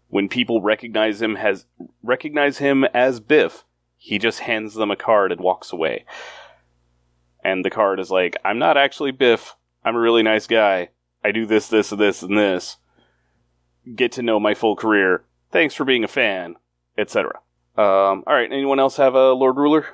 when 0.07 0.29
people 0.29 0.61
recognize 0.61 1.21
him 1.21 1.35
has 1.35 1.65
recognize 2.01 2.59
him 2.59 2.85
as 2.93 3.19
Biff 3.19 3.65
he 3.97 4.17
just 4.19 4.39
hands 4.39 4.75
them 4.75 4.91
a 4.91 4.95
card 4.95 5.31
and 5.31 5.41
walks 5.41 5.73
away 5.73 6.05
and 7.43 7.63
the 7.63 7.69
card 7.69 7.99
is 7.99 8.09
like 8.11 8.35
I'm 8.45 8.59
not 8.59 8.77
actually 8.77 9.11
Biff 9.11 9.55
I'm 9.83 9.95
a 9.95 9.99
really 9.99 10.23
nice 10.23 10.47
guy 10.47 10.89
I 11.23 11.31
do 11.31 11.45
this 11.45 11.67
this 11.67 11.91
and 11.91 11.99
this 12.01 12.21
and 12.23 12.37
this 12.37 12.77
get 13.95 14.13
to 14.13 14.21
know 14.21 14.39
my 14.39 14.53
full 14.53 14.75
career 14.75 15.23
thanks 15.51 15.75
for 15.75 15.85
being 15.85 16.03
a 16.03 16.07
fan 16.07 16.55
etc 16.97 17.39
um, 17.75 18.23
all 18.27 18.33
right 18.33 18.51
anyone 18.51 18.79
else 18.79 18.97
have 18.97 19.15
a 19.15 19.33
Lord 19.33 19.57
Ruler 19.57 19.85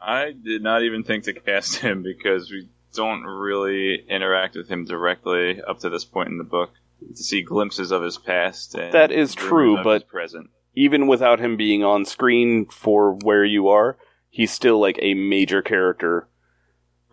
I 0.00 0.32
did 0.32 0.62
not 0.62 0.82
even 0.82 1.04
think 1.04 1.24
to 1.24 1.32
cast 1.32 1.76
him 1.80 2.02
because 2.02 2.50
we 2.50 2.68
don't 2.94 3.24
really 3.24 4.04
interact 4.08 4.56
with 4.56 4.68
him 4.68 4.84
directly 4.84 5.60
up 5.62 5.80
to 5.80 5.90
this 5.90 6.04
point 6.04 6.28
in 6.30 6.38
the 6.38 6.44
book. 6.44 6.70
To 7.14 7.22
see 7.22 7.42
glimpses 7.42 7.90
of 7.92 8.02
his 8.02 8.16
past. 8.16 8.74
And 8.74 8.92
That 8.94 9.10
is 9.12 9.34
true, 9.34 9.82
but- 9.84 10.08
present. 10.08 10.48
even 10.74 11.06
without 11.06 11.38
him 11.40 11.58
being 11.58 11.84
on 11.84 12.06
screen 12.06 12.64
for 12.66 13.12
where 13.22 13.44
you 13.44 13.68
are, 13.68 13.98
he's 14.30 14.50
still 14.50 14.80
like 14.80 14.98
a 15.02 15.12
major 15.12 15.60
character. 15.60 16.26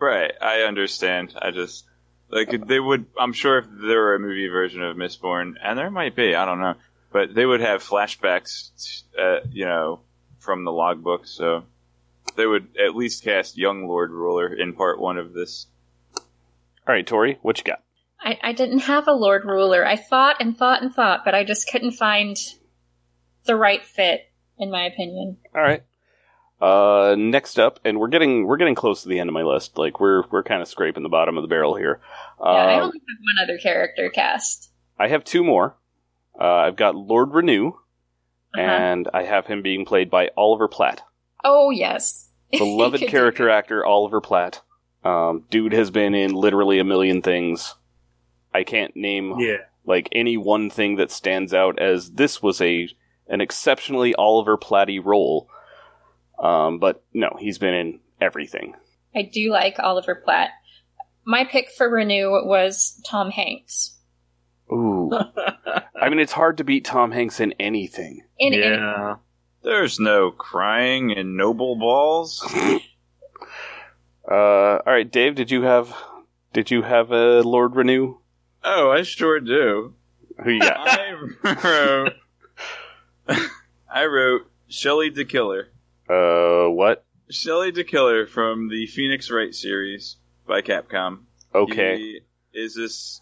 Right, 0.04 0.32
I 0.38 0.60
understand. 0.64 1.32
I 1.40 1.50
just 1.50 1.86
like 2.28 2.50
they 2.66 2.78
would. 2.78 3.06
I'm 3.18 3.32
sure 3.32 3.56
if 3.56 3.66
there 3.70 4.00
were 4.00 4.16
a 4.16 4.20
movie 4.20 4.48
version 4.48 4.82
of 4.82 4.98
Mistborn, 4.98 5.54
and 5.62 5.78
there 5.78 5.90
might 5.90 6.14
be, 6.14 6.34
I 6.34 6.44
don't 6.44 6.60
know, 6.60 6.74
but 7.10 7.34
they 7.34 7.46
would 7.46 7.62
have 7.62 7.82
flashbacks, 7.82 9.02
uh, 9.18 9.40
you 9.50 9.64
know, 9.64 10.00
from 10.40 10.64
the 10.64 10.72
logbook. 10.72 11.26
So 11.26 11.64
they 12.36 12.44
would 12.44 12.76
at 12.78 12.94
least 12.94 13.24
cast 13.24 13.56
young 13.56 13.88
Lord 13.88 14.10
Ruler 14.10 14.52
in 14.52 14.74
part 14.74 15.00
one 15.00 15.16
of 15.16 15.32
this. 15.32 15.66
All 16.16 16.94
right, 16.94 17.06
Tori, 17.06 17.38
what 17.40 17.56
you 17.56 17.64
got? 17.64 17.80
I, 18.20 18.38
I 18.42 18.52
didn't 18.52 18.80
have 18.80 19.08
a 19.08 19.12
Lord 19.12 19.46
Ruler. 19.46 19.86
I 19.86 19.96
thought 19.96 20.36
and 20.38 20.54
thought 20.54 20.82
and 20.82 20.94
thought, 20.94 21.24
but 21.24 21.34
I 21.34 21.44
just 21.44 21.70
couldn't 21.70 21.92
find 21.92 22.36
the 23.46 23.56
right 23.56 23.82
fit, 23.82 24.30
in 24.58 24.70
my 24.70 24.84
opinion. 24.84 25.38
All 25.54 25.62
right. 25.62 25.82
Uh, 26.64 27.14
next 27.18 27.58
up, 27.58 27.78
and 27.84 27.98
we're 28.00 28.08
getting 28.08 28.46
we're 28.46 28.56
getting 28.56 28.74
close 28.74 29.02
to 29.02 29.08
the 29.08 29.18
end 29.18 29.28
of 29.28 29.34
my 29.34 29.42
list. 29.42 29.76
Like 29.76 30.00
we're 30.00 30.22
we're 30.30 30.42
kind 30.42 30.62
of 30.62 30.68
scraping 30.68 31.02
the 31.02 31.08
bottom 31.10 31.36
of 31.36 31.42
the 31.42 31.48
barrel 31.48 31.74
here. 31.74 32.00
Yeah, 32.40 32.46
I 32.46 32.74
Uh, 32.76 32.80
only 32.84 32.98
have 32.98 33.18
one 33.36 33.42
other 33.42 33.58
character 33.58 34.08
cast. 34.08 34.70
I 34.98 35.08
have 35.08 35.24
two 35.24 35.44
more. 35.44 35.76
Uh, 36.40 36.44
I've 36.44 36.76
got 36.76 36.94
Lord 36.96 37.30
Renoux, 37.32 37.68
Uh-huh. 37.68 38.60
and 38.60 39.08
I 39.12 39.24
have 39.24 39.46
him 39.46 39.60
being 39.62 39.84
played 39.84 40.08
by 40.10 40.30
Oliver 40.36 40.66
Platt, 40.68 41.02
oh 41.44 41.70
yes, 41.70 42.30
beloved 42.52 43.00
Could 43.00 43.06
do 43.06 43.10
character 43.10 43.50
actor 43.50 43.84
Oliver 43.84 44.20
Platt. 44.22 44.62
Um, 45.04 45.44
dude 45.50 45.74
has 45.74 45.90
been 45.90 46.14
in 46.14 46.32
literally 46.32 46.78
a 46.78 46.84
million 46.84 47.20
things. 47.20 47.74
I 48.54 48.64
can't 48.64 48.96
name 48.96 49.38
Yeah. 49.38 49.58
like 49.84 50.08
any 50.12 50.38
one 50.38 50.70
thing 50.70 50.96
that 50.96 51.10
stands 51.10 51.52
out 51.52 51.78
as 51.78 52.12
this 52.12 52.42
was 52.42 52.60
a 52.62 52.88
an 53.28 53.40
exceptionally 53.42 54.14
Oliver 54.14 54.56
Platty 54.56 54.98
role. 55.04 55.50
Um, 56.38 56.78
but 56.78 57.02
no, 57.12 57.36
he's 57.38 57.58
been 57.58 57.74
in 57.74 58.00
everything. 58.20 58.74
I 59.14 59.22
do 59.22 59.50
like 59.50 59.78
Oliver 59.78 60.14
Platt. 60.14 60.50
My 61.24 61.44
pick 61.44 61.70
for 61.70 61.88
Renoux 61.88 62.44
was 62.46 63.00
Tom 63.06 63.30
Hanks. 63.30 63.96
Ooh, 64.72 65.10
I 66.00 66.08
mean, 66.08 66.18
it's 66.18 66.32
hard 66.32 66.58
to 66.58 66.64
beat 66.64 66.84
Tom 66.84 67.12
Hanks 67.12 67.40
in 67.40 67.52
anything. 67.60 68.22
In, 68.38 68.52
in 68.52 68.60
yeah. 68.60 69.16
There's 69.62 69.98
no 69.98 70.30
crying 70.30 71.10
in 71.10 71.36
noble 71.36 71.76
balls. 71.76 72.44
Uh, 74.26 74.78
all 74.86 74.92
right, 74.92 75.10
Dave, 75.10 75.34
did 75.34 75.50
you 75.50 75.62
have 75.62 75.94
did 76.54 76.70
you 76.70 76.82
have 76.82 77.10
a 77.10 77.42
Lord 77.42 77.72
Renoux? 77.72 78.16
Oh, 78.62 78.90
I 78.90 79.02
sure 79.02 79.38
do. 79.38 79.94
Who 80.42 80.50
you 80.50 80.60
got? 80.60 80.88
I 80.88 81.12
wrote. 81.62 82.12
I 83.92 84.06
wrote 84.06 84.50
Shelly 84.68 85.10
de 85.10 85.24
Killer. 85.24 85.68
Uh, 86.08 86.68
what? 86.70 87.04
Shelly 87.30 87.72
de 87.72 87.84
Killer 87.84 88.26
from 88.26 88.68
the 88.68 88.86
Phoenix 88.86 89.30
Wright 89.30 89.54
series 89.54 90.16
by 90.46 90.60
Capcom. 90.62 91.20
Okay, 91.54 91.96
He 91.98 92.20
is 92.52 92.74
this 92.74 93.20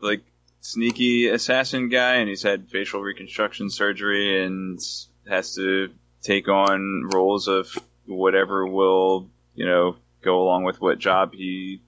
like 0.00 0.22
sneaky 0.60 1.28
assassin 1.28 1.88
guy, 1.88 2.14
and 2.16 2.28
he's 2.28 2.42
had 2.42 2.68
facial 2.70 3.00
reconstruction 3.00 3.70
surgery 3.70 4.44
and 4.44 4.80
has 5.28 5.54
to 5.54 5.90
take 6.22 6.48
on 6.48 7.08
roles 7.12 7.46
of 7.48 7.68
whatever 8.06 8.66
will 8.66 9.28
you 9.54 9.66
know 9.66 9.96
go 10.22 10.42
along 10.42 10.64
with 10.64 10.80
what 10.80 10.98
job 10.98 11.32
he 11.34 11.80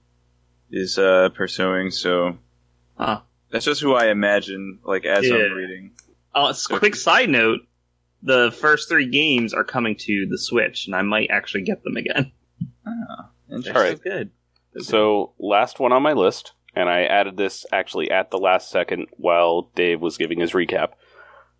is 0.71 0.97
uh, 0.97 1.29
pursuing. 1.35 1.91
So 1.91 2.37
Huh. 2.97 3.21
that's 3.51 3.65
just 3.65 3.81
who 3.81 3.93
I 3.93 4.07
imagine. 4.09 4.79
Like 4.83 5.05
as 5.05 5.27
Yeah. 5.27 5.35
I'm 5.35 5.53
reading. 5.53 5.91
Uh, 6.33 6.49
s- 6.49 6.67
quick 6.67 6.95
side 6.95 7.29
note: 7.29 7.61
the 8.27 8.51
first 8.51 8.89
three 8.89 9.07
games 9.07 9.53
are 9.53 9.63
coming 9.63 9.95
to 9.99 10.27
the 10.29 10.37
Switch, 10.37 10.85
and 10.85 10.95
I 10.95 11.01
might 11.01 11.29
actually 11.31 11.63
get 11.63 11.83
them 11.83 11.97
again. 11.97 12.31
Interesting. 13.49 13.75
All 13.75 13.81
right. 13.81 14.01
good. 14.03 14.31
so 14.79 15.33
last 15.39 15.79
one 15.79 15.91
on 15.93 16.03
my 16.03 16.13
list, 16.13 16.53
and 16.75 16.89
I 16.89 17.03
added 17.03 17.37
this 17.37 17.65
actually 17.71 18.11
at 18.11 18.29
the 18.29 18.37
last 18.37 18.69
second 18.69 19.07
while 19.11 19.71
Dave 19.75 20.01
was 20.01 20.17
giving 20.17 20.39
his 20.39 20.51
recap. 20.51 20.89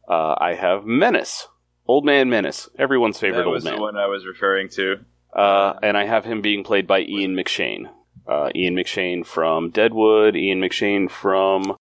Uh, 0.08 0.36
I 0.38 0.54
have 0.54 0.86
Mennis, 0.86 1.48
Old 1.88 2.06
Man 2.06 2.30
Mennis, 2.30 2.70
everyone's 2.78 3.20
favorite 3.20 3.44
That 3.44 3.50
was 3.50 3.66
old 3.66 3.74
the 3.74 3.78
man. 3.78 3.82
one 3.82 3.98
I 3.98 4.08
was 4.08 4.26
referring 4.26 4.70
to. 4.70 4.98
Uh, 5.34 5.74
and 5.82 5.98
I 5.98 6.06
have 6.06 6.26
him 6.26 6.42
being 6.42 6.64
played 6.64 6.88
by 6.88 7.02
Ian 7.02 7.36
McShane. 7.36 7.90
Uh, 8.28 8.50
Ian 8.56 8.76
McShane 8.76 9.26
from 9.26 9.70
Deadwood, 9.70 10.36
Ian 10.36 10.60
McShane 10.60 11.10
from 11.10 11.78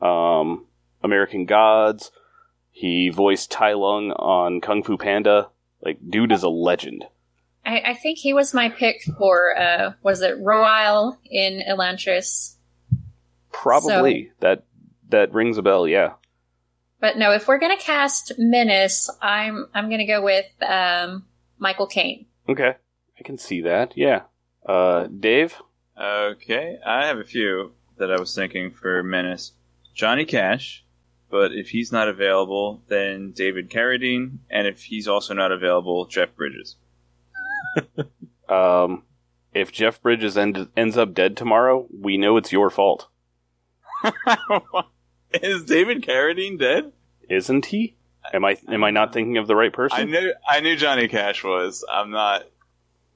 um, 0.00 0.66
American 1.02 1.46
Gods. 1.46 2.12
He 2.80 3.10
voiced 3.10 3.50
Tai 3.50 3.74
Lung 3.74 4.10
on 4.12 4.62
Kung 4.62 4.82
Fu 4.82 4.96
Panda. 4.96 5.50
Like, 5.82 5.98
dude 6.08 6.32
is 6.32 6.42
a 6.42 6.48
legend. 6.48 7.04
I, 7.62 7.82
I 7.88 7.94
think 7.94 8.16
he 8.16 8.32
was 8.32 8.54
my 8.54 8.70
pick 8.70 9.02
for 9.18 9.54
uh 9.54 9.92
was 10.02 10.22
it 10.22 10.42
Roial 10.42 11.18
in 11.30 11.62
Elantris? 11.68 12.54
Probably 13.52 14.32
that 14.40 14.64
that 15.10 15.34
rings 15.34 15.58
a 15.58 15.62
bell. 15.62 15.86
Yeah. 15.86 16.14
But 17.00 17.18
no, 17.18 17.32
if 17.32 17.46
we're 17.46 17.58
gonna 17.58 17.76
cast 17.76 18.32
Mennis, 18.38 19.10
I'm 19.20 19.68
I'm 19.74 19.90
gonna 19.90 20.06
go 20.06 20.22
with 20.22 20.50
um 20.66 21.26
Michael 21.58 21.86
Caine. 21.86 22.24
Okay, 22.48 22.76
I 23.18 23.22
can 23.22 23.36
see 23.36 23.60
that. 23.60 23.92
Yeah. 23.94 24.22
Uh, 24.64 25.06
Dave. 25.08 25.54
Okay, 26.00 26.78
I 26.86 27.08
have 27.08 27.18
a 27.18 27.24
few 27.24 27.72
that 27.98 28.10
I 28.10 28.18
was 28.18 28.34
thinking 28.34 28.70
for 28.70 29.02
Mennis. 29.02 29.52
Johnny 29.92 30.24
Cash, 30.24 30.82
but 31.30 31.52
if 31.52 31.68
he's 31.70 31.92
not 31.92 32.08
available, 32.08 32.82
then 32.88 33.32
David 33.32 33.70
Carradine, 33.70 34.38
and 34.50 34.66
if 34.66 34.82
he's 34.84 35.08
also 35.08 35.34
not 35.34 35.52
available, 35.52 36.06
Jeff 36.06 36.34
Bridges. 36.36 36.76
Um, 38.48 39.04
if 39.54 39.70
Jeff 39.70 40.02
Bridges 40.02 40.36
end, 40.36 40.70
ends 40.76 40.98
up 40.98 41.14
dead 41.14 41.36
tomorrow, 41.36 41.86
we 41.96 42.16
know 42.16 42.36
it's 42.36 42.50
your 42.50 42.68
fault, 42.68 43.06
Is 45.34 45.64
David 45.64 46.02
Carradine 46.02 46.58
dead? 46.58 46.92
isn't 47.28 47.66
he? 47.66 47.96
Am 48.32 48.44
I 48.44 48.56
am 48.68 48.82
I 48.84 48.90
not 48.90 49.12
thinking 49.12 49.38
of 49.38 49.46
the 49.46 49.54
right 49.56 49.72
person? 49.72 49.98
I 50.00 50.04
knew 50.04 50.34
I 50.48 50.60
knew 50.60 50.76
Johnny 50.76 51.08
Cash 51.08 51.44
was. 51.44 51.84
I'm 51.90 52.10
not. 52.10 52.42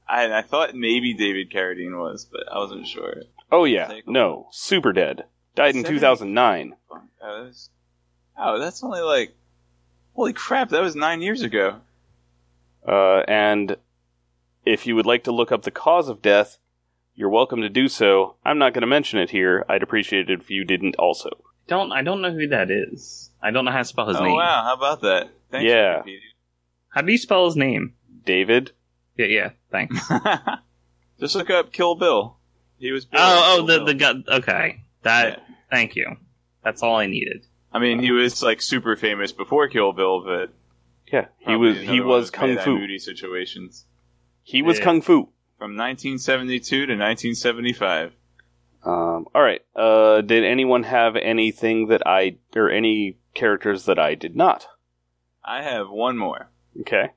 I, 0.09 0.33
I 0.39 0.43
thought 0.43 0.75
maybe 0.75 1.15
David 1.15 1.51
Carradine 1.51 1.99
was, 1.99 2.27
but 2.31 2.43
I 2.53 2.59
wasn't 2.59 2.87
sure. 2.87 3.23
Oh 3.51 3.65
yeah, 3.65 3.93
no, 4.07 4.47
super 4.53 4.93
dead. 4.93 5.25
Died 5.55 5.77
in 5.77 5.85
2009. 5.85 6.75
Oh, 6.91 7.45
that's, 7.45 7.71
oh, 8.39 8.59
that's 8.59 8.82
only 8.82 9.01
like. 9.01 9.35
Holy 10.14 10.32
crap! 10.32 10.68
That 10.70 10.82
was 10.82 10.95
nine 10.95 11.22
years 11.22 11.43
ago. 11.43 11.80
Uh, 12.87 13.22
and 13.26 13.76
if 14.64 14.87
you 14.87 14.95
would 14.95 15.07
like 15.07 15.24
to 15.24 15.32
look 15.32 15.51
up 15.51 15.62
the 15.62 15.70
cause 15.70 16.09
of 16.09 16.22
death, 16.22 16.59
you're 17.14 17.30
welcome 17.30 17.62
to 17.62 17.68
do 17.68 17.89
so. 17.89 18.37
I'm 18.45 18.59
not 18.59 18.74
going 18.74 18.82
to 18.82 18.87
mention 18.87 19.18
it 19.18 19.30
here. 19.30 19.64
I'd 19.68 19.82
appreciate 19.82 20.30
it 20.30 20.41
if 20.41 20.51
you 20.51 20.64
didn't 20.64 20.97
also. 20.97 21.30
Don't 21.66 21.93
I 21.93 22.03
don't 22.03 22.20
know 22.20 22.32
who 22.32 22.49
that 22.49 22.70
is. 22.70 23.30
I 23.43 23.51
don't 23.51 23.64
know 23.64 23.70
how 23.72 23.78
to 23.78 23.85
spell 23.85 24.09
his 24.09 24.18
oh 24.18 24.24
name. 24.24 24.37
wow! 24.37 24.62
How 24.64 24.74
about 24.74 25.01
that? 25.03 25.30
Thanks, 25.51 25.64
Yeah. 25.64 26.03
How 26.91 27.01
do 27.01 27.11
you 27.11 27.18
spell 27.18 27.47
his 27.47 27.57
name? 27.57 27.95
David. 28.24 28.70
Yeah, 29.16 29.26
yeah. 29.26 29.51
Thanks. 29.70 29.99
Just 31.20 31.35
look 31.35 31.51
up 31.51 31.72
Kill 31.72 31.95
Bill. 31.95 32.37
He 32.78 32.93
was. 32.93 33.05
Bill 33.05 33.20
oh, 33.22 33.57
oh, 33.57 33.61
in 33.61 33.66
the 33.66 33.76
Kill 33.78 33.87
the 33.87 33.95
Bill. 33.95 34.14
guy. 34.22 34.37
Okay, 34.37 34.82
that. 35.03 35.39
Yeah. 35.39 35.55
Thank 35.70 35.97
you. 35.97 36.16
That's 36.62 36.82
all 36.82 36.97
I 36.97 37.07
needed. 37.07 37.47
I 37.75 37.81
mean, 37.81 37.99
he 37.99 38.12
was 38.12 38.43
like 38.43 38.62
super 38.62 38.95
famous 38.97 39.33
before 39.33 39.68
Kill 39.68 39.93
Bill, 39.93 40.22
but 40.25 40.53
Yeah, 41.12 41.27
he 41.39 41.57
was 41.57 41.79
he 41.79 42.01
was 42.01 42.31
kung 42.31 42.57
fu. 42.59 42.79
Moody 42.79 42.99
situations 42.99 43.85
He 44.43 44.62
was 44.62 44.79
Yeah. 44.79 44.85
kung 44.85 45.03
fu. 45.03 45.29
from 45.59 45.77
1972 45.77 46.87
to 46.87 46.93
1975. 46.97 48.12
Um, 48.85 49.27
all 49.35 49.43
right. 49.43 49.62
Uh, 49.75 50.20
did 50.20 50.45
anyone 50.45 50.83
have 50.83 51.16
anything 51.16 51.89
that 51.89 52.07
I 52.07 52.37
or 52.55 52.70
any 52.70 53.16
characters 53.35 53.86
that 53.86 53.98
I 53.98 54.15
did 54.15 54.36
not? 54.36 54.66
I 55.44 55.62
have 55.62 55.89
one 55.90 56.16
more. 56.19 56.51
Okay. 56.81 57.11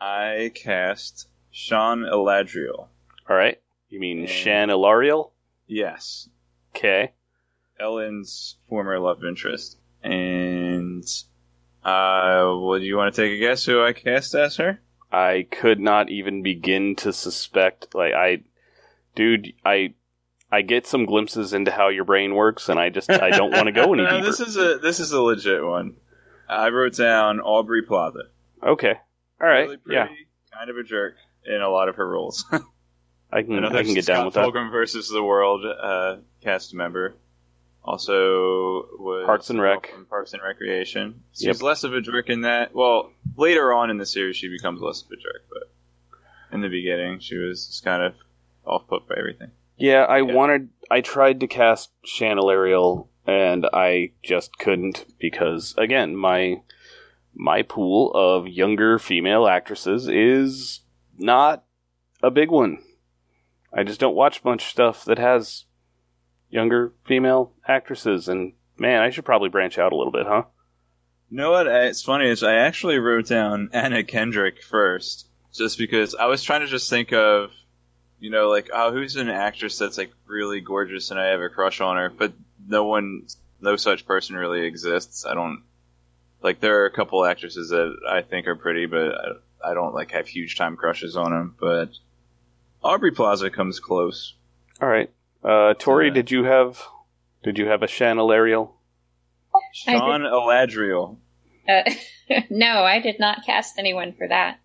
I 0.00 0.50
cast 0.54 1.28
Sean 1.50 2.00
Eladriel. 2.00 2.88
All 3.28 3.36
right. 3.36 3.60
You 3.88 4.00
mean 4.00 4.20
And- 4.20 4.28
Shan 4.28 4.68
Elariel? 4.68 5.30
Yes, 5.68 6.28
Okay. 6.74 7.12
Elend's 7.78 8.56
former 8.68 8.98
love 8.98 9.22
interest. 9.24 9.78
And 10.02 11.04
uh, 11.84 12.56
well, 12.60 12.78
do 12.78 12.84
you 12.84 12.96
want 12.96 13.14
to 13.14 13.22
take 13.22 13.32
a 13.32 13.38
guess 13.40 13.64
who 13.64 13.82
I 13.82 13.92
cast 13.92 14.34
as 14.34 14.56
her? 14.56 14.80
I 15.10 15.46
could 15.50 15.78
not 15.80 16.10
even 16.10 16.42
begin 16.42 16.96
to 16.96 17.12
suspect. 17.12 17.94
Like 17.94 18.14
I, 18.14 18.42
dude, 19.14 19.52
I, 19.64 19.94
I 20.50 20.62
get 20.62 20.86
some 20.86 21.04
glimpses 21.04 21.52
into 21.52 21.70
how 21.70 21.88
your 21.88 22.04
brain 22.04 22.34
works, 22.34 22.68
and 22.68 22.78
I 22.78 22.88
just 22.88 23.10
I 23.10 23.30
don't 23.30 23.52
want 23.52 23.66
to 23.66 23.72
go 23.72 23.92
any 23.92 24.02
No, 24.04 24.10
deeper. 24.10 24.26
this 24.26 24.40
is 24.40 24.56
a 24.56 24.78
this 24.78 25.00
is 25.00 25.12
a 25.12 25.20
legit 25.20 25.64
one. 25.64 25.96
I 26.48 26.68
wrote 26.68 26.96
down 26.96 27.40
Aubrey 27.40 27.82
Plaza. 27.82 28.24
Okay. 28.62 28.94
All 29.40 29.48
right. 29.48 29.68
Really 29.68 29.78
yeah, 29.88 30.08
kind 30.52 30.70
of 30.70 30.76
a 30.76 30.82
jerk 30.82 31.14
in 31.44 31.60
a 31.60 31.68
lot 31.68 31.88
of 31.88 31.96
her 31.96 32.08
roles. 32.08 32.44
I 33.32 33.42
can 33.42 33.54
I, 33.54 33.58
Another 33.58 33.82
can 33.84 33.94
get 33.94 34.04
Scott 34.04 34.16
down 34.16 34.24
with 34.26 34.34
that. 34.34 34.42
Pilgrim 34.42 34.70
versus 34.70 35.08
the 35.08 35.22
World 35.22 35.64
uh, 35.64 36.16
cast 36.42 36.74
member. 36.74 37.14
Also 37.84 38.86
was 38.98 39.24
Parks 39.26 39.50
and 39.50 39.60
Rec. 39.60 39.92
Parks 40.08 40.32
and 40.32 40.42
Recreation. 40.42 41.22
She's 41.32 41.46
Yep. 41.46 41.62
less 41.62 41.84
of 41.84 41.94
a 41.94 42.00
jerk 42.00 42.28
in 42.30 42.42
that. 42.42 42.74
Well, 42.74 43.12
later 43.36 43.72
on 43.72 43.90
in 43.90 43.98
the 43.98 44.06
series, 44.06 44.36
she 44.36 44.48
becomes 44.48 44.80
less 44.80 45.02
of 45.02 45.08
a 45.10 45.16
jerk, 45.16 45.42
but 45.50 45.70
in 46.54 46.60
the 46.60 46.68
beginning, 46.68 47.18
she 47.18 47.36
was 47.36 47.66
just 47.66 47.84
kind 47.84 48.02
of 48.02 48.14
off 48.64 48.86
put 48.86 49.08
by 49.08 49.16
everything. 49.18 49.50
Yeah, 49.76 50.02
I 50.04 50.18
Yeah. 50.18 50.32
wanted. 50.34 50.68
I 50.90 51.00
tried 51.00 51.40
to 51.40 51.46
cast 51.48 51.90
Shan 52.04 52.36
Elariel, 52.36 53.08
and 53.26 53.66
I 53.72 54.12
just 54.22 54.58
couldn't 54.58 55.06
because 55.18 55.74
again, 55.76 56.14
my 56.16 56.62
my 57.34 57.62
pool 57.62 58.12
of 58.14 58.46
younger 58.46 58.98
female 58.98 59.46
actresses 59.48 60.06
is 60.06 60.80
not 61.18 61.64
a 62.22 62.30
big 62.30 62.50
one. 62.50 62.78
I 63.72 63.82
just 63.84 63.98
don't 63.98 64.14
watch 64.14 64.44
much 64.44 64.66
stuff 64.66 65.04
that 65.06 65.18
has 65.18 65.64
younger 66.52 66.92
female 67.06 67.50
actresses, 67.66 68.28
and 68.28 68.52
man, 68.78 69.02
I 69.02 69.10
should 69.10 69.24
probably 69.24 69.48
branch 69.48 69.76
out 69.78 69.92
a 69.92 69.96
little 69.96 70.12
bit, 70.12 70.26
huh? 70.26 70.44
You 71.30 71.38
know 71.38 71.50
what? 71.50 71.66
I- 71.66 71.86
It's 71.86 72.02
funny 72.02 72.28
is 72.28 72.44
I 72.44 72.54
actually 72.54 72.98
wrote 72.98 73.26
down 73.26 73.70
Anna 73.72 74.04
Kendrick 74.04 74.62
first, 74.62 75.26
just 75.52 75.78
because 75.78 76.14
I 76.14 76.26
was 76.26 76.42
trying 76.44 76.60
to 76.60 76.66
just 76.68 76.88
think 76.88 77.12
of, 77.12 77.50
you 78.20 78.30
know, 78.30 78.48
like 78.48 78.70
oh, 78.72 78.92
who's 78.92 79.16
an 79.16 79.28
actress 79.28 79.78
that's 79.78 79.98
like 79.98 80.12
really 80.26 80.60
gorgeous 80.60 81.10
and 81.10 81.18
I 81.18 81.26
have 81.28 81.40
a 81.40 81.48
crush 81.48 81.80
on 81.80 81.96
her, 81.96 82.08
but 82.10 82.32
no 82.68 82.84
one, 82.84 83.26
no 83.60 83.74
such 83.76 84.06
person 84.06 84.36
really 84.36 84.64
exists. 84.64 85.26
I 85.26 85.34
don't 85.34 85.62
like. 86.42 86.60
There 86.60 86.82
are 86.82 86.86
a 86.86 86.90
couple 86.92 87.24
actresses 87.24 87.70
that 87.70 87.96
I 88.08 88.22
think 88.22 88.46
are 88.46 88.54
pretty, 88.56 88.86
but 88.86 89.12
I, 89.64 89.70
I 89.70 89.74
don't 89.74 89.94
like 89.94 90.10
have 90.12 90.26
huge 90.28 90.56
time 90.56 90.76
crushes 90.76 91.16
on 91.16 91.30
them. 91.32 91.54
But 91.58 91.90
Aubrey 92.82 93.10
Plaza 93.12 93.50
comes 93.50 93.80
close. 93.80 94.34
All 94.80 94.88
right, 94.88 95.10
uh, 95.44 95.74
Tori, 95.74 96.08
Yeah. 96.08 96.14
did 96.14 96.30
you 96.30 96.44
have 96.44 96.80
did 97.42 97.58
you 97.58 97.66
have 97.68 97.82
a 97.82 97.86
Shan 97.88 98.16
Elariel? 98.18 98.70
Sean 99.74 100.22
Eladriel. 100.22 101.16
Uh, 101.68 101.82
no, 102.50 102.84
I 102.84 103.00
did 103.00 103.18
not 103.18 103.44
cast 103.44 103.78
anyone 103.78 104.12
for 104.12 104.28
that. 104.28 104.58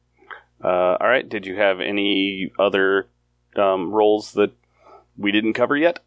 Uh, 0.63 0.97
all 0.99 1.07
right, 1.07 1.27
did 1.27 1.45
you 1.45 1.55
have 1.55 1.79
any 1.79 2.51
other 2.59 3.07
um, 3.55 3.91
roles 3.91 4.33
that 4.33 4.51
we 5.17 5.31
didn't 5.31 5.53
cover 5.53 5.75
yet? 5.77 5.99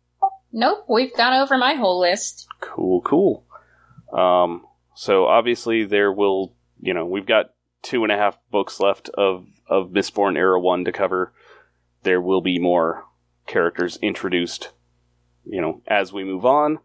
Nope, 0.52 0.84
we've 0.88 1.14
gone 1.16 1.34
over 1.34 1.56
my 1.56 1.74
whole 1.74 2.00
list. 2.00 2.46
Cool, 2.60 3.00
cool. 3.02 3.44
Um, 4.12 4.64
so 4.96 5.26
obviously 5.26 5.84
there 5.84 6.12
will, 6.12 6.52
you 6.80 6.94
know, 6.94 7.06
we've 7.06 7.26
got 7.26 7.50
two 7.82 8.02
and 8.02 8.12
a 8.12 8.16
half 8.16 8.36
books 8.50 8.80
left 8.80 9.08
of 9.10 9.46
of 9.68 9.90
Mistborn 9.90 10.36
Era 10.36 10.60
One 10.60 10.84
to 10.84 10.92
cover. 10.92 11.32
There 12.02 12.20
will 12.20 12.40
be 12.40 12.58
more 12.58 13.04
characters 13.54 13.98
introduced, 14.00 14.70
you 15.44 15.60
know, 15.60 15.82
as 15.86 16.12
we 16.12 16.24
move 16.24 16.46
on. 16.46 16.78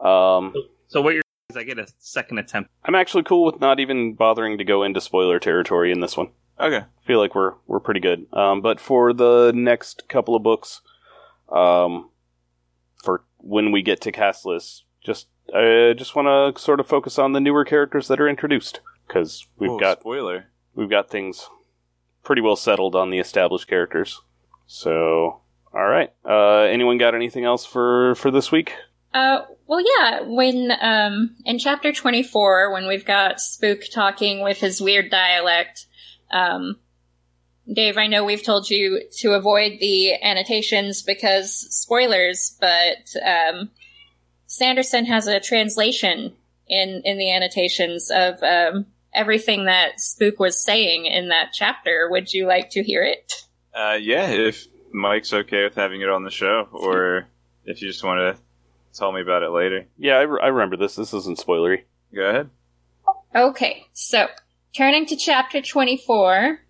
Um, 0.00 0.54
So 0.88 1.00
what 1.02 1.14
you're 1.14 1.22
saying 1.22 1.50
is 1.50 1.56
I 1.56 1.62
get 1.64 1.78
a 1.78 1.86
second 1.98 2.38
attempt. 2.38 2.70
I'm 2.84 2.94
actually 2.94 3.24
cool 3.24 3.44
with 3.44 3.60
not 3.60 3.80
even 3.80 4.14
bothering 4.14 4.58
to 4.58 4.64
go 4.64 4.82
into 4.82 5.00
spoiler 5.00 5.38
territory 5.40 5.90
in 5.90 6.00
this 6.00 6.16
one. 6.16 6.28
Okay. 6.60 6.84
feel 7.04 7.18
like 7.18 7.34
we're 7.34 7.54
we're 7.66 7.80
pretty 7.80 7.98
good. 8.00 8.26
Um, 8.32 8.60
but 8.60 8.78
for 8.78 9.12
the 9.12 9.50
next 9.54 10.08
couple 10.08 10.36
of 10.36 10.42
books, 10.44 10.82
um, 11.48 12.10
for 13.02 13.24
when 13.38 13.72
we 13.72 13.82
get 13.82 14.00
to 14.02 14.12
cast 14.12 14.46
lists, 14.46 14.84
just 15.04 15.26
I 15.52 15.94
just 15.96 16.14
want 16.14 16.56
to 16.56 16.62
sort 16.62 16.78
of 16.80 16.86
focus 16.86 17.18
on 17.18 17.32
the 17.32 17.40
newer 17.40 17.64
characters 17.64 18.06
that 18.08 18.20
are 18.20 18.28
introduced 18.28 18.80
because 19.08 19.46
we've 19.58 19.70
Oh, 19.70 19.78
got 19.80 20.00
spoiler. 20.00 20.46
we've 20.76 20.88
got 20.88 21.10
things 21.10 21.48
pretty 22.22 22.40
well 22.40 22.56
settled 22.56 22.94
on 22.94 23.10
the 23.10 23.18
established 23.18 23.66
characters. 23.68 24.20
So, 24.66 25.40
all 25.74 25.86
right. 25.86 26.10
Uh, 26.24 26.62
anyone 26.62 26.98
got 26.98 27.14
anything 27.14 27.44
else 27.44 27.66
for 27.66 28.14
for 28.14 28.30
this 28.30 28.52
week? 28.52 28.72
Uh, 29.14 29.42
well, 29.66 29.80
yeah, 29.80 30.22
when, 30.22 30.72
um, 30.80 31.36
in 31.44 31.58
chapter 31.60 31.92
24, 31.92 32.72
when 32.72 32.88
we've 32.88 33.04
got 33.04 33.40
Spook 33.40 33.82
talking 33.92 34.42
with 34.42 34.58
his 34.58 34.80
weird 34.80 35.08
dialect, 35.08 35.86
um, 36.32 36.76
Dave, 37.72 37.96
I 37.96 38.08
know 38.08 38.24
we've 38.24 38.42
told 38.42 38.68
you 38.68 39.02
to 39.18 39.32
avoid 39.32 39.78
the 39.78 40.20
annotations 40.20 41.02
because 41.02 41.54
spoilers, 41.74 42.56
but, 42.60 43.14
um, 43.24 43.70
Sanderson 44.46 45.06
has 45.06 45.28
a 45.28 45.40
translation 45.40 46.34
in, 46.66 47.02
in 47.04 47.16
the 47.16 47.32
annotations 47.32 48.10
of, 48.10 48.42
um, 48.42 48.86
everything 49.14 49.66
that 49.66 50.00
Spook 50.00 50.40
was 50.40 50.62
saying 50.62 51.06
in 51.06 51.28
that 51.28 51.52
chapter. 51.52 52.08
Would 52.10 52.32
you 52.32 52.46
like 52.46 52.70
to 52.70 52.82
hear 52.82 53.04
it? 53.04 53.32
Uh, 53.72 53.96
yeah, 54.00 54.28
if 54.28 54.66
Mike's 54.94 55.32
okay 55.32 55.64
with 55.64 55.74
having 55.74 56.00
it 56.02 56.08
on 56.08 56.22
the 56.22 56.30
show, 56.30 56.68
or 56.72 57.26
if 57.64 57.82
you 57.82 57.88
just 57.88 58.04
want 58.04 58.18
to 58.20 58.42
tell 58.96 59.10
me 59.10 59.20
about 59.20 59.42
it 59.42 59.50
later, 59.50 59.86
Yeah, 59.98 60.14
I, 60.14 60.22
re- 60.22 60.40
I 60.40 60.46
remember 60.46 60.76
this. 60.76 60.94
This 60.94 61.12
isn't 61.12 61.38
spoilery. 61.38 61.82
go 62.14 62.22
ahead. 62.22 62.50
Okay, 63.34 63.86
so 63.92 64.28
turning 64.76 65.04
to 65.06 65.16
chapter 65.16 65.60
24, 65.60 66.60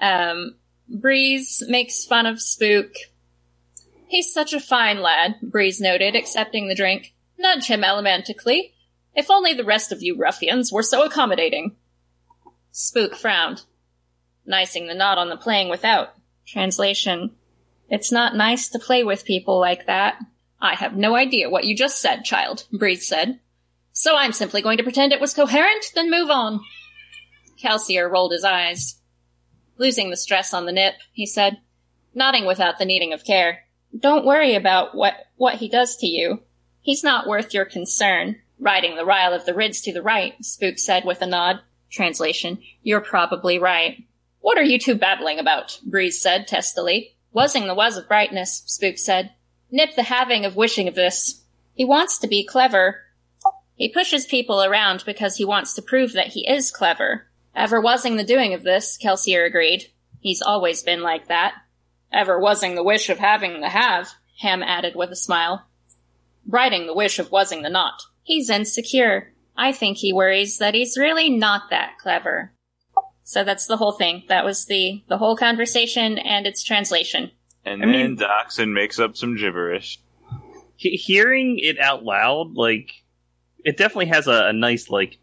um, 0.00 0.54
Breeze 0.88 1.64
makes 1.66 2.04
fun 2.04 2.26
of 2.26 2.40
Spook. 2.40 2.92
He's 4.06 4.32
such 4.32 4.52
a 4.52 4.60
fine 4.60 5.02
lad, 5.02 5.34
Breeze 5.42 5.80
noted, 5.80 6.14
accepting 6.14 6.68
the 6.68 6.76
drink. 6.76 7.12
Nudge 7.36 7.66
him 7.66 7.82
elementically. 7.82 8.72
If 9.16 9.30
only 9.32 9.52
the 9.52 9.64
rest 9.64 9.90
of 9.90 10.00
you 10.00 10.16
ruffians 10.16 10.70
were 10.70 10.84
so 10.84 11.04
accommodating. 11.04 11.74
Spook 12.70 13.16
frowned, 13.16 13.62
nicing 14.46 14.86
the 14.86 14.94
knot 14.94 15.18
on 15.18 15.28
the 15.28 15.36
playing 15.36 15.68
without. 15.70 16.10
Translation. 16.46 17.32
It's 17.88 18.12
not 18.12 18.36
nice 18.36 18.68
to 18.70 18.78
play 18.78 19.04
with 19.04 19.24
people 19.24 19.58
like 19.60 19.86
that. 19.86 20.18
I 20.60 20.74
have 20.74 20.96
no 20.96 21.16
idea 21.16 21.50
what 21.50 21.64
you 21.64 21.76
just 21.76 22.00
said, 22.00 22.24
child, 22.24 22.66
Breeze 22.72 23.06
said. 23.06 23.40
So 23.92 24.16
I'm 24.16 24.32
simply 24.32 24.62
going 24.62 24.78
to 24.78 24.82
pretend 24.82 25.12
it 25.12 25.20
was 25.20 25.34
coherent, 25.34 25.92
then 25.94 26.10
move 26.10 26.30
on. 26.30 26.60
Kelsier 27.62 28.10
rolled 28.10 28.32
his 28.32 28.44
eyes. 28.44 29.00
Losing 29.78 30.10
the 30.10 30.16
stress 30.16 30.54
on 30.54 30.66
the 30.66 30.72
nip, 30.72 30.94
he 31.12 31.26
said, 31.26 31.58
nodding 32.14 32.46
without 32.46 32.78
the 32.78 32.84
needing 32.84 33.12
of 33.12 33.24
care. 33.24 33.64
Don't 33.98 34.24
worry 34.26 34.54
about 34.54 34.94
what, 34.94 35.14
what 35.36 35.56
he 35.56 35.68
does 35.68 35.96
to 35.98 36.06
you. 36.06 36.42
He's 36.80 37.04
not 37.04 37.26
worth 37.26 37.54
your 37.54 37.64
concern. 37.64 38.36
Riding 38.58 38.96
the 38.96 39.04
Ryle 39.04 39.34
of 39.34 39.44
the 39.44 39.54
Rids 39.54 39.80
to 39.82 39.92
the 39.92 40.02
right, 40.02 40.32
Spook 40.42 40.78
said 40.78 41.04
with 41.04 41.20
a 41.20 41.26
nod. 41.26 41.60
Translation, 41.90 42.58
you're 42.82 43.00
probably 43.00 43.58
right. 43.58 44.05
What 44.46 44.58
are 44.58 44.62
you 44.62 44.78
two 44.78 44.94
babbling 44.94 45.40
about? 45.40 45.80
Breeze 45.84 46.22
said 46.22 46.46
testily. 46.46 47.16
Wuzzing 47.34 47.66
the 47.66 47.74
was 47.74 47.96
of 47.96 48.06
brightness, 48.06 48.62
Spook 48.66 48.96
said. 48.96 49.32
Nip 49.72 49.96
the 49.96 50.04
having 50.04 50.44
of 50.44 50.54
wishing 50.54 50.86
of 50.86 50.94
this. 50.94 51.42
He 51.74 51.84
wants 51.84 52.20
to 52.20 52.28
be 52.28 52.46
clever, 52.46 53.00
he 53.76 53.88
pushes 53.90 54.24
people 54.24 54.62
around 54.62 55.02
because 55.04 55.34
he 55.34 55.44
wants 55.44 55.74
to 55.74 55.82
prove 55.82 56.12
that 56.12 56.28
he 56.28 56.48
is 56.48 56.70
clever. 56.70 57.26
Ever 57.56 57.80
wasing 57.80 58.16
the 58.16 58.24
doing 58.24 58.54
of 58.54 58.62
this, 58.62 58.96
Kelsier 58.96 59.44
agreed. 59.44 59.90
He's 60.20 60.42
always 60.42 60.82
been 60.82 61.02
like 61.02 61.28
that. 61.28 61.54
Ever 62.12 62.40
wasing 62.40 62.76
the 62.76 62.84
wish 62.84 63.10
of 63.10 63.18
having 63.18 63.60
the 63.60 63.68
have, 63.68 64.14
Ham 64.40 64.62
added 64.62 64.94
with 64.94 65.10
a 65.10 65.16
smile. 65.16 65.66
Writing 66.48 66.86
the 66.86 66.94
wish 66.94 67.18
of 67.18 67.30
wasing 67.30 67.62
the 67.62 67.68
not. 67.68 68.00
He's 68.22 68.48
insecure. 68.48 69.32
I 69.56 69.72
think 69.72 69.98
he 69.98 70.12
worries 70.12 70.58
that 70.58 70.74
he's 70.74 70.96
really 70.96 71.30
not 71.30 71.70
that 71.70 71.98
clever. 71.98 72.52
So 73.28 73.42
that's 73.42 73.66
the 73.66 73.76
whole 73.76 73.90
thing. 73.90 74.22
That 74.28 74.44
was 74.44 74.66
the, 74.66 75.02
the 75.08 75.18
whole 75.18 75.36
conversation 75.36 76.16
and 76.16 76.46
its 76.46 76.62
translation. 76.62 77.32
And 77.64 77.82
I 77.82 77.86
then 77.86 77.92
mean- 77.92 78.16
Dockson 78.18 78.72
makes 78.72 79.00
up 79.00 79.16
some 79.16 79.34
gibberish. 79.36 79.98
He- 80.76 80.96
hearing 80.96 81.58
it 81.60 81.80
out 81.80 82.04
loud, 82.04 82.54
like 82.54 82.92
it 83.64 83.76
definitely 83.76 84.06
has 84.06 84.28
a, 84.28 84.46
a 84.46 84.52
nice, 84.52 84.88
like 84.90 85.18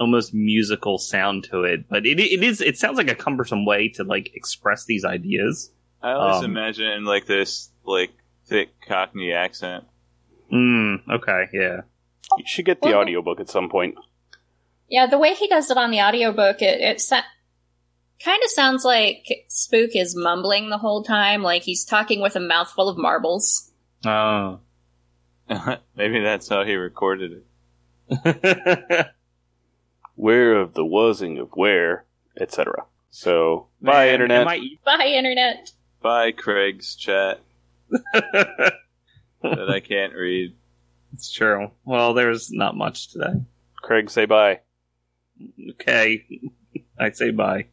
almost 0.00 0.32
musical 0.32 0.96
sound 0.96 1.44
to 1.50 1.64
it. 1.64 1.86
But 1.90 2.06
it 2.06 2.18
it 2.18 2.42
is 2.42 2.62
it 2.62 2.78
sounds 2.78 2.96
like 2.96 3.10
a 3.10 3.14
cumbersome 3.14 3.66
way 3.66 3.88
to 3.96 4.04
like 4.04 4.30
express 4.34 4.86
these 4.86 5.04
ideas. 5.04 5.70
I 6.02 6.12
always 6.12 6.44
Um, 6.44 6.52
imagine 6.52 7.04
like 7.04 7.26
this 7.26 7.70
like 7.84 8.12
thick 8.46 8.70
Cockney 8.88 9.32
accent. 9.32 9.84
Mm, 10.50 11.00
okay, 11.10 11.44
yeah. 11.52 11.80
You 12.38 12.44
should 12.46 12.64
get 12.64 12.80
the 12.80 12.88
Well- 12.88 13.00
audiobook 13.00 13.38
at 13.40 13.50
some 13.50 13.68
point. 13.68 13.96
Yeah, 14.88 15.06
the 15.06 15.18
way 15.18 15.34
he 15.34 15.48
does 15.48 15.70
it 15.70 15.76
on 15.76 15.90
the 15.90 16.00
audiobook, 16.00 16.62
it, 16.62 16.80
it 16.80 17.00
sa- 17.00 17.22
kind 18.24 18.42
of 18.42 18.50
sounds 18.50 18.84
like 18.84 19.26
Spook 19.48 19.90
is 19.94 20.16
mumbling 20.16 20.70
the 20.70 20.78
whole 20.78 21.02
time, 21.04 21.42
like 21.42 21.62
he's 21.62 21.84
talking 21.84 22.20
with 22.20 22.36
a 22.36 22.40
mouthful 22.40 22.88
of 22.88 22.96
marbles. 22.96 23.70
Oh. 24.06 24.60
Maybe 25.96 26.20
that's 26.20 26.48
how 26.48 26.64
he 26.64 26.74
recorded 26.74 27.42
it. 28.10 29.06
Where 30.14 30.56
of 30.60 30.74
the 30.74 30.84
wasing 30.84 31.38
of 31.38 31.50
where, 31.52 32.04
etc. 32.40 32.84
So, 33.10 33.68
bye, 33.80 34.10
internet. 34.10 34.42
am 34.42 34.48
I- 34.48 34.68
Bye, 34.84 35.06
Internet. 35.14 35.70
Bye, 36.02 36.32
Craig's 36.32 36.96
chat 36.96 37.40
that 37.90 38.74
I 39.42 39.80
can't 39.80 40.14
read. 40.14 40.54
it's 41.12 41.30
true. 41.32 41.70
Well, 41.84 42.14
there's 42.14 42.50
not 42.50 42.76
much 42.76 43.12
today. 43.12 43.32
Craig, 43.76 44.10
say 44.10 44.24
bye. 44.26 44.60
Okay, 45.72 46.24
I 47.00 47.10
say 47.10 47.30
bye. 47.30 47.66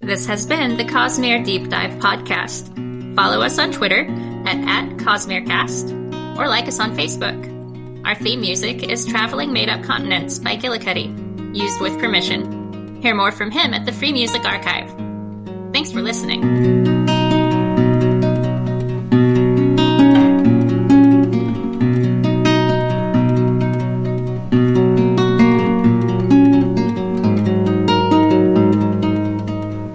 This 0.00 0.26
has 0.26 0.46
been 0.46 0.76
the 0.76 0.84
Cosmere 0.84 1.44
Deep 1.44 1.68
Dive 1.68 1.92
Podcast. 2.00 2.74
Follow 3.16 3.40
us 3.40 3.58
on 3.58 3.72
Twitter 3.72 4.06
at, 4.46 4.58
at 4.58 4.96
CosmereCast 4.98 6.38
or 6.38 6.48
like 6.48 6.68
us 6.68 6.78
on 6.78 6.94
Facebook. 6.94 7.54
Our 8.06 8.14
theme 8.14 8.40
music 8.40 8.84
is 8.88 9.06
Traveling 9.06 9.52
Made 9.52 9.68
Up 9.68 9.82
Continents 9.82 10.38
by 10.38 10.56
Gillicuddy, 10.56 11.56
used 11.56 11.80
with 11.80 11.98
permission. 11.98 13.00
Hear 13.02 13.14
more 13.14 13.32
from 13.32 13.50
him 13.50 13.74
at 13.74 13.86
the 13.86 13.92
Free 13.92 14.12
Music 14.12 14.44
Archive. 14.44 14.88
Thanks 15.72 15.90
for 15.90 16.02
listening. 16.02 16.95